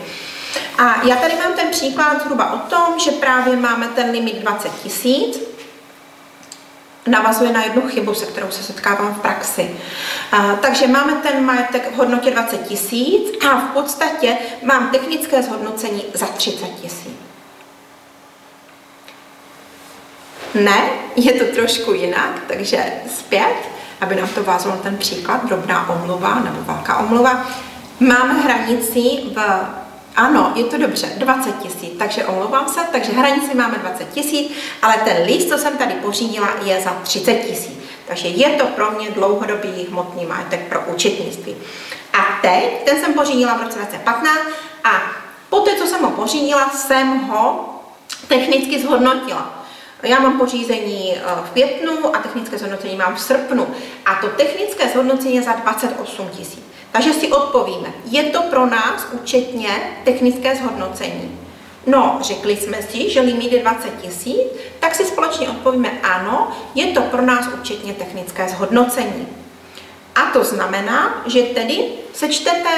A 0.79 1.07
já 1.07 1.17
tady 1.17 1.35
mám 1.35 1.53
ten 1.53 1.71
příklad 1.71 2.23
zhruba 2.23 2.53
o 2.53 2.59
tom, 2.59 2.99
že 2.99 3.11
právě 3.11 3.57
máme 3.57 3.89
ten 3.89 4.11
limit 4.11 4.37
20 4.37 4.73
tisíc, 4.83 5.48
navazuje 7.09 7.53
na 7.53 7.65
jednu 7.65 7.83
chybu, 7.83 8.15
se 8.15 8.27
kterou 8.27 8.51
se 8.51 8.63
setkávám 8.63 9.15
v 9.15 9.21
praxi. 9.21 9.71
Takže 10.61 10.87
máme 10.87 11.13
ten 11.13 11.45
majetek 11.45 11.93
v 11.93 11.97
hodnotě 11.97 12.31
20 12.31 12.67
tisíc 12.67 13.45
a 13.47 13.57
v 13.57 13.65
podstatě 13.73 14.37
mám 14.63 14.91
technické 14.91 15.43
zhodnocení 15.43 16.05
za 16.15 16.27
30 16.27 16.67
tisíc. 16.67 17.13
Ne, 20.55 20.91
je 21.17 21.33
to 21.33 21.45
trošku 21.55 21.93
jinak, 21.93 22.43
takže 22.47 22.93
zpět, 23.19 23.57
aby 24.01 24.15
nám 24.15 24.29
to 24.29 24.45
vázalo 24.45 24.77
ten 24.77 24.97
příklad, 24.97 25.45
drobná 25.45 25.89
omluva 25.89 26.41
nebo 26.41 26.63
velká 26.63 26.99
omluva. 26.99 27.47
Máme 28.01 28.35
hranici 28.35 29.01
v 29.35 29.39
ano, 30.19 30.53
je 30.55 30.65
to 30.65 30.79
dobře, 30.79 31.13
20 31.17 31.59
tisíc, 31.59 31.99
takže 31.99 32.25
omlouvám 32.25 32.69
se, 32.69 32.81
takže 32.93 33.13
hranici 33.13 33.55
máme 33.55 33.79
20 33.79 34.11
tisíc, 34.11 34.53
ale 34.83 34.95
ten 35.05 35.27
list, 35.27 35.49
co 35.49 35.59
jsem 35.59 35.79
tady 35.79 35.95
pořídila, 35.95 36.49
je 36.65 36.81
za 36.81 36.91
30 36.91 37.35
tisíc. 37.35 37.79
Takže 38.09 38.29
je 38.29 38.49
to 38.49 38.67
pro 38.67 38.91
mě 38.91 39.11
dlouhodobý 39.11 39.87
hmotný 39.91 40.27
majetek 40.27 40.69
pro 40.69 40.81
účetnictví. 40.87 41.57
A 42.13 42.39
teď, 42.43 42.85
ten 42.85 43.01
jsem 43.01 43.15
pořídila 43.15 43.55
v 43.55 43.63
roce 43.63 43.79
2015 43.79 44.39
a 44.85 44.91
poté, 45.49 45.75
co 45.75 45.87
jsem 45.87 46.03
ho 46.03 46.11
pořídila, 46.11 46.71
jsem 46.71 47.19
ho 47.19 47.75
technicky 48.29 48.81
zhodnotila. 48.81 49.65
Já 50.03 50.21
mám 50.21 50.39
pořízení 50.39 51.15
eh, 51.17 51.21
v 51.45 51.51
květnu 51.51 52.17
a 52.17 52.19
technické 52.19 52.59
zhodnocení 52.59 52.97
mám 52.97 53.15
v 53.15 53.21
srpnu. 53.21 53.67
A 54.07 54.15
to 54.15 54.29
technické 54.29 54.89
zhodnocení 54.89 55.37
je 55.37 55.43
za 55.43 55.53
28 55.53 56.29
tisíc. 56.29 56.63
Takže 56.93 57.13
si 57.13 57.29
odpovíme, 57.29 57.93
je 58.05 58.23
to 58.23 58.43
pro 58.43 58.67
nás 58.67 59.07
účetně 59.13 59.69
technické 60.05 60.57
zhodnocení. 60.57 61.39
No, 61.87 62.19
řekli 62.21 62.57
jsme 62.57 62.83
si, 62.83 63.11
že 63.11 63.21
limit 63.21 63.53
je 63.53 63.63
20 63.63 64.01
tisíc, 64.03 64.41
tak 64.81 64.95
si 64.95 65.05
společně 65.05 65.49
odpovíme 65.49 66.01
ano, 66.03 66.53
je 66.75 66.87
to 66.87 67.01
pro 67.01 67.23
nás 67.23 67.49
účetně 67.61 67.93
technické 67.93 68.49
zhodnocení. 68.49 69.29
A 70.15 70.21
to 70.21 70.45
znamená, 70.45 71.23
že 71.27 71.43
tedy 71.43 71.89
sečtete 72.13 72.71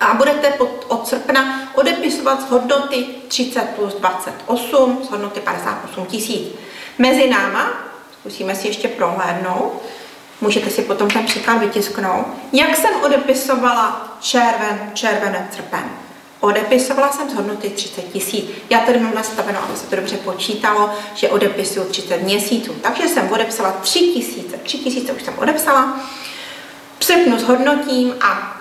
a 0.00 0.14
budete 0.14 0.50
pod, 0.50 0.86
od 0.88 1.08
srpna 1.08 1.70
odepisovat 1.74 2.42
z 2.42 2.50
hodnoty 2.50 3.06
30 3.28 3.60
plus 3.76 3.94
28, 3.94 4.98
z 5.04 5.10
hodnoty 5.10 5.40
58 5.40 6.06
tisíc. 6.06 6.48
Mezi 6.98 7.30
náma, 7.30 7.72
zkusíme 8.20 8.54
si 8.54 8.66
ještě 8.68 8.88
prohlédnout, 8.88 9.82
můžete 10.40 10.70
si 10.70 10.82
potom 10.82 11.10
ten 11.10 11.24
příklad 11.24 11.58
vytisknout, 11.58 12.26
jak 12.52 12.76
jsem 12.76 12.90
odepisovala 13.04 14.16
červen, 14.20 14.90
červenec, 14.94 15.54
srpen. 15.54 15.84
Odepisovala 16.40 17.12
jsem 17.12 17.30
z 17.30 17.34
hodnoty 17.34 17.70
30 17.70 18.02
tisíc. 18.02 18.44
Já 18.70 18.80
tady 18.80 19.00
mám 19.00 19.14
nastaveno, 19.14 19.58
aby 19.62 19.76
se 19.76 19.86
to 19.86 19.96
dobře 19.96 20.16
počítalo, 20.16 20.90
že 21.14 21.28
odepisuju 21.28 21.86
30 21.86 22.22
měsíců. 22.22 22.72
Takže 22.82 23.08
jsem 23.08 23.32
odepsala 23.32 23.72
3 23.72 23.98
tisíce. 23.98 24.56
3 24.56 24.78
tisíce 24.78 25.12
už 25.12 25.22
jsem 25.22 25.38
odepsala. 25.38 26.00
Přepnu 26.98 27.38
s 27.38 27.42
hodnotím 27.42 28.14
a 28.20 28.56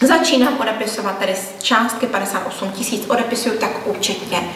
začínám 0.00 0.58
odepisovat 0.60 1.18
tedy 1.18 1.34
z 1.34 1.62
částky 1.62 2.06
58 2.06 2.72
tisíc. 2.72 3.04
Odepisuju 3.08 3.58
tak 3.58 3.86
účetně. 3.86 4.50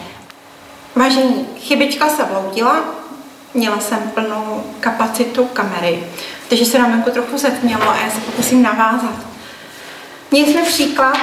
Vážení, 0.95 1.47
chybička 1.59 2.09
se 2.09 2.23
vloudila, 2.23 2.85
měla 3.53 3.79
jsem 3.79 3.99
plnou 3.99 4.63
kapacitu 4.79 5.45
kamery, 5.45 6.03
takže 6.49 6.65
se 6.65 6.79
nám 6.79 6.91
jako 6.91 7.11
trochu 7.11 7.37
zetmělo 7.37 7.89
a 7.89 7.97
já 8.05 8.11
se 8.11 8.19
pokusím 8.19 8.63
navázat. 8.63 9.15
Měli 10.31 10.51
jsme 10.51 10.63
příklad 10.63 11.17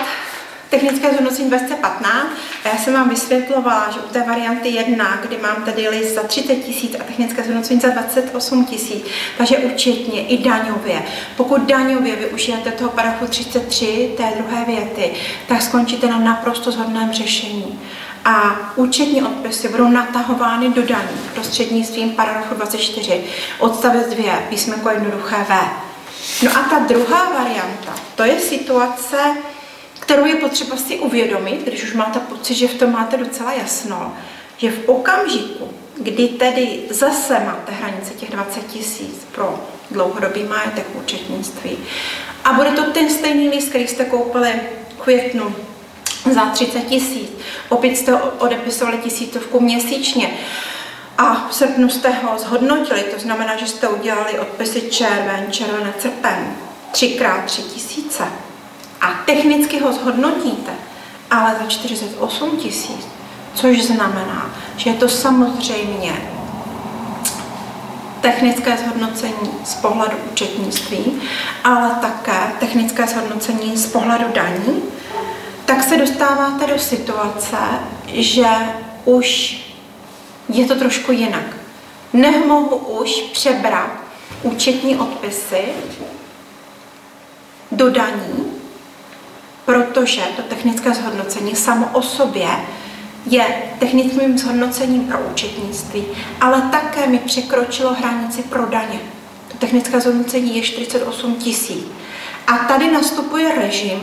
technické 0.72 1.10
zhodnocení 1.10 1.48
2015 1.48 2.26
a 2.64 2.68
já 2.68 2.76
jsem 2.76 2.94
vám 2.94 3.08
vysvětlovala, 3.08 3.90
že 3.90 4.00
u 4.00 4.08
té 4.08 4.22
varianty 4.22 4.68
1, 4.68 5.18
kdy 5.22 5.36
mám 5.42 5.64
tady 5.64 5.88
list 5.88 6.14
za 6.14 6.22
30 6.22 6.54
tisíc 6.54 6.94
a 7.00 7.04
technické 7.04 7.42
zhodnocení 7.42 7.80
za 7.80 7.88
28 7.88 8.64
tisíc, 8.64 9.04
takže 9.38 9.56
účetně 9.56 10.26
i 10.26 10.38
daňově. 10.38 11.02
Pokud 11.36 11.60
daňově 11.62 12.16
využijete 12.16 12.70
toho 12.70 12.90
paragrafu 12.90 13.26
33 13.26 14.10
té 14.16 14.32
druhé 14.36 14.64
věty, 14.64 15.12
tak 15.48 15.62
skončíte 15.62 16.06
na 16.06 16.18
naprosto 16.18 16.72
zhodném 16.72 17.12
řešení 17.12 17.80
a 18.24 18.72
účetní 18.76 19.22
odpisy 19.22 19.68
budou 19.68 19.88
natahovány 19.88 20.68
do 20.68 20.82
daní 20.82 21.20
prostřednictvím 21.34 22.10
paragrafu 22.10 22.54
24 22.54 23.24
odstavec 23.58 24.06
2 24.06 24.36
písmenko 24.48 24.90
jednoduché 24.90 25.36
V. 25.48 25.54
No 26.42 26.50
a 26.50 26.62
ta 26.62 26.78
druhá 26.78 27.32
varianta, 27.32 27.94
to 28.14 28.24
je 28.24 28.40
situace, 28.40 29.36
kterou 30.00 30.26
je 30.26 30.36
potřeba 30.36 30.76
si 30.76 30.98
uvědomit, 30.98 31.62
když 31.64 31.82
už 31.82 31.94
máte 31.94 32.20
pocit, 32.20 32.54
že 32.54 32.68
v 32.68 32.74
tom 32.74 32.92
máte 32.92 33.16
docela 33.16 33.52
jasno, 33.52 34.16
že 34.56 34.70
v 34.70 34.88
okamžiku, 34.88 35.68
kdy 36.00 36.28
tedy 36.28 36.80
zase 36.90 37.40
máte 37.44 37.72
hranice 37.72 38.14
těch 38.14 38.30
20 38.30 38.66
tisíc 38.66 39.26
pro 39.32 39.60
dlouhodobý 39.90 40.44
majetek 40.44 40.86
účetnictví 40.94 41.78
a 42.44 42.52
bude 42.52 42.70
to 42.70 42.82
ten 42.82 43.10
stejný 43.10 43.48
list, 43.48 43.68
který 43.68 43.88
jste 43.88 44.04
koupili 44.04 44.52
v 44.88 45.02
květnu 45.02 45.54
za 46.30 46.46
30 46.46 46.80
tisíc, 46.80 47.30
opět 47.68 47.96
jste 47.96 48.14
odepisovali 48.14 48.98
tisícovku 48.98 49.60
měsíčně, 49.60 50.30
a 51.18 51.48
v 51.48 51.54
srpnu 51.54 51.88
jste 51.88 52.10
ho 52.10 52.38
zhodnotili, 52.38 53.02
to 53.02 53.20
znamená, 53.20 53.56
že 53.56 53.66
jste 53.66 53.88
udělali 53.88 54.38
odpisy 54.38 54.80
červen, 54.80 55.46
červené, 55.50 55.94
srpen, 55.98 56.54
třikrát 56.90 57.44
tři 57.44 57.62
tisíce. 57.62 58.24
A 59.00 59.06
technicky 59.26 59.80
ho 59.80 59.92
zhodnotíte, 59.92 60.72
ale 61.30 61.56
za 61.60 61.66
48 61.66 62.56
tisíc, 62.56 63.06
což 63.54 63.82
znamená, 63.82 64.50
že 64.76 64.90
je 64.90 64.96
to 64.96 65.08
samozřejmě 65.08 66.12
technické 68.20 68.76
zhodnocení 68.76 69.50
z 69.64 69.74
pohledu 69.74 70.16
účetnictví, 70.32 71.22
ale 71.64 71.90
také 72.00 72.52
technické 72.60 73.06
zhodnocení 73.06 73.76
z 73.76 73.86
pohledu 73.86 74.24
daní, 74.34 74.82
tak 75.74 75.84
se 75.84 75.96
dostáváte 75.96 76.66
do 76.66 76.78
situace, 76.78 77.56
že 78.06 78.46
už 79.04 79.58
je 80.48 80.66
to 80.66 80.74
trošku 80.74 81.12
jinak. 81.12 81.56
Nemohu 82.12 82.76
už 82.76 83.10
přebrat 83.10 83.90
účetní 84.42 84.96
odpisy 84.96 85.62
do 87.70 87.90
daní, 87.90 88.52
protože 89.64 90.20
to 90.36 90.42
technické 90.42 90.94
zhodnocení 90.94 91.56
samo 91.56 91.88
o 91.92 92.02
sobě 92.02 92.48
je 93.26 93.46
technickým 93.78 94.38
zhodnocením 94.38 95.04
pro 95.04 95.18
účetnictví, 95.20 96.04
ale 96.40 96.62
také 96.62 97.06
mi 97.06 97.18
překročilo 97.18 97.94
hranici 97.94 98.42
pro 98.42 98.66
daně. 98.66 99.00
To 99.48 99.58
technické 99.58 100.00
zhodnocení 100.00 100.56
je 100.56 100.62
48 100.62 101.34
tisíc. 101.34 101.86
A 102.46 102.58
tady 102.58 102.90
nastupuje 102.90 103.54
režim, 103.54 104.00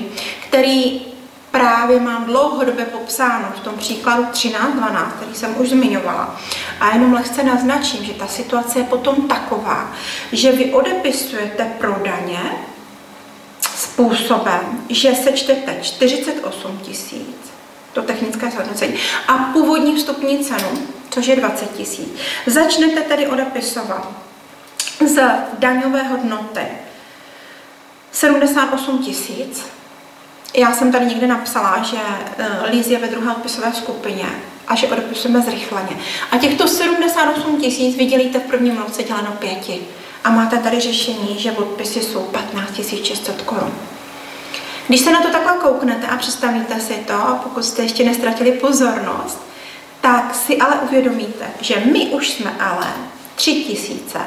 který 0.48 1.09
právě 1.52 2.00
mám 2.00 2.26
dlouhodobě 2.26 2.86
popsáno 2.86 3.48
v 3.56 3.60
tom 3.60 3.78
příkladu 3.78 4.24
13.12, 4.24 5.12
který 5.12 5.36
jsem 5.36 5.62
už 5.62 5.70
zmiňovala. 5.70 6.40
A 6.80 6.94
jenom 6.94 7.14
lehce 7.14 7.44
naznačím, 7.44 8.06
že 8.06 8.14
ta 8.14 8.28
situace 8.28 8.80
je 8.80 8.86
potom 8.86 9.28
taková, 9.28 9.92
že 10.32 10.52
vy 10.52 10.74
odepisujete 10.74 11.66
pro 11.78 11.96
daně 12.06 12.40
způsobem, 13.76 14.86
že 14.90 15.16
sečtete 15.16 15.78
48 15.82 16.80
tisíc, 16.82 17.52
to 17.94 18.02
technické 18.02 18.52
zhodnocení, 18.52 18.94
a 19.28 19.34
původní 19.34 19.96
vstupní 19.96 20.40
cenu, 20.46 20.88
což 21.10 21.28
je 21.28 21.36
20 21.36 21.72
tisíc. 21.72 22.10
Začnete 22.46 23.02
tedy 23.02 23.28
odepisovat 23.28 24.12
z 25.08 25.22
daňové 25.60 26.04
hodnoty 26.04 26.68
78 28.12 28.98
tisíc. 28.98 29.79
Já 30.54 30.74
jsem 30.74 30.92
tady 30.92 31.06
někde 31.06 31.28
napsala, 31.28 31.84
že 31.84 31.98
eh, 32.38 32.48
Liz 32.72 32.88
je 32.88 33.00
ve 33.00 33.08
druhé 33.08 33.32
odpisové 33.32 33.74
skupině 33.74 34.26
a 34.68 34.76
že 34.76 34.88
odepisujeme 34.88 35.42
zrychleně. 35.42 35.98
A 36.32 36.38
těchto 36.38 36.68
78 36.68 37.62
tisíc 37.62 37.98
vydělíte 37.98 38.40
v 38.40 38.48
prvním 38.48 38.78
roce 38.78 39.04
děleno 39.04 39.32
pěti 39.32 39.82
a 40.24 40.30
máte 40.30 40.58
tady 40.58 40.80
řešení, 40.80 41.36
že 41.40 41.52
odpisy 41.52 42.02
jsou 42.02 42.22
15 42.22 43.04
600 43.04 43.42
korun. 43.42 43.74
Když 44.88 45.02
se 45.02 45.12
na 45.12 45.22
to 45.22 45.30
takhle 45.30 45.54
kouknete 45.54 46.08
a 46.08 46.18
představíte 46.18 46.80
si 46.80 46.94
to, 46.94 47.40
pokud 47.44 47.66
jste 47.66 47.84
ještě 47.84 48.04
nestratili 48.04 48.52
pozornost, 48.52 49.40
tak 50.02 50.36
si 50.36 50.58
ale 50.58 50.76
uvědomíte, 50.76 51.46
že 51.62 51.84
my 51.94 52.08
už 52.08 52.30
jsme 52.30 52.52
ale 52.60 52.88
3000 53.36 54.20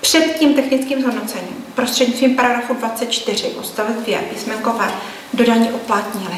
před 0.00 0.38
tím 0.38 0.54
technickým 0.54 1.02
zhodnocením 1.02 1.64
prostřednictvím 1.74 2.36
paragrafu 2.36 2.74
24 2.74 3.46
odstavec 3.46 3.96
2 3.96 4.18
písmenkové 4.18 4.92
dodání 5.34 5.72
uplatnili. 5.72 6.36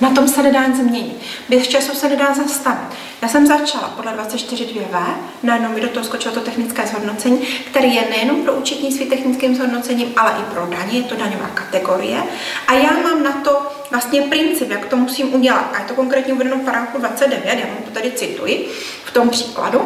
Na 0.00 0.10
tom 0.10 0.28
se 0.28 0.42
nedá 0.42 0.66
nic 0.66 0.76
změnit. 0.76 1.20
Běh 1.48 1.68
času 1.68 1.94
se 1.94 2.08
nedá 2.08 2.34
zastavit. 2.34 2.88
Já 3.22 3.28
jsem 3.28 3.46
začala 3.46 3.88
podle 3.96 4.12
24.2v, 4.12 5.14
najednou 5.42 5.68
mi 5.68 5.80
do 5.80 5.88
toho 5.88 6.04
skočilo 6.04 6.34
to 6.34 6.40
technické 6.40 6.86
zhodnocení, 6.86 7.38
které 7.70 7.86
je 7.86 8.10
nejenom 8.10 8.42
pro 8.42 8.52
účetnictví 8.52 9.06
technickým 9.06 9.54
zhodnocením, 9.54 10.12
ale 10.16 10.34
i 10.40 10.54
pro 10.54 10.66
daně, 10.66 10.98
je 10.98 11.02
to 11.02 11.14
daňová 11.14 11.46
kategorie. 11.54 12.22
A 12.66 12.72
já 12.72 12.90
mám 12.90 13.22
na 13.22 13.32
to 13.32 13.66
vlastně 13.90 14.22
princip, 14.22 14.70
jak 14.70 14.86
to 14.86 14.96
musím 14.96 15.34
udělat. 15.34 15.72
A 15.74 15.78
je 15.78 15.88
to 15.88 15.94
konkrétně 15.94 16.32
uvedeno 16.32 16.56
v 16.56 16.64
paragrafu 16.64 16.98
29, 16.98 17.44
já 17.44 17.66
vám 17.66 17.84
to 17.84 17.90
tady 17.90 18.12
cituji 18.12 18.68
v 19.04 19.10
tom 19.10 19.28
příkladu 19.28 19.80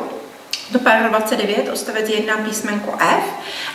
do 0.74 0.80
paragraf 0.80 1.10
29, 1.10 1.68
odstavec 1.72 2.08
1, 2.08 2.36
písmenko 2.36 2.94
F. 2.98 3.24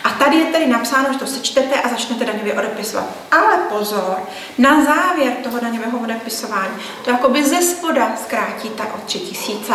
A 0.04 0.10
tady 0.10 0.36
je 0.36 0.44
tedy 0.44 0.66
napsáno, 0.66 1.12
že 1.12 1.18
to 1.18 1.26
sečtete 1.26 1.80
a 1.80 1.88
začnete 1.88 2.24
daňově 2.24 2.54
odepisovat. 2.54 3.06
Ale 3.30 3.56
pozor, 3.68 4.16
na 4.58 4.84
závěr 4.84 5.32
toho 5.32 5.60
daňového 5.60 5.98
odepisování 5.98 6.74
to 7.04 7.10
jakoby 7.10 7.44
ze 7.44 7.62
spoda 7.62 8.12
zkrátíte 8.16 8.82
o 8.82 8.98
3000. 9.06 9.74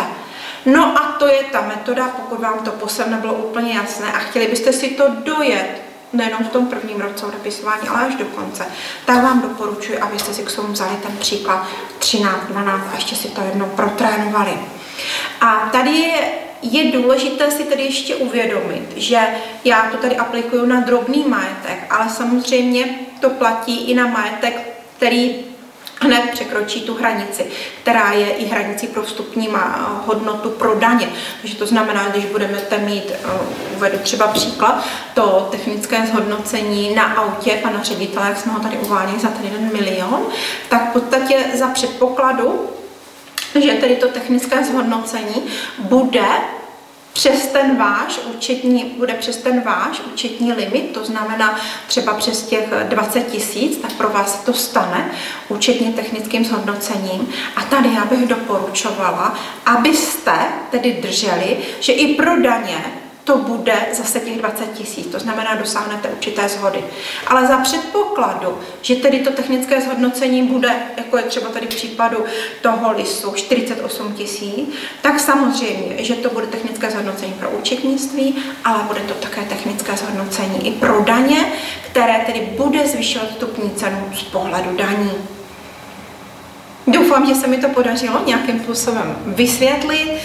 No 0.66 0.98
a 0.98 1.16
to 1.18 1.26
je 1.26 1.42
ta 1.52 1.60
metoda, 1.60 2.08
pokud 2.08 2.40
vám 2.40 2.58
to 2.58 2.70
posem 2.70 3.10
nebylo 3.10 3.34
úplně 3.34 3.74
jasné 3.74 4.12
a 4.12 4.18
chtěli 4.18 4.46
byste 4.46 4.72
si 4.72 4.88
to 4.88 5.04
dojet 5.08 5.82
nejenom 6.12 6.44
v 6.44 6.48
tom 6.48 6.66
prvním 6.66 7.00
roce 7.00 7.26
odepisování, 7.26 7.88
ale 7.88 8.06
až 8.06 8.14
do 8.14 8.24
konce, 8.24 8.66
tak 9.04 9.22
vám 9.22 9.42
doporučuji, 9.42 9.98
abyste 9.98 10.34
si 10.34 10.42
k 10.42 10.52
tomu 10.56 10.72
vzali 10.72 10.96
ten 11.02 11.16
příklad 11.16 11.66
13, 11.98 12.40
12 12.48 12.82
a 12.92 12.94
ještě 12.94 13.16
si 13.16 13.28
to 13.28 13.40
jednou 13.40 13.66
protrénovali. 13.66 14.58
A 15.40 15.68
tady 15.72 15.90
je 15.90 16.45
je 16.70 16.92
důležité 16.92 17.50
si 17.50 17.64
tedy 17.64 17.82
ještě 17.82 18.14
uvědomit, 18.14 18.92
že 18.96 19.18
já 19.64 19.90
to 19.90 19.96
tady 19.96 20.16
aplikuju 20.16 20.66
na 20.66 20.80
drobný 20.80 21.24
majetek, 21.28 21.78
ale 21.90 22.10
samozřejmě 22.10 22.88
to 23.20 23.30
platí 23.30 23.90
i 23.90 23.94
na 23.94 24.06
majetek, 24.06 24.76
který 24.96 25.34
hned 26.00 26.30
překročí 26.32 26.80
tu 26.80 26.94
hranici, 26.94 27.46
která 27.82 28.12
je 28.12 28.26
i 28.26 28.44
hranicí 28.44 28.86
pro 28.86 29.02
vstupní 29.02 29.48
hodnotu 30.06 30.50
pro 30.50 30.74
daně. 30.74 31.08
Takže 31.40 31.56
to 31.56 31.66
znamená, 31.66 32.08
když 32.08 32.24
budeme 32.24 32.58
mít, 32.78 33.04
eh, 33.10 33.28
uvedu 33.76 33.98
třeba 33.98 34.26
příklad, 34.26 34.84
to 35.14 35.48
technické 35.50 36.06
zhodnocení 36.06 36.94
na 36.94 37.04
autě 37.04 37.58
pana 37.62 37.82
ředitele, 37.82 38.28
jak 38.28 38.38
jsme 38.38 38.52
ho 38.52 38.60
tady 38.60 38.76
uváděli 38.78 39.20
za 39.20 39.28
ten 39.28 39.44
jeden 39.44 39.72
milion, 39.72 40.26
tak 40.68 40.90
v 40.90 40.92
podstatě 40.92 41.44
za 41.54 41.68
předpokladu, 41.68 42.70
že 43.60 43.72
tedy 43.72 43.96
to 43.96 44.08
technické 44.08 44.64
zhodnocení 44.64 45.42
bude 45.78 46.24
přes 47.16 47.46
ten 47.46 47.76
váš 47.76 48.20
účetní, 48.34 48.84
bude 48.84 49.14
přes 49.14 49.36
ten 49.36 49.60
váš 49.60 50.00
účetní 50.12 50.52
limit, 50.52 50.90
to 50.94 51.04
znamená 51.04 51.60
třeba 51.86 52.14
přes 52.14 52.42
těch 52.42 52.68
20 52.88 53.20
tisíc, 53.20 53.76
tak 53.76 53.92
pro 53.92 54.08
vás 54.08 54.42
to 54.44 54.52
stane 54.52 55.10
účetně 55.48 55.92
technickým 55.92 56.44
zhodnocením. 56.44 57.28
A 57.56 57.62
tady 57.62 57.88
já 57.94 58.04
bych 58.04 58.28
doporučovala, 58.28 59.38
abyste 59.66 60.38
tedy 60.70 60.98
drželi, 61.02 61.56
že 61.80 61.92
i 61.92 62.14
pro 62.14 62.42
daně 62.42 62.84
to 63.26 63.36
bude 63.38 63.74
zase 63.92 64.20
těch 64.20 64.38
20 64.38 64.72
tisíc, 64.72 65.06
to 65.06 65.18
znamená, 65.18 65.54
dosáhnete 65.54 66.08
určité 66.08 66.48
zhody. 66.48 66.84
Ale 67.26 67.46
za 67.46 67.56
předpokladu, 67.56 68.58
že 68.82 68.96
tedy 68.96 69.18
to 69.18 69.30
technické 69.30 69.80
zhodnocení 69.80 70.42
bude, 70.42 70.70
jako 70.96 71.16
je 71.16 71.22
třeba 71.22 71.50
tady 71.50 71.66
v 71.66 71.68
případu 71.68 72.24
toho 72.62 72.92
lisu, 72.92 73.32
48 73.32 74.12
tisíc, 74.12 74.68
tak 75.02 75.20
samozřejmě, 75.20 76.04
že 76.04 76.14
to 76.14 76.30
bude 76.30 76.46
technické 76.46 76.90
zhodnocení 76.90 77.32
pro 77.32 77.50
účetnictví, 77.50 78.36
ale 78.64 78.82
bude 78.82 79.00
to 79.00 79.14
také 79.14 79.42
technické 79.42 79.96
zhodnocení 79.96 80.66
i 80.68 80.72
pro 80.72 81.00
daně, 81.04 81.52
které 81.90 82.22
tedy 82.26 82.48
bude 82.56 82.86
zvyšovat 82.86 83.30
vstupní 83.30 83.70
cenu 83.70 84.10
z 84.14 84.22
pohledu 84.22 84.76
daní. 84.76 85.12
Doufám, 86.86 87.26
že 87.26 87.34
se 87.34 87.46
mi 87.46 87.56
to 87.56 87.68
podařilo 87.68 88.20
nějakým 88.26 88.60
způsobem 88.60 89.16
vysvětlit. 89.26 90.20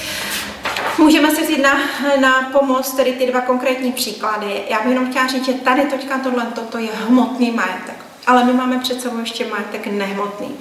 Můžeme 0.97 1.35
si 1.35 1.43
vzít 1.43 1.61
na, 1.61 1.79
na 2.21 2.49
pomoc 2.51 2.91
tedy 2.91 3.11
ty 3.11 3.27
dva 3.27 3.41
konkrétní 3.41 3.91
příklady. 3.91 4.63
Já 4.69 4.77
bych 4.79 4.89
jenom 4.89 5.09
chtěla 5.09 5.27
říct, 5.27 5.45
že 5.45 5.53
tady 5.53 5.81
teďka 5.81 6.17
tohle 6.17 6.45
toto 6.55 6.77
je 6.77 6.89
hmotný 7.07 7.51
majetek. 7.51 8.05
Ale 8.27 8.43
my 8.43 8.53
máme 8.53 8.79
před 8.79 9.01
sebou 9.01 9.19
ještě 9.19 9.45
majetek 9.47 9.87
nehmotný. 9.87 10.55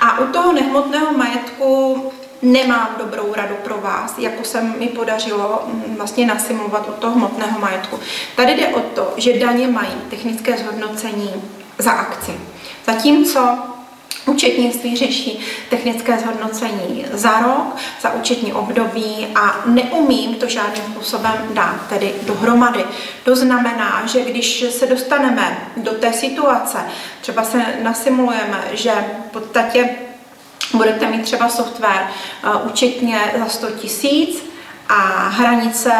A 0.00 0.18
u 0.18 0.26
toho 0.26 0.52
nehmotného 0.52 1.12
majetku 1.12 2.12
nemám 2.42 2.94
dobrou 2.98 3.34
radu 3.34 3.54
pro 3.64 3.78
vás, 3.78 4.18
jako 4.18 4.44
se 4.44 4.62
mi 4.62 4.88
podařilo 4.88 5.62
mm, 5.66 5.94
vlastně 5.96 6.26
nasimulovat 6.26 6.88
u 6.88 6.92
toho 6.92 7.14
hmotného 7.14 7.60
majetku. 7.60 8.00
Tady 8.36 8.54
jde 8.54 8.68
o 8.68 8.80
to, 8.80 9.12
že 9.16 9.38
daně 9.38 9.68
mají 9.68 9.92
technické 10.10 10.56
zhodnocení 10.58 11.30
za 11.78 11.90
akci. 11.90 12.40
Zatímco 12.86 13.58
Účetnictví 14.26 14.96
řeší 14.96 15.40
technické 15.70 16.18
zhodnocení 16.18 17.06
za 17.12 17.40
rok, 17.40 17.76
za 18.00 18.12
účetní 18.12 18.52
období 18.52 19.26
a 19.34 19.62
neumím 19.66 20.34
to 20.34 20.48
žádným 20.48 20.84
způsobem 20.84 21.48
dát 21.50 21.86
tedy 21.88 22.14
dohromady. 22.22 22.84
To 23.24 23.36
znamená, 23.36 24.02
že 24.06 24.20
když 24.20 24.64
se 24.70 24.86
dostaneme 24.86 25.68
do 25.76 25.90
té 25.90 26.12
situace, 26.12 26.78
třeba 27.20 27.44
se 27.44 27.64
nasimulujeme, 27.82 28.64
že 28.72 28.92
v 29.28 29.32
podstatě 29.32 29.90
budete 30.74 31.10
mít 31.10 31.22
třeba 31.22 31.48
software 31.48 32.06
uh, 32.44 32.70
účetně 32.70 33.18
za 33.38 33.46
100 33.46 33.70
tisíc 33.70 34.51
a 34.88 35.28
hranice 35.28 35.92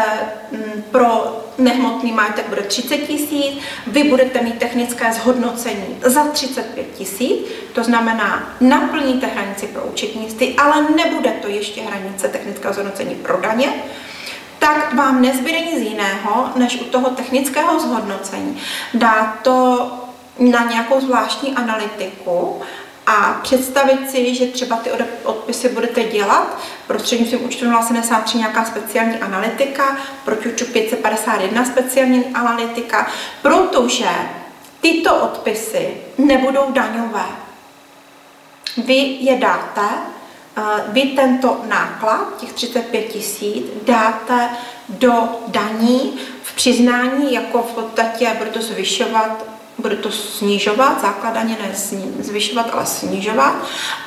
mm, 0.53 0.85
pro 0.91 1.39
nehmotný 1.59 2.13
majetek 2.13 2.49
bude 2.49 2.63
30 2.63 2.97
tisíc, 2.97 3.59
vy 3.87 4.05
budete 4.05 4.43
mít 4.43 4.59
technické 4.59 5.13
zhodnocení 5.13 5.99
za 6.05 6.25
35 6.25 6.87
tisíc, 6.95 7.47
to 7.73 7.85
znamená, 7.85 8.57
naplníte 8.61 9.27
hranici 9.27 9.67
pro 9.67 9.83
účetnictví, 9.83 10.57
ale 10.57 10.91
nebude 10.97 11.31
to 11.31 11.49
ještě 11.49 11.83
hranice 11.83 12.29
technického 12.29 12.75
zhodnocení 12.75 13.15
pro 13.15 13.41
daně, 13.41 13.73
tak 14.59 14.95
vám 14.95 15.23
nezbyde 15.23 15.61
nic 15.61 15.81
jiného, 15.81 16.51
než 16.57 16.81
u 16.81 16.85
toho 16.85 17.11
technického 17.11 17.81
zhodnocení 17.81 18.59
dát 18.95 19.39
to 19.43 19.89
na 20.39 20.71
nějakou 20.71 21.01
zvláštní 21.01 21.55
analytiku 21.55 22.61
a 23.07 23.41
představit 23.43 24.11
si, 24.11 24.35
že 24.35 24.47
třeba 24.47 24.77
ty 24.77 24.91
odpisy 25.25 25.69
budete 25.69 26.05
dělat 26.05 26.59
prostřednictvím 26.87 27.45
účtu 27.45 27.67
073 27.87 28.39
nějaká 28.39 28.65
speciální 28.65 29.19
analytika, 29.19 29.97
proti 30.25 30.49
účtu 30.49 30.65
551 30.65 31.65
speciální 31.65 32.25
analytika, 32.27 33.11
protože 33.43 34.09
tyto 34.81 35.17
odpisy 35.17 35.97
nebudou 36.19 36.73
daňové. 36.73 37.27
Vy 38.77 39.17
je 39.21 39.37
dáte, 39.37 39.89
eh, 40.57 40.63
vy 40.89 41.03
tento 41.03 41.61
náklad, 41.69 42.37
těch 42.37 42.53
35 42.53 43.03
tisíc, 43.03 43.67
dáte 43.83 44.49
do 44.89 45.13
daní 45.49 46.19
v 46.43 46.55
přiznání, 46.55 47.35
jako 47.35 47.63
v 47.63 47.73
podstatě 47.73 48.35
bude 48.39 48.51
to 48.51 48.63
zvyšovat 48.63 49.52
bude 49.79 49.97
to 49.97 50.11
snižovat, 50.11 51.01
základaně 51.01 51.57
ne 51.63 51.75
zvyšovat, 52.21 52.71
ale 52.73 52.87
snižovat 52.87 53.55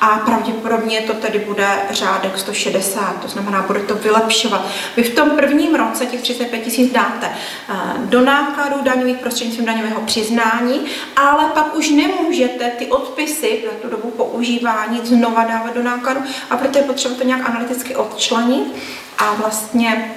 a 0.00 0.06
pravděpodobně 0.06 1.00
to 1.00 1.12
tedy 1.12 1.38
bude 1.38 1.68
řádek 1.90 2.38
160, 2.38 3.22
to 3.22 3.28
znamená, 3.28 3.62
bude 3.62 3.80
to 3.80 3.94
vylepšovat. 3.94 4.66
Vy 4.96 5.02
v 5.02 5.14
tom 5.14 5.30
prvním 5.30 5.74
roce 5.74 6.06
těch 6.06 6.20
35 6.20 6.58
tisíc 6.58 6.92
dáte 6.92 7.26
eh, 7.28 7.74
do 7.98 8.20
nákladů 8.20 8.82
daňových 8.82 9.16
prostřednictvím 9.16 9.66
daňového 9.66 10.00
přiznání, 10.00 10.80
ale 11.16 11.44
pak 11.54 11.76
už 11.76 11.90
nemůžete 11.90 12.70
ty 12.70 12.86
odpisy 12.86 13.64
za 13.64 13.70
tu 13.82 13.88
dobu 13.88 14.10
používání 14.10 15.00
znova 15.04 15.44
dávat 15.44 15.74
do 15.74 15.82
nákladu 15.82 16.20
a 16.50 16.56
proto 16.56 16.78
je 16.78 16.84
potřeba 16.84 17.14
to 17.14 17.24
nějak 17.24 17.48
analyticky 17.48 17.96
odčlenit 17.96 18.74
a 19.18 19.34
vlastně 19.34 20.16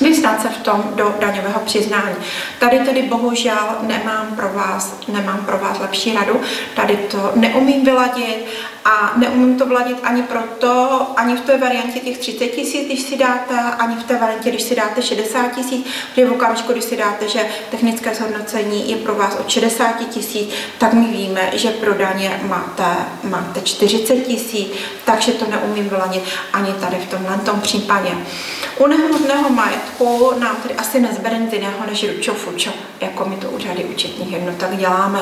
vyznat 0.00 0.42
se 0.42 0.48
v 0.48 0.58
tom 0.58 0.84
do 0.94 1.14
daňového 1.20 1.60
přiznání. 1.60 2.16
Tady 2.58 2.78
tedy 2.78 3.02
bohužel 3.02 3.66
nemám 3.82 4.26
pro 4.36 4.48
vás, 4.48 4.96
nemám 5.08 5.46
pro 5.46 5.58
vás 5.58 5.78
lepší 5.78 6.14
radu, 6.14 6.40
tady 6.76 6.96
to 6.96 7.32
neumím 7.34 7.84
vyladit 7.84 8.46
a 8.84 9.12
neumím 9.16 9.58
to 9.58 9.66
vladit 9.66 9.98
ani 10.02 10.22
proto, 10.22 11.06
ani 11.16 11.36
v 11.36 11.40
té 11.40 11.58
variantě 11.58 12.00
těch 12.00 12.18
30 12.18 12.48
tisíc, 12.48 12.86
když 12.86 13.00
si 13.00 13.16
dáte, 13.16 13.54
ani 13.78 13.96
v 13.96 14.04
té 14.04 14.16
variantě, 14.18 14.50
když 14.50 14.62
si 14.62 14.74
dáte 14.76 15.02
60 15.02 15.54
tisíc, 15.54 15.86
protože 16.10 16.26
v 16.26 16.32
okamžiku, 16.32 16.72
když 16.72 16.84
si 16.84 16.96
dáte, 16.96 17.28
že 17.28 17.46
technické 17.70 18.14
zhodnocení 18.14 18.90
je 18.90 18.96
pro 18.96 19.14
vás 19.14 19.36
od 19.40 19.50
60 19.50 19.92
tisíc, 20.08 20.50
tak 20.78 20.92
my 20.92 21.06
víme, 21.06 21.50
že 21.52 21.70
pro 21.70 21.94
daně 21.94 22.40
máte, 22.42 22.84
máte 23.24 23.60
40 23.60 24.14
tisíc, 24.14 24.68
takže 25.04 25.32
to 25.32 25.46
neumím 25.50 25.88
vyladit 25.88 26.24
ani 26.52 26.72
tady 26.72 26.96
v 26.96 27.10
tomhle 27.10 27.38
tom 27.38 27.60
případě. 27.60 28.10
U 28.78 28.86
nehmotného 28.86 29.50
majetku 29.50 29.87
nám 30.38 30.56
tady 30.56 30.74
asi 30.74 31.00
nezbere 31.00 31.38
nic 31.38 31.52
jiného 31.52 31.86
než 31.86 32.08
ručo 32.08 32.34
fučo, 32.34 32.70
jako 33.00 33.24
my 33.24 33.36
to 33.36 33.50
úřady 33.50 33.84
účetních 33.84 34.32
jednotek 34.32 34.76
děláme. 34.76 35.20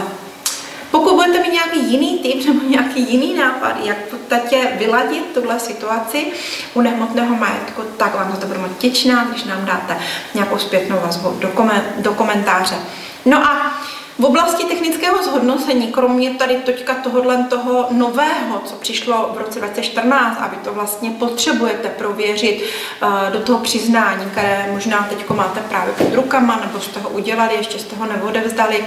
Pokud 0.90 1.14
budete 1.14 1.42
mít 1.42 1.52
nějaký 1.52 1.92
jiný 1.92 2.18
typ 2.18 2.46
nebo 2.46 2.60
nějaký 2.68 3.12
jiný 3.12 3.34
nápad, 3.34 3.76
jak 3.84 3.96
v 4.06 4.10
podstatě 4.10 4.68
vyladit 4.78 5.24
tuhle 5.34 5.60
situaci 5.60 6.26
u 6.74 6.80
nehmotného 6.80 7.36
majetku, 7.36 7.82
tak 7.96 8.14
vám 8.14 8.30
za 8.30 8.36
to 8.36 8.46
budu 8.46 8.74
těčná, 8.78 9.24
když 9.24 9.44
nám 9.44 9.64
dáte 9.64 9.98
nějakou 10.34 10.58
zpětnou 10.58 10.96
vazbu 11.02 11.36
do, 11.40 11.52
do 11.96 12.14
komentáře. 12.14 12.76
No 13.24 13.46
a 13.46 13.80
v 14.18 14.24
oblasti 14.24 14.64
technického 14.64 15.22
zhodnocení, 15.22 15.92
kromě 15.92 16.30
tady 16.30 16.54
teďka 16.54 16.94
tohohle 16.94 17.44
toho 17.44 17.86
nového, 17.90 18.60
co 18.64 18.74
přišlo 18.74 19.30
v 19.34 19.38
roce 19.38 19.58
2014, 19.58 20.38
a 20.40 20.48
vy 20.48 20.56
to 20.56 20.72
vlastně 20.72 21.10
potřebujete 21.10 21.88
prověřit 21.88 22.64
uh, 23.02 23.32
do 23.32 23.40
toho 23.40 23.58
přiznání, 23.58 24.24
které 24.30 24.68
možná 24.72 25.06
teď 25.08 25.30
máte 25.30 25.60
právě 25.60 25.94
pod 25.94 26.14
rukama, 26.14 26.60
nebo 26.66 26.80
jste 26.80 27.00
ho 27.00 27.08
udělali, 27.08 27.54
ještě 27.54 27.78
jste 27.78 27.96
ho 27.96 28.06
neodevzdali, 28.06 28.84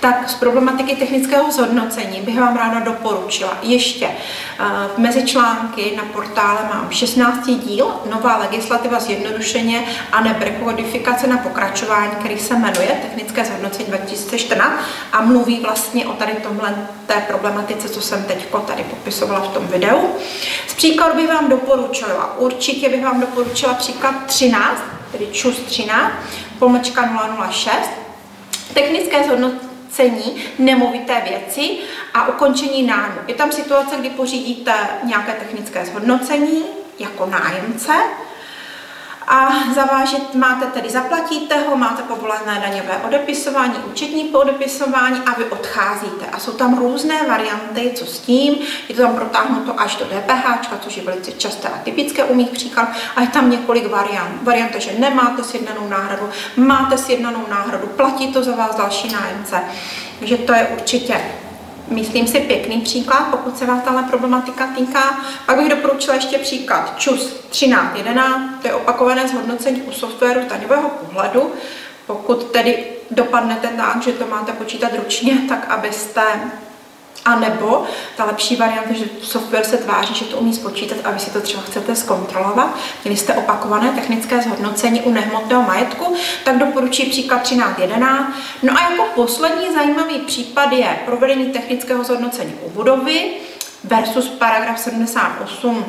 tak 0.00 0.30
z 0.30 0.34
problematiky 0.34 0.96
technického 0.96 1.52
zhodnocení 1.52 2.20
bych 2.20 2.40
vám 2.40 2.56
ráda 2.56 2.80
doporučila 2.80 3.58
ještě 3.62 4.06
uh, 4.06 4.66
mezi 4.96 5.22
články 5.26 5.92
na 5.96 6.04
portále 6.04 6.58
mám 6.74 6.86
16 6.90 7.46
díl, 7.46 7.92
nová 8.10 8.36
legislativa 8.36 9.00
zjednodušeně 9.00 9.84
a 10.12 10.20
nebrekodifikace 10.20 11.26
na 11.26 11.38
pokračování, 11.38 12.12
který 12.18 12.38
se 12.38 12.54
jmenuje 12.54 12.88
Technické 13.02 13.44
zhodnocení 13.44 13.88
2014 13.88 14.67
a 15.12 15.22
mluví 15.22 15.60
vlastně 15.60 16.06
o 16.06 16.12
tady 16.12 16.32
tomhle 16.32 16.86
té 17.06 17.14
problematice, 17.28 17.88
co 17.88 18.00
jsem 18.00 18.24
teď 18.24 18.46
tady 18.66 18.84
popisovala 18.84 19.40
v 19.40 19.48
tom 19.48 19.66
videu. 19.66 20.14
Z 20.68 20.74
příkladu 20.74 21.16
bych 21.16 21.28
vám 21.28 21.48
doporučila, 21.48 22.38
určitě 22.38 22.88
bych 22.88 23.04
vám 23.04 23.20
doporučila 23.20 23.74
příklad 23.74 24.14
13, 24.26 24.82
tedy 25.12 25.26
ČUS 25.32 25.60
13, 25.60 26.12
pomlčka 26.58 27.28
006, 27.50 27.70
technické 28.74 29.24
zhodnocení 29.24 30.44
nemovité 30.58 31.22
věci 31.28 31.78
a 32.14 32.28
ukončení 32.28 32.82
nájmu. 32.82 33.18
Je 33.26 33.34
tam 33.34 33.52
situace, 33.52 33.96
kdy 33.96 34.10
pořídíte 34.10 34.72
nějaké 35.04 35.32
technické 35.32 35.84
zhodnocení 35.86 36.62
jako 36.98 37.26
nájemce 37.26 37.92
a 39.28 39.48
zavážet 39.74 40.34
máte 40.34 40.66
tedy, 40.66 40.90
zaplatíte 40.90 41.58
ho, 41.58 41.76
máte 41.76 42.02
povolené 42.02 42.60
daňové 42.60 42.96
odepisování, 43.06 43.74
účetní 43.90 44.24
podepisování 44.24 45.20
a 45.26 45.38
vy 45.38 45.44
odcházíte. 45.44 46.26
A 46.32 46.38
jsou 46.38 46.52
tam 46.52 46.78
různé 46.78 47.26
varianty, 47.28 47.92
co 47.94 48.06
s 48.06 48.20
tím, 48.20 48.54
je 48.88 48.94
to 48.94 49.02
tam 49.02 49.16
protáhnuto 49.16 49.80
až 49.80 49.96
do 49.96 50.04
DPH, 50.04 50.78
což 50.80 50.96
je 50.96 51.02
velice 51.02 51.32
časté 51.32 51.68
a 51.68 51.78
typické 51.78 52.24
u 52.24 52.34
mých 52.34 52.50
příkladů, 52.50 52.88
a 53.16 53.20
je 53.20 53.26
tam 53.26 53.50
několik 53.50 53.90
variant. 53.90 54.42
Varianta, 54.42 54.78
že 54.78 54.98
nemáte 54.98 55.44
sjednanou 55.44 55.88
náhradu, 55.88 56.30
máte 56.56 56.98
sjednanou 56.98 57.44
náhradu, 57.50 57.86
platí 57.86 58.32
to 58.32 58.42
za 58.42 58.56
vás 58.56 58.76
další 58.76 59.12
nájemce. 59.12 59.60
Takže 60.18 60.36
to 60.36 60.52
je 60.52 60.66
určitě 60.66 61.20
myslím 61.90 62.26
si, 62.26 62.40
pěkný 62.40 62.80
příklad, 62.80 63.28
pokud 63.30 63.58
se 63.58 63.66
vás 63.66 63.82
tahle 63.84 64.02
problematika 64.02 64.66
týká. 64.76 65.20
Pak 65.46 65.58
bych 65.58 65.68
doporučila 65.68 66.14
ještě 66.14 66.38
příklad 66.38 66.94
ČUS 66.98 67.44
1311, 67.50 68.62
to 68.62 68.68
je 68.68 68.74
opakované 68.74 69.28
zhodnocení 69.28 69.82
u 69.82 69.92
softwaru 69.92 70.40
daňového 70.48 70.88
pohledu. 70.88 71.52
Pokud 72.06 72.44
tedy 72.44 72.84
dopadnete 73.10 73.68
tak, 73.68 74.02
že 74.02 74.12
to 74.12 74.26
máte 74.26 74.52
počítat 74.52 74.90
ručně, 74.96 75.38
tak 75.48 75.70
abyste 75.70 76.22
a 77.28 77.38
nebo 77.38 77.84
ta 78.16 78.24
lepší 78.24 78.56
varianta, 78.56 78.92
že 78.92 79.04
software 79.22 79.64
se 79.64 79.76
tváří, 79.76 80.14
že 80.14 80.24
to 80.24 80.36
umí 80.36 80.54
spočítat 80.54 80.98
a 81.04 81.10
vy 81.10 81.18
si 81.18 81.30
to 81.30 81.40
třeba 81.40 81.62
chcete 81.62 81.96
zkontrolovat. 81.96 82.76
Měli 83.04 83.16
jste 83.16 83.34
opakované 83.34 83.88
technické 83.88 84.42
zhodnocení 84.42 85.02
u 85.02 85.10
nehmotného 85.10 85.62
majetku, 85.62 86.14
tak 86.44 86.58
doporučuji 86.58 87.08
příklad 87.08 87.42
13.11. 87.42 88.26
No 88.62 88.72
a 88.78 88.90
jako 88.90 89.04
poslední 89.14 89.74
zajímavý 89.74 90.18
případ 90.18 90.72
je 90.72 90.98
provedení 91.06 91.46
technického 91.52 92.04
zhodnocení 92.04 92.54
u 92.62 92.70
budovy 92.70 93.30
versus 93.84 94.28
paragraf 94.28 94.78
78 94.78 95.84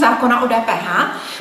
zákona 0.00 0.42
o 0.42 0.46
DPH. 0.46 0.88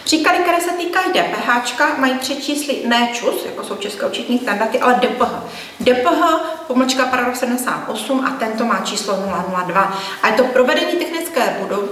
Příklady, 0.04 0.38
které 0.38 0.62
se 0.62 0.72
týkají 0.72 1.06
DPH, 1.14 1.98
mají 1.98 2.14
tři 2.18 2.36
čísly 2.36 2.82
ne 2.86 3.10
ČUS, 3.14 3.46
jako 3.46 3.64
jsou 3.64 3.76
české 3.76 4.06
účetní 4.06 4.40
standardy, 4.40 4.80
ale 4.80 4.94
DPH. 4.94 5.34
DPH, 5.80 6.22
pomlčka 6.68 7.06
paragraf 7.06 7.38
78 7.38 8.26
a 8.26 8.30
tento 8.30 8.66
má 8.66 8.82
číslo 8.84 9.16
002. 9.66 9.98
A 10.24 10.28
je 10.28 10.34
to 10.34 10.44
provedení 10.44 10.92
technické 10.92 11.56
budovy, 11.60 11.88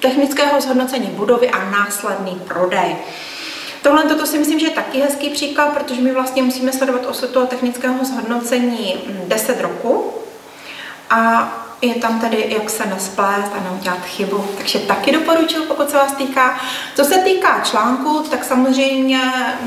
technického 0.00 0.60
zhodnocení 0.60 1.06
budovy 1.06 1.50
a 1.50 1.70
následný 1.70 2.40
prodej. 2.48 2.96
Tohle 3.82 4.02
toto 4.02 4.26
si 4.26 4.38
myslím, 4.38 4.58
že 4.58 4.66
je 4.66 4.70
taky 4.70 5.00
hezký 5.00 5.30
příklad, 5.30 5.68
protože 5.68 6.00
my 6.00 6.12
vlastně 6.12 6.42
musíme 6.42 6.72
sledovat 6.72 7.06
osu 7.06 7.26
toho 7.26 7.46
technického 7.46 8.04
zhodnocení 8.04 8.94
10 9.26 9.60
roku. 9.60 10.12
A 11.10 11.52
je 11.82 11.94
tam 11.94 12.20
tedy, 12.20 12.46
jak 12.48 12.70
se 12.70 12.86
nesplést 12.86 13.52
a 13.52 13.70
neudělat 13.70 14.04
chybu. 14.04 14.44
Takže 14.56 14.78
taky 14.78 15.12
doporučuji, 15.12 15.66
pokud 15.66 15.90
se 15.90 15.96
vás 15.96 16.12
týká. 16.12 16.60
Co 16.94 17.04
se 17.04 17.18
týká 17.18 17.60
článku, 17.60 18.24
tak 18.30 18.44
samozřejmě 18.44 19.20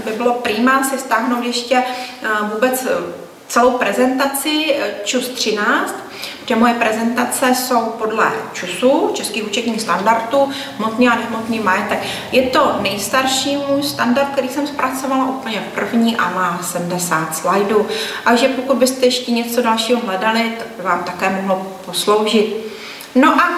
by 0.05 0.12
bylo 0.12 0.34
prýmá 0.34 0.84
si 0.84 0.97
stáhnout 0.97 1.43
ještě 1.43 1.76
eh, 1.76 2.28
vůbec 2.53 2.88
celou 3.50 3.72
prezentaci 3.72 4.76
eh, 4.80 4.93
ČUS 5.04 5.30
13, 5.30 5.95
kde 6.45 6.56
moje 6.56 6.74
prezentace 6.74 7.56
jsou 7.56 7.82
podle 7.82 8.32
ČUSu, 8.54 9.12
Českých 9.14 9.47
účetních 9.47 9.82
standardů, 9.82 10.50
hmotný 10.78 11.10
a 11.10 11.16
nehmotný 11.16 11.60
majetek. 11.60 12.00
Je 12.32 12.41
to 12.41 12.76
nejstarší 12.82 13.58
můj 13.58 13.84
standard, 13.84 14.30
který 14.32 14.50
jsem 14.50 14.68
zpracovala 14.68 15.26
úplně 15.26 15.64
první 15.76 16.18
a 16.18 16.30
má 16.30 16.60
70 16.64 17.36
slajdů. 17.36 17.88
A 18.26 18.36
že 18.36 18.47
pokud 18.47 18.78
byste 18.78 19.06
ještě 19.06 19.32
něco 19.32 19.62
dalšího 19.62 20.00
hledali, 20.00 20.54
tak 20.58 20.68
by 20.78 20.84
vám 20.84 21.04
také 21.04 21.30
mohlo 21.30 21.68
posloužit. 21.86 22.56
No 23.16 23.41
a 23.41 23.50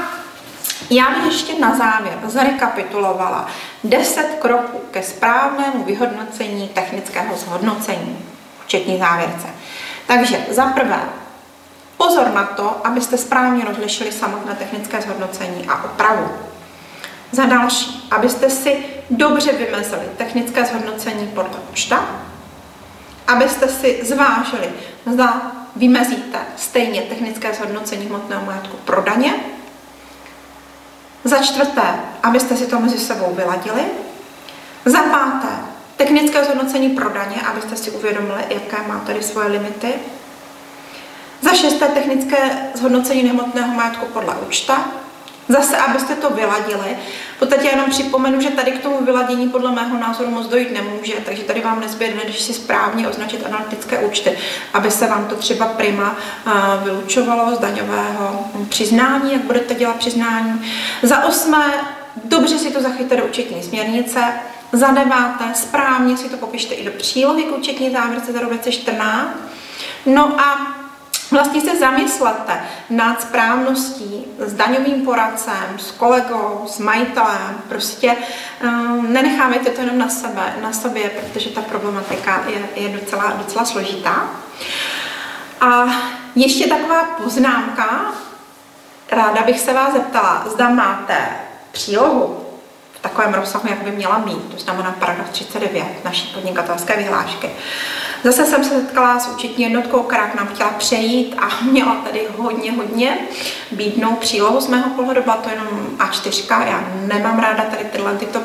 já 0.90 1.10
bych 1.10 1.26
ještě 1.26 1.60
na 1.60 1.78
závěr 1.78 2.20
zrekapitulovala 2.28 3.48
10 3.84 4.38
kroků 4.40 4.82
ke 4.92 5.04
správnému 5.04 5.84
vyhodnocení 5.84 6.68
technického 6.68 7.36
zhodnocení, 7.38 8.18
včetně 8.66 8.98
závěrce. 8.98 9.48
Takže 10.12 10.46
za 10.50 10.66
prvé, 10.66 11.00
pozor 11.98 12.28
na 12.34 12.44
to, 12.46 12.88
abyste 12.88 13.18
správně 13.18 13.66
rozlišili 13.66 14.12
samotné 14.12 14.56
technické 14.56 15.02
zhodnocení 15.02 15.68
a 15.68 15.84
opravu. 15.84 16.30
Za 17.32 17.46
další, 17.46 18.08
abyste 18.12 18.50
si 18.50 18.86
dobře 19.10 19.52
vymezili 19.52 20.02
technické 20.18 20.66
zhodnocení 20.66 21.28
podle 21.28 21.60
účta, 21.72 22.06
abyste 23.28 23.68
si 23.68 24.00
zvážili, 24.04 24.70
zda 25.14 25.52
vymezíte 25.76 26.40
stejně 26.58 27.02
technické 27.02 27.54
zhodnocení 27.54 28.06
hmotného 28.06 28.46
majetku 28.46 28.78
pro 28.78 29.02
daně. 29.02 29.34
Za 31.24 31.38
čtvrté, 31.38 32.00
abyste 32.24 32.58
si 32.58 32.68
to 32.68 32.80
mezi 32.80 33.00
sebou 33.00 33.34
vyladili. 33.36 33.82
Za 34.86 35.04
páté, 35.04 35.71
Technické 36.02 36.44
zhodnocení 36.44 36.90
pro 36.90 37.10
daně, 37.10 37.36
abyste 37.42 37.76
si 37.76 37.92
uvědomili, 37.92 38.44
jaké 38.50 38.88
má 38.88 39.00
tady 39.00 39.24
svoje 39.24 39.48
limity. 39.48 39.94
Za 41.42 41.54
šesté 41.54 41.86
technické 41.86 42.38
zhodnocení 42.74 43.24
nehmotného 43.24 43.74
majetku 43.74 44.06
podle 44.06 44.36
účta. 44.48 44.86
Zase, 45.50 45.78
abyste 45.78 46.16
to 46.16 46.30
vyladili. 46.30 46.98
V 47.36 47.40
podstatě 47.40 47.68
jenom 47.68 47.90
připomenu, 47.90 48.42
že 48.42 48.50
tady 48.50 48.72
k 48.72 48.82
tomu 48.82 49.06
vyladění 49.06 49.50
podle 49.50 49.72
mého 49.72 49.98
názoru 49.98 50.32
moc 50.32 50.48
dojít 50.48 50.72
nemůže, 50.72 51.14
takže 51.26 51.44
tady 51.44 51.62
vám 51.62 51.80
nezběhne, 51.80 52.22
když 52.24 52.42
si 52.42 52.54
správně 52.54 53.08
označit 53.08 53.46
analytické 53.46 54.00
účty, 54.00 54.38
aby 54.74 54.92
se 54.92 55.08
vám 55.08 55.26
to 55.26 55.36
třeba 55.36 55.66
prima 55.66 56.16
vylučovalo 56.84 57.56
z 57.56 57.60
daňového 57.60 58.46
přiznání, 58.70 59.34
jak 59.34 59.42
budete 59.42 59.76
dělat 59.76 59.96
přiznání. 59.96 60.72
Za 61.04 61.24
osmé, 61.24 61.74
dobře 62.24 62.60
si 62.60 62.72
to 62.72 62.82
zachyťte 62.82 63.16
do 63.18 63.26
účetní 63.26 63.64
směrnice. 63.64 64.34
Za 64.72 64.92
deváté, 64.92 65.46
správně 65.54 66.18
si 66.18 66.30
to 66.30 66.38
popište 66.38 66.76
i 66.76 66.86
do 66.86 66.92
přílohy 66.92 67.44
k 67.44 67.58
účetní 67.58 67.92
závěrce 67.92 68.34
za 68.34 68.40
rok 68.40 68.50
2014. 68.50 69.30
No 70.06 70.42
a 70.42 70.82
Vlastně 71.32 71.62
se 71.62 71.76
zamyslete 71.76 72.64
nad 72.90 73.22
správností 73.22 74.26
s 74.40 74.54
daňovým 74.54 75.06
poradcem, 75.06 75.78
s 75.78 75.92
kolegou, 75.92 76.64
s 76.68 76.80
majitelem. 76.80 77.62
Prostě 77.70 78.18
um, 78.64 79.14
nenechávejte 79.14 79.70
to 79.70 79.82
jenom 79.82 79.98
na 79.98 80.10
sebe, 80.10 80.54
na 80.62 80.74
sobě, 80.74 81.10
protože 81.10 81.50
ta 81.50 81.62
problematika 81.62 82.44
je, 82.48 82.84
je 82.84 82.90
docela, 82.90 83.34
docela 83.38 83.66
složitá. 83.66 84.30
A 85.62 85.86
ještě 86.36 86.68
taková 86.68 87.04
poznámka. 87.04 88.12
Ráda 89.12 89.44
bych 89.44 89.60
se 89.60 89.74
vás 89.74 89.94
zeptala, 89.94 90.46
zda 90.48 90.70
máte 90.70 91.28
přílohu 91.72 92.41
takovém 93.02 93.34
rozsahu, 93.34 93.68
jak 93.70 93.82
by 93.82 93.92
měla 93.92 94.18
mít, 94.18 94.52
to 94.52 94.58
znamená 94.58 94.96
paragraf 95.00 95.30
39 95.30 95.86
naší 96.04 96.34
podnikatelské 96.34 96.98
vyhlášky. 96.98 97.50
Zase 98.24 98.46
jsem 98.46 98.64
se 98.64 98.70
setkala 98.70 99.20
s 99.20 99.28
účetní 99.28 99.64
jednotkou, 99.64 100.04
která 100.04 100.28
k 100.28 100.36
nám 100.36 100.48
chtěla 100.48 100.70
přejít 100.70 101.36
a 101.40 101.64
měla 101.72 101.96
tady 101.96 102.28
hodně, 102.38 102.72
hodně 102.72 103.18
bídnou 103.72 104.16
přílohu 104.16 104.62
z 104.62 104.68
mého 104.68 104.90
pohledu, 104.90 105.22
byla 105.22 105.38
to 105.38 105.50
jenom 105.50 105.68
A4, 105.98 106.68
já 106.68 106.84
nemám 107.02 107.40
ráda 107.40 107.64
tady 107.64 107.86
tyhle 107.86 108.16
tyto 108.16 108.40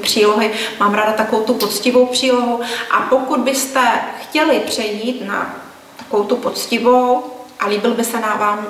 přílohy, 0.00 0.52
mám 0.80 0.94
ráda 0.94 1.12
takovou 1.12 1.42
tu 1.42 1.54
poctivou 1.54 2.06
přílohu 2.06 2.60
a 2.90 3.00
pokud 3.00 3.40
byste 3.40 3.80
chtěli 4.22 4.60
přejít 4.60 5.26
na 5.26 5.54
takovou 5.96 6.24
tu 6.24 6.36
poctivou 6.36 7.24
a 7.60 7.68
líbil 7.68 7.94
by 7.94 8.04
se 8.04 8.20
na 8.20 8.34
vám 8.34 8.66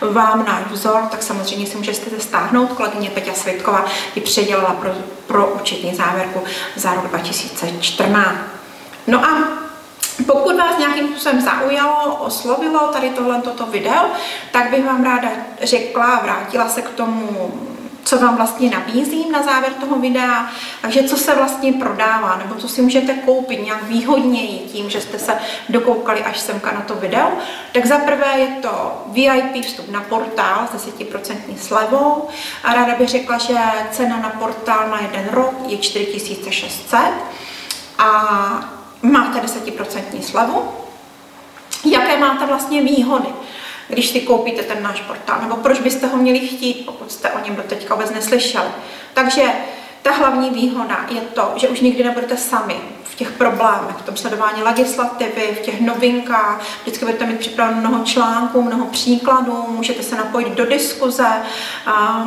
vám 0.00 0.44
náš 0.46 0.64
vzor, 0.70 1.02
tak 1.10 1.22
samozřejmě 1.22 1.66
si 1.66 1.76
můžete 1.76 2.20
stáhnout. 2.20 2.72
Kolegyně 2.72 3.10
Peťa 3.10 3.34
Svitková 3.34 3.84
ji 4.14 4.22
předělala 4.22 4.74
pro, 4.74 4.90
pro 5.26 5.46
účetní 5.46 5.94
závěrku 5.94 6.42
za 6.76 6.94
rok 6.94 7.08
2014. 7.08 8.36
No 9.06 9.24
a 9.24 9.62
pokud 10.26 10.56
vás 10.56 10.78
nějakým 10.78 11.08
způsobem 11.08 11.40
zaujalo, 11.40 12.14
oslovilo 12.14 12.88
tady 12.92 13.10
tohle 13.10 13.42
toto 13.42 13.66
video, 13.66 14.10
tak 14.52 14.70
bych 14.70 14.86
vám 14.86 15.04
ráda 15.04 15.28
řekla 15.62 16.20
vrátila 16.22 16.68
se 16.68 16.82
k 16.82 16.88
tomu 16.88 17.52
co 18.04 18.18
vám 18.18 18.36
vlastně 18.36 18.70
nabízím 18.70 19.32
na 19.32 19.42
závěr 19.42 19.72
toho 19.72 19.98
videa, 19.98 20.50
takže 20.82 21.02
co 21.02 21.16
se 21.16 21.34
vlastně 21.34 21.72
prodává, 21.72 22.36
nebo 22.36 22.54
co 22.54 22.68
si 22.68 22.82
můžete 22.82 23.14
koupit 23.14 23.64
nějak 23.64 23.82
výhodněji 23.82 24.58
tím, 24.58 24.90
že 24.90 25.00
jste 25.00 25.18
se 25.18 25.32
dokoukali 25.68 26.24
až 26.24 26.40
semka 26.40 26.72
na 26.72 26.80
to 26.80 26.94
video. 26.94 27.32
Tak 27.72 27.86
za 27.86 27.98
prvé 27.98 28.38
je 28.38 28.46
to 28.46 29.04
VIP 29.06 29.64
vstup 29.64 29.90
na 29.90 30.00
portál 30.00 30.68
s 30.72 30.86
10% 30.86 31.36
slevou 31.56 32.28
a 32.64 32.74
ráda 32.74 32.94
bych 32.94 33.08
řekla, 33.08 33.38
že 33.38 33.58
cena 33.90 34.16
na 34.16 34.30
portál 34.30 34.88
na 34.88 35.00
jeden 35.00 35.28
rok 35.30 35.54
je 35.66 35.78
4600 35.78 37.00
a 37.98 38.08
máte 39.02 39.38
10% 39.40 40.20
slevu. 40.20 40.68
Jaké 41.84 42.18
máte 42.18 42.46
vlastně 42.46 42.82
výhody? 42.82 43.28
Když 43.92 44.08
si 44.08 44.20
koupíte 44.20 44.62
ten 44.62 44.82
náš 44.82 45.00
portál, 45.00 45.40
nebo 45.40 45.56
proč 45.56 45.80
byste 45.80 46.06
ho 46.06 46.16
měli 46.16 46.40
chtít, 46.40 46.86
pokud 46.86 47.12
jste 47.12 47.30
o 47.30 47.44
něm 47.44 47.56
do 47.56 47.62
teďka 47.62 47.94
vůbec 47.94 48.10
neslyšeli. 48.10 48.68
Takže 49.14 49.42
ta 50.02 50.10
hlavní 50.10 50.50
výhoda 50.50 51.06
je 51.10 51.20
to, 51.20 51.52
že 51.56 51.68
už 51.68 51.80
nikdy 51.80 52.04
nebudete 52.04 52.36
sami 52.36 52.76
v 53.04 53.14
těch 53.14 53.32
problémech, 53.32 53.96
v 53.98 54.02
tom 54.02 54.16
sledování 54.16 54.62
legislativy, 54.62 55.56
v 55.56 55.60
těch 55.60 55.80
novinkách. 55.80 56.60
Vždycky 56.82 57.04
budete 57.04 57.26
mít 57.26 57.38
připraveno 57.38 57.80
mnoho 57.80 58.04
článků, 58.04 58.62
mnoho 58.62 58.86
příkladů, 58.86 59.64
můžete 59.68 60.02
se 60.02 60.16
napojit 60.16 60.48
do 60.48 60.66
diskuze, 60.66 61.26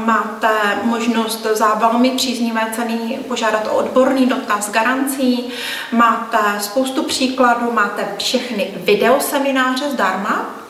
máte 0.06 0.80
možnost 0.84 1.48
za 1.54 1.74
velmi 1.74 2.12
příznivé 2.12 2.72
ceny 2.76 3.20
požádat 3.28 3.68
o 3.68 3.76
odborný 3.76 4.26
dotaz 4.26 4.72
garancí, 4.72 5.50
máte 5.92 6.38
spoustu 6.60 7.04
příkladů, 7.04 7.72
máte 7.72 8.08
všechny 8.18 8.74
videosemináře 8.76 9.90
zdarma, 9.90 10.65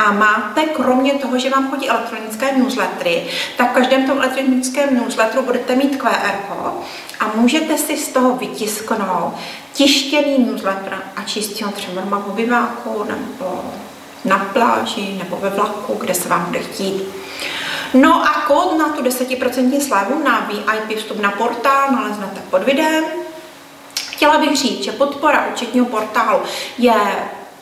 a 0.00 0.12
máte, 0.12 0.62
kromě 0.62 1.12
toho, 1.12 1.38
že 1.38 1.50
vám 1.50 1.70
chodí 1.70 1.88
elektronické 1.88 2.58
newslettery, 2.58 3.26
tak 3.56 3.70
v 3.70 3.74
každém 3.74 4.06
tom 4.06 4.18
elektronickém 4.18 4.94
newsletteru 4.94 5.42
budete 5.42 5.76
mít 5.76 5.96
QR 5.96 6.36
kód 6.48 6.82
a 7.20 7.30
můžete 7.34 7.78
si 7.78 7.96
z 7.96 8.08
toho 8.08 8.36
vytisknout 8.36 9.34
tištěný 9.72 10.38
newsletter 10.38 10.98
a 11.16 11.22
číst 11.22 11.60
ho 11.60 11.72
třeba 11.72 12.00
doma 12.00 12.18
v 12.18 12.30
obyváku 12.30 13.04
nebo 13.04 13.64
na 14.24 14.38
pláži 14.38 15.18
nebo 15.18 15.36
ve 15.36 15.50
vlaku, 15.50 15.94
kde 15.94 16.14
se 16.14 16.28
vám 16.28 16.44
bude 16.44 16.58
chtít. 16.58 17.02
No 17.94 18.22
a 18.22 18.28
kód 18.46 18.78
na 18.78 18.88
tu 18.88 19.02
10% 19.02 19.80
slevu 19.80 20.24
na 20.24 20.48
VIP 20.50 20.98
vstup 20.98 21.20
na 21.20 21.30
portál 21.30 21.90
naleznete 21.90 22.40
pod 22.50 22.64
videem. 22.64 23.04
Chtěla 24.10 24.38
bych 24.38 24.56
říct, 24.56 24.84
že 24.84 24.92
podpora 24.92 25.46
účetního 25.52 25.86
portálu 25.86 26.40
je 26.78 26.94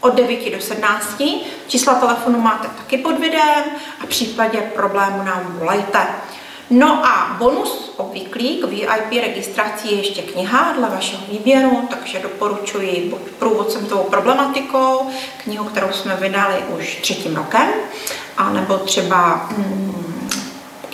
od 0.00 0.14
9 0.14 0.50
do 0.54 0.60
17. 0.60 1.22
Čísla 1.66 1.94
telefonu 1.94 2.40
máte 2.40 2.68
taky 2.68 2.98
pod 2.98 3.18
videem 3.18 3.64
a 4.00 4.06
v 4.06 4.08
případě 4.08 4.58
problému 4.60 5.22
nám 5.22 5.56
volejte. 5.58 6.06
No 6.70 7.06
a 7.06 7.36
bonus 7.38 7.92
obvyklý 7.96 8.60
k 8.60 8.64
VIP 8.64 9.22
registraci 9.22 9.88
je 9.88 9.94
ještě 9.94 10.22
kniha 10.22 10.72
dle 10.72 10.88
vašeho 10.88 11.22
výběru, 11.30 11.88
takže 11.90 12.18
doporučuji 12.18 13.06
buď 13.10 13.20
průvodcem 13.38 13.86
tou 13.86 13.98
problematikou, 13.98 15.10
knihu, 15.44 15.64
kterou 15.64 15.92
jsme 15.92 16.16
vydali 16.16 16.54
už 16.78 16.96
třetím 16.96 17.36
rokem, 17.36 17.68
anebo 18.36 18.78
třeba 18.78 19.48
mm, 19.56 20.30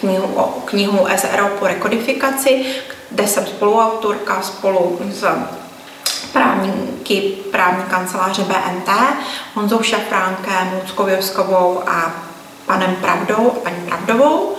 knihu, 0.00 0.34
o, 0.34 0.44
knihu 0.64 1.06
SRO 1.16 1.48
po 1.48 1.66
rekodifikaci, 1.66 2.66
kde 3.10 3.26
jsem 3.26 3.46
spoluautorka 3.46 4.42
spolu 4.42 5.00
s 5.10 5.24
právníky 6.24 7.20
právní 7.50 7.84
kanceláře 7.90 8.42
BNT, 8.42 8.88
Honzou 9.54 9.82
Šafránkem, 9.82 10.70
Luckou 10.82 11.08
Joskovou 11.08 11.82
a 11.86 12.12
panem 12.66 12.96
Pravdou, 12.96 13.50
paní 13.62 13.80
Pravdovou. 13.86 14.56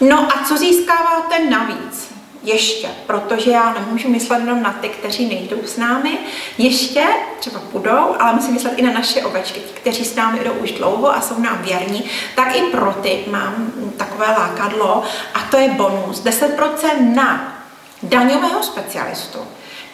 No 0.00 0.18
a 0.18 0.44
co 0.44 0.56
získáváte 0.56 1.44
navíc? 1.50 2.12
Ještě, 2.44 2.88
protože 3.06 3.50
já 3.50 3.72
nemůžu 3.72 4.08
myslet 4.08 4.38
jenom 4.38 4.62
na 4.62 4.72
ty, 4.72 4.88
kteří 4.88 5.28
nejdou 5.28 5.56
s 5.64 5.76
námi, 5.76 6.18
ještě 6.58 7.04
třeba 7.40 7.60
půjdou, 7.60 8.16
ale 8.18 8.32
musím 8.32 8.54
myslet 8.54 8.72
i 8.76 8.82
na 8.82 8.92
naše 8.92 9.22
ovečky, 9.22 9.60
kteří 9.60 10.04
s 10.04 10.14
námi 10.14 10.38
jdou 10.44 10.52
už 10.52 10.72
dlouho 10.72 11.16
a 11.16 11.20
jsou 11.20 11.38
nám 11.38 11.62
věrní, 11.62 12.04
tak 12.36 12.56
i 12.56 12.62
pro 12.62 12.92
ty 12.92 13.24
mám 13.30 13.72
takové 13.96 14.26
lákadlo 14.26 15.02
a 15.34 15.38
to 15.50 15.56
je 15.56 15.68
bonus 15.68 16.24
10% 16.24 17.14
na 17.14 17.58
daňového 18.02 18.62
specialistu. 18.62 19.38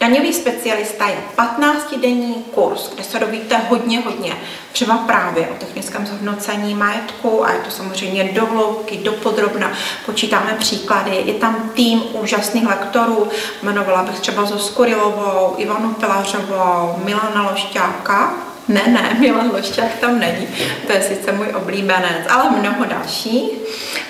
Daňový 0.00 0.32
specialista 0.32 1.08
je 1.08 1.16
15-denní 1.36 2.34
kurz, 2.54 2.90
kde 2.94 3.04
se 3.04 3.18
dovíte 3.18 3.56
hodně, 3.56 4.00
hodně, 4.00 4.36
třeba 4.72 4.96
právě 4.96 5.48
o 5.48 5.54
technickém 5.54 6.06
zhodnocení 6.06 6.74
majetku 6.74 7.44
a 7.44 7.52
je 7.52 7.58
to 7.58 7.70
samozřejmě 7.70 8.24
do 8.24 8.46
hloubky, 8.46 8.96
do 8.96 9.12
podrobna. 9.12 9.72
Počítáme 10.06 10.56
příklady, 10.58 11.22
je 11.24 11.34
tam 11.34 11.70
tým 11.74 12.02
úžasných 12.12 12.66
lektorů, 12.66 13.28
jmenovala 13.62 14.02
bych 14.02 14.20
třeba 14.20 14.44
Zosku 14.44 14.84
Rilovou, 14.84 15.54
Ivanu 15.56 15.94
Pilařovou, 15.94 16.96
Milana 17.04 17.50
Lošťáka, 17.50 18.34
ne, 18.68 18.82
ne, 18.86 19.16
Milan 19.20 19.50
Lošťák 19.54 19.98
tam 20.00 20.18
není, 20.18 20.48
to 20.86 20.92
je 20.92 21.02
sice 21.02 21.32
můj 21.32 21.46
oblíbenec, 21.56 22.26
ale 22.30 22.50
mnoho 22.50 22.84
dalších. 22.84 23.50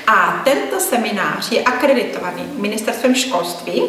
A 0.07 0.41
tento 0.45 0.80
seminář 0.80 1.53
je 1.53 1.62
akreditovaný 1.62 2.43
ministerstvem 2.57 3.14
školství, 3.14 3.82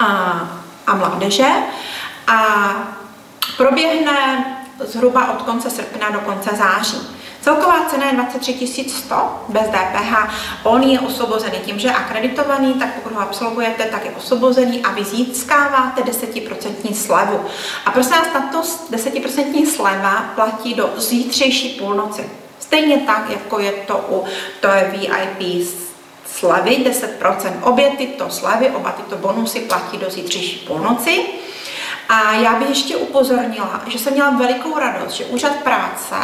a, 0.00 0.40
a 0.86 0.94
mládeže 0.94 1.48
a 2.26 2.44
proběhne 3.56 4.44
zhruba 4.84 5.32
od 5.32 5.42
konce 5.42 5.70
srpna 5.70 6.10
do 6.10 6.20
konce 6.20 6.56
září. 6.56 7.20
Celková 7.40 7.84
cena 7.84 8.06
je 8.06 8.12
23 8.12 8.88
100 8.88 9.44
bez 9.48 9.62
DPH. 9.62 10.14
On 10.62 10.82
je 10.82 11.00
osvobozený 11.00 11.58
tím, 11.64 11.78
že 11.78 11.88
je 11.88 11.94
akreditovaný, 11.94 12.74
tak 12.74 12.94
pokud 12.94 13.12
ho 13.12 13.20
absolvujete, 13.20 13.84
tak 13.84 14.04
je 14.04 14.10
osvobozený 14.10 14.82
a 14.82 14.92
vy 14.92 15.04
získáváte 15.04 16.02
10% 16.02 16.94
slevu. 16.94 17.44
A 17.86 17.90
prosím 17.90 18.12
vás, 18.12 18.26
tato 18.32 18.62
10% 18.90 19.66
sleva 19.66 20.24
platí 20.34 20.74
do 20.74 20.90
zítřejší 20.96 21.68
půlnoci. 21.68 22.30
Stejně 22.58 22.98
tak, 22.98 23.30
jako 23.30 23.58
je 23.58 23.72
to 23.72 24.04
u 24.08 24.24
to 24.60 24.68
je 24.68 24.92
VIP 24.92 25.66
slevy, 26.40 26.76
10%. 26.76 27.52
Obě 27.62 27.90
tyto 27.90 28.30
slevy, 28.30 28.70
oba 28.70 28.92
tyto 28.92 29.16
bonusy 29.16 29.60
platí 29.60 29.98
do 29.98 30.10
zítřejší 30.10 30.58
půlnoci. 30.66 31.26
A 32.08 32.32
já 32.32 32.54
bych 32.54 32.68
ještě 32.68 32.96
upozornila, 32.96 33.82
že 33.86 33.98
jsem 33.98 34.12
měla 34.12 34.30
velikou 34.30 34.78
radost, 34.78 35.12
že 35.12 35.24
úřad 35.24 35.56
práce 35.56 36.16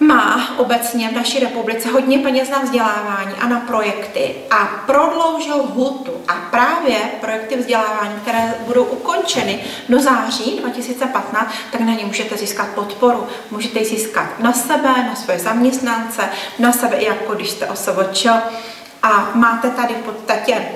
má 0.00 0.58
obecně 0.58 1.08
v 1.08 1.12
naší 1.12 1.40
republice 1.40 1.88
hodně 1.88 2.18
peněz 2.18 2.48
na 2.48 2.58
vzdělávání 2.58 3.34
a 3.40 3.48
na 3.48 3.60
projekty 3.60 4.34
a 4.50 4.64
prodloužil 4.86 5.62
hutu 5.62 6.12
a 6.28 6.34
právě 6.34 6.96
projekty 7.20 7.56
vzdělávání, 7.56 8.14
které 8.22 8.54
budou 8.66 8.84
ukončeny 8.84 9.64
do 9.88 10.00
září 10.00 10.58
2015, 10.60 11.54
tak 11.72 11.80
na 11.80 11.94
ně 11.94 12.04
můžete 12.06 12.36
získat 12.36 12.68
podporu. 12.68 13.26
Můžete 13.50 13.78
ji 13.78 13.84
získat 13.84 14.40
na 14.40 14.52
sebe, 14.52 14.88
na 14.88 15.14
svoje 15.14 15.38
zaměstnance, 15.38 16.22
na 16.58 16.72
sebe 16.72 16.96
i 16.96 17.04
jako 17.04 17.34
když 17.34 17.50
jste 17.50 17.66
OSVČ 17.66 18.26
a 19.04 19.30
máte 19.34 19.70
tady 19.70 19.94
v 19.94 20.04
podstatě 20.04 20.68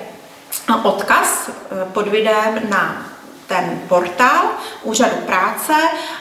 odkaz 0.83 1.49
eh, 1.49 1.93
pod 1.93 2.09
videem 2.09 2.61
na 2.69 3.07
ten 3.47 3.81
portál 3.89 4.45
úřadu 4.83 5.17
práce 5.17 5.73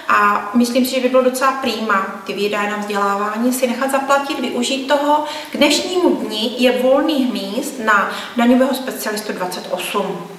a 0.08 0.50
myslím 0.54 0.86
si, 0.86 0.96
že 0.96 1.02
by 1.02 1.10
bylo 1.10 1.24
docela 1.24 1.52
prýma 1.52 2.22
ty 2.26 2.34
výdaje 2.34 2.72
na 2.72 2.78
vzdělávání 2.78 3.54
si 3.54 3.68
nechat 3.68 3.92
zaplatit, 3.92 4.40
využít 4.40 4.88
toho. 4.88 5.26
K 5.52 5.58
dnešnímu 5.58 6.16
dni 6.16 6.56
je 6.58 6.82
volných 6.82 7.34
míst 7.34 7.80
na 7.86 8.12
daňového 8.38 8.74
specialistu 8.74 9.34
28. 9.34 10.37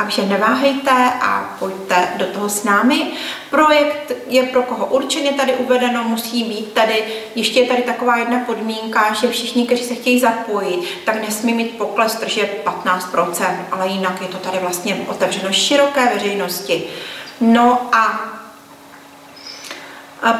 Takže 0.00 0.22
neváhejte 0.22 1.12
a 1.20 1.56
pojďte 1.58 2.08
do 2.16 2.26
toho 2.26 2.48
s 2.48 2.64
námi. 2.64 3.12
Projekt 3.50 4.12
je 4.26 4.42
pro 4.42 4.62
koho 4.62 4.86
určeně 4.86 5.32
tady 5.32 5.54
uvedeno, 5.54 6.04
musí 6.04 6.44
být 6.44 6.72
tady, 6.72 7.04
ještě 7.34 7.60
je 7.60 7.68
tady 7.68 7.82
taková 7.82 8.16
jedna 8.16 8.38
podmínka, 8.46 9.12
že 9.12 9.28
všichni, 9.28 9.66
kteří 9.66 9.84
se 9.84 9.94
chtějí 9.94 10.20
zapojit, 10.20 10.88
tak 11.04 11.22
nesmí 11.22 11.54
mít 11.54 11.78
pokles 11.78 12.14
tržeb 12.14 12.68
15%, 12.84 13.56
ale 13.72 13.88
jinak 13.88 14.22
je 14.22 14.28
to 14.28 14.38
tady 14.38 14.58
vlastně 14.58 15.06
otevřeno 15.08 15.52
široké 15.52 16.14
veřejnosti. 16.14 16.84
No 17.40 17.88
a 17.92 18.20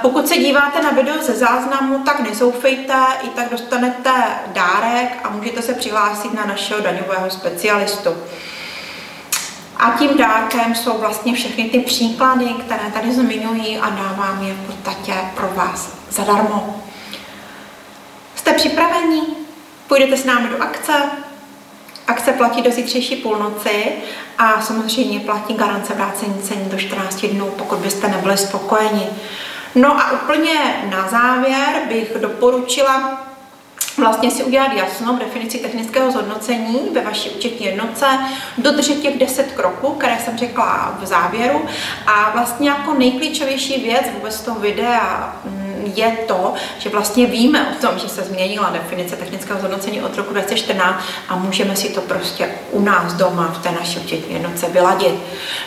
pokud 0.02 0.28
se 0.28 0.36
díváte 0.36 0.82
na 0.82 0.90
video 0.90 1.22
ze 1.22 1.32
záznamu, 1.32 1.98
tak 1.98 2.20
nezoufejte, 2.20 2.94
i 3.22 3.28
tak 3.28 3.50
dostanete 3.50 4.12
dárek 4.46 5.18
a 5.24 5.30
můžete 5.30 5.62
se 5.62 5.74
přihlásit 5.74 6.34
na 6.34 6.44
našeho 6.44 6.80
daňového 6.80 7.30
specialistu. 7.30 8.10
A 9.80 9.90
tím 9.98 10.16
dárkem 10.16 10.74
jsou 10.74 10.98
vlastně 10.98 11.34
všechny 11.34 11.64
ty 11.64 11.80
příklady, 11.80 12.44
které 12.44 12.90
tady 12.94 13.12
zmiňuji 13.12 13.78
a 13.78 13.90
dávám 13.90 14.42
je 14.42 14.54
v 14.54 14.66
podstatě 14.66 15.14
pro 15.34 15.48
vás 15.48 15.92
zadarmo. 16.10 16.82
Jste 18.34 18.52
připraveni? 18.52 19.22
Půjdete 19.88 20.16
s 20.16 20.24
námi 20.24 20.48
do 20.48 20.62
akce? 20.62 20.92
Akce 22.06 22.32
platí 22.32 22.62
do 22.62 22.70
zítřejší 22.70 23.16
půlnoci 23.16 23.92
a 24.38 24.60
samozřejmě 24.60 25.20
platí 25.20 25.54
garance 25.54 25.94
vrácení 25.94 26.42
ceny 26.42 26.64
do 26.64 26.78
14 26.78 27.26
dnů, 27.26 27.46
pokud 27.58 27.78
byste 27.78 28.08
nebyli 28.08 28.36
spokojeni. 28.36 29.06
No 29.74 30.00
a 30.00 30.12
úplně 30.12 30.84
na 30.90 31.08
závěr 31.08 31.82
bych 31.88 32.12
doporučila 32.20 33.20
vlastně 34.00 34.30
si 34.30 34.44
udělat 34.44 34.72
jasno 34.72 35.16
v 35.16 35.18
definici 35.18 35.58
technického 35.58 36.10
zhodnocení 36.10 36.80
ve 36.92 37.00
vaší 37.00 37.30
účetní 37.30 37.66
jednotce, 37.66 38.06
dodržet 38.58 38.94
těch 38.94 39.18
10 39.18 39.52
kroků, 39.52 39.92
které 39.92 40.18
jsem 40.18 40.38
řekla 40.38 40.98
v 41.00 41.06
závěru. 41.06 41.60
A 42.06 42.30
vlastně 42.30 42.70
jako 42.70 42.94
nejklíčovější 42.94 43.82
věc 43.82 44.04
vůbec 44.14 44.40
toho 44.40 44.60
videa 44.60 45.36
je 45.94 46.18
to, 46.28 46.54
že 46.78 46.88
vlastně 46.88 47.26
víme 47.26 47.76
o 47.76 47.86
tom, 47.86 47.98
že 47.98 48.08
se 48.08 48.22
změnila 48.22 48.70
definice 48.70 49.16
technického 49.16 49.58
zhodnocení 49.58 50.02
od 50.02 50.16
roku 50.16 50.32
2014 50.32 51.04
a 51.28 51.36
můžeme 51.36 51.76
si 51.76 51.88
to 51.88 52.00
prostě 52.00 52.50
u 52.70 52.80
nás 52.80 53.12
doma 53.12 53.54
v 53.60 53.62
té 53.62 53.72
naší 53.72 53.98
účetní 53.98 54.34
jednotce 54.34 54.68
vyladit. 54.68 55.14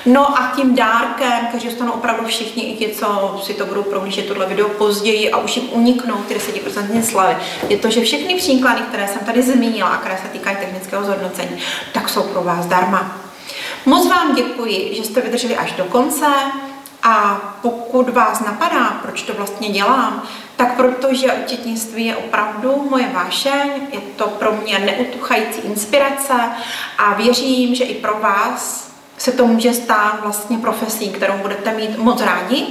No 0.05 0.38
a 0.38 0.51
tím 0.55 0.76
dárkem, 0.76 1.47
kteří 1.47 1.68
dostanou 1.68 1.91
opravdu 1.91 2.26
všichni, 2.26 2.64
i 2.64 2.78
ti, 2.78 2.95
co 2.95 3.39
si 3.43 3.53
to 3.53 3.66
budou 3.66 3.84
prohlížet 3.84 4.26
tohle 4.26 4.45
video 4.45 4.70
později 4.70 5.32
a 5.32 5.38
už 5.38 5.57
jim 5.57 5.70
uniknou 5.72 6.16
ty 6.16 6.36
10% 6.36 7.01
slavy, 7.01 7.36
je 7.70 7.78
to, 7.78 7.89
že 7.89 8.01
všechny 8.01 8.36
příklady, 8.36 8.82
které 8.82 9.07
jsem 9.07 9.22
tady 9.26 9.41
zmínila 9.41 9.89
a 9.89 9.97
které 9.97 10.18
se 10.18 10.28
týkají 10.28 10.57
technického 10.57 11.03
zhodnocení, 11.03 11.57
tak 11.93 12.09
jsou 12.09 12.24
pro 12.24 12.43
vás 12.43 12.66
zdarma. 12.66 13.18
Moc 13.86 14.09
vám 14.09 14.36
děkuji, 14.36 14.93
že 14.95 15.03
jste 15.03 15.22
vydrželi 15.22 15.55
až 15.55 15.72
do 15.72 15.84
konce. 15.84 16.26
A 17.03 17.41
pokud 17.61 18.09
vás 18.09 18.39
napadá, 18.39 18.99
proč 19.01 19.21
to 19.21 19.33
vlastně 19.33 19.69
dělám, 19.69 20.23
tak 20.55 20.75
protože 20.75 21.33
účetnictví 21.33 22.05
je 22.05 22.15
opravdu 22.15 22.87
moje 22.89 23.07
vášeň, 23.13 23.71
je 23.91 23.99
to 24.15 24.27
pro 24.27 24.51
mě 24.51 24.79
neutuchající 24.79 25.61
inspirace 25.61 26.33
a 26.97 27.13
věřím, 27.13 27.75
že 27.75 27.83
i 27.83 27.95
pro 27.95 28.19
vás 28.19 28.91
se 29.17 29.31
to 29.31 29.47
může 29.47 29.73
stát 29.73 30.19
vlastně 30.21 30.57
profesí, 30.57 31.09
kterou 31.09 31.33
budete 31.33 31.73
mít 31.73 31.97
moc 31.97 32.21
rádi, 32.21 32.67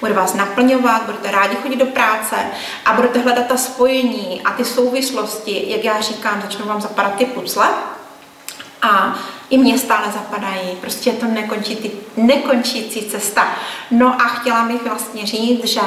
bude 0.00 0.12
vás 0.12 0.34
naplňovat, 0.34 1.02
budete 1.02 1.30
rádi 1.30 1.56
chodit 1.56 1.76
do 1.76 1.86
práce 1.86 2.36
a 2.84 2.92
budete 2.92 3.18
hledat 3.18 3.46
ta 3.46 3.56
spojení 3.56 4.42
a 4.44 4.50
ty 4.50 4.64
souvislosti, 4.64 5.64
jak 5.66 5.84
já 5.84 6.00
říkám, 6.00 6.42
začnou 6.42 6.66
vám 6.66 6.80
zapadat 6.80 7.14
ty 7.14 7.24
pucle. 7.24 7.68
A 8.82 9.18
i 9.50 9.58
mě 9.58 9.78
stále 9.78 10.12
zapadají. 10.12 10.76
Prostě 10.80 11.10
je 11.10 11.16
to 11.16 11.26
nekončí, 11.26 11.90
nekončící 12.16 13.02
cesta. 13.02 13.48
No 13.90 14.22
a 14.22 14.24
chtěla 14.24 14.64
bych 14.64 14.82
vlastně 14.82 15.26
říct, 15.26 15.64
že 15.64 15.80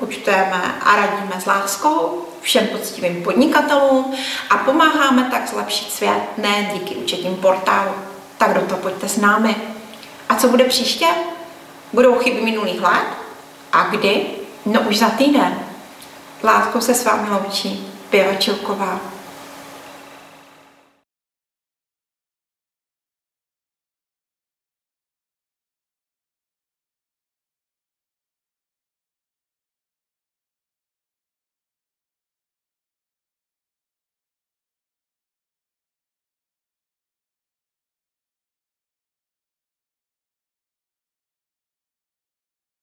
učtujeme 0.00 0.74
a 0.84 0.96
radíme 0.96 1.40
s 1.40 1.46
láskou 1.46 2.26
všem 2.40 2.66
poctivým 2.66 3.22
podnikatelům 3.22 4.14
a 4.50 4.56
pomáháme 4.56 5.28
tak 5.30 5.48
zlepšit 5.48 5.92
svět, 5.92 6.22
ne 6.36 6.70
díky 6.74 6.94
účetním 6.94 7.36
portálu. 7.36 7.90
Tak 8.38 8.54
do 8.54 8.60
toho 8.60 8.80
pojďte 8.80 9.08
s 9.08 9.16
námi. 9.16 9.56
A 10.28 10.34
co 10.34 10.48
bude 10.48 10.64
příště? 10.64 11.06
Budou 11.92 12.14
chyby 12.18 12.40
minulých 12.40 12.82
let? 12.82 13.06
A 13.72 13.82
kdy? 13.82 14.26
No 14.66 14.80
už 14.80 14.98
za 14.98 15.08
týden. 15.08 15.58
Láskou 16.44 16.80
se 16.80 16.94
s 16.94 17.04
vámi 17.04 17.30
loučí 17.30 17.86
Pěva 18.10 18.34
Čilková. 18.34 19.00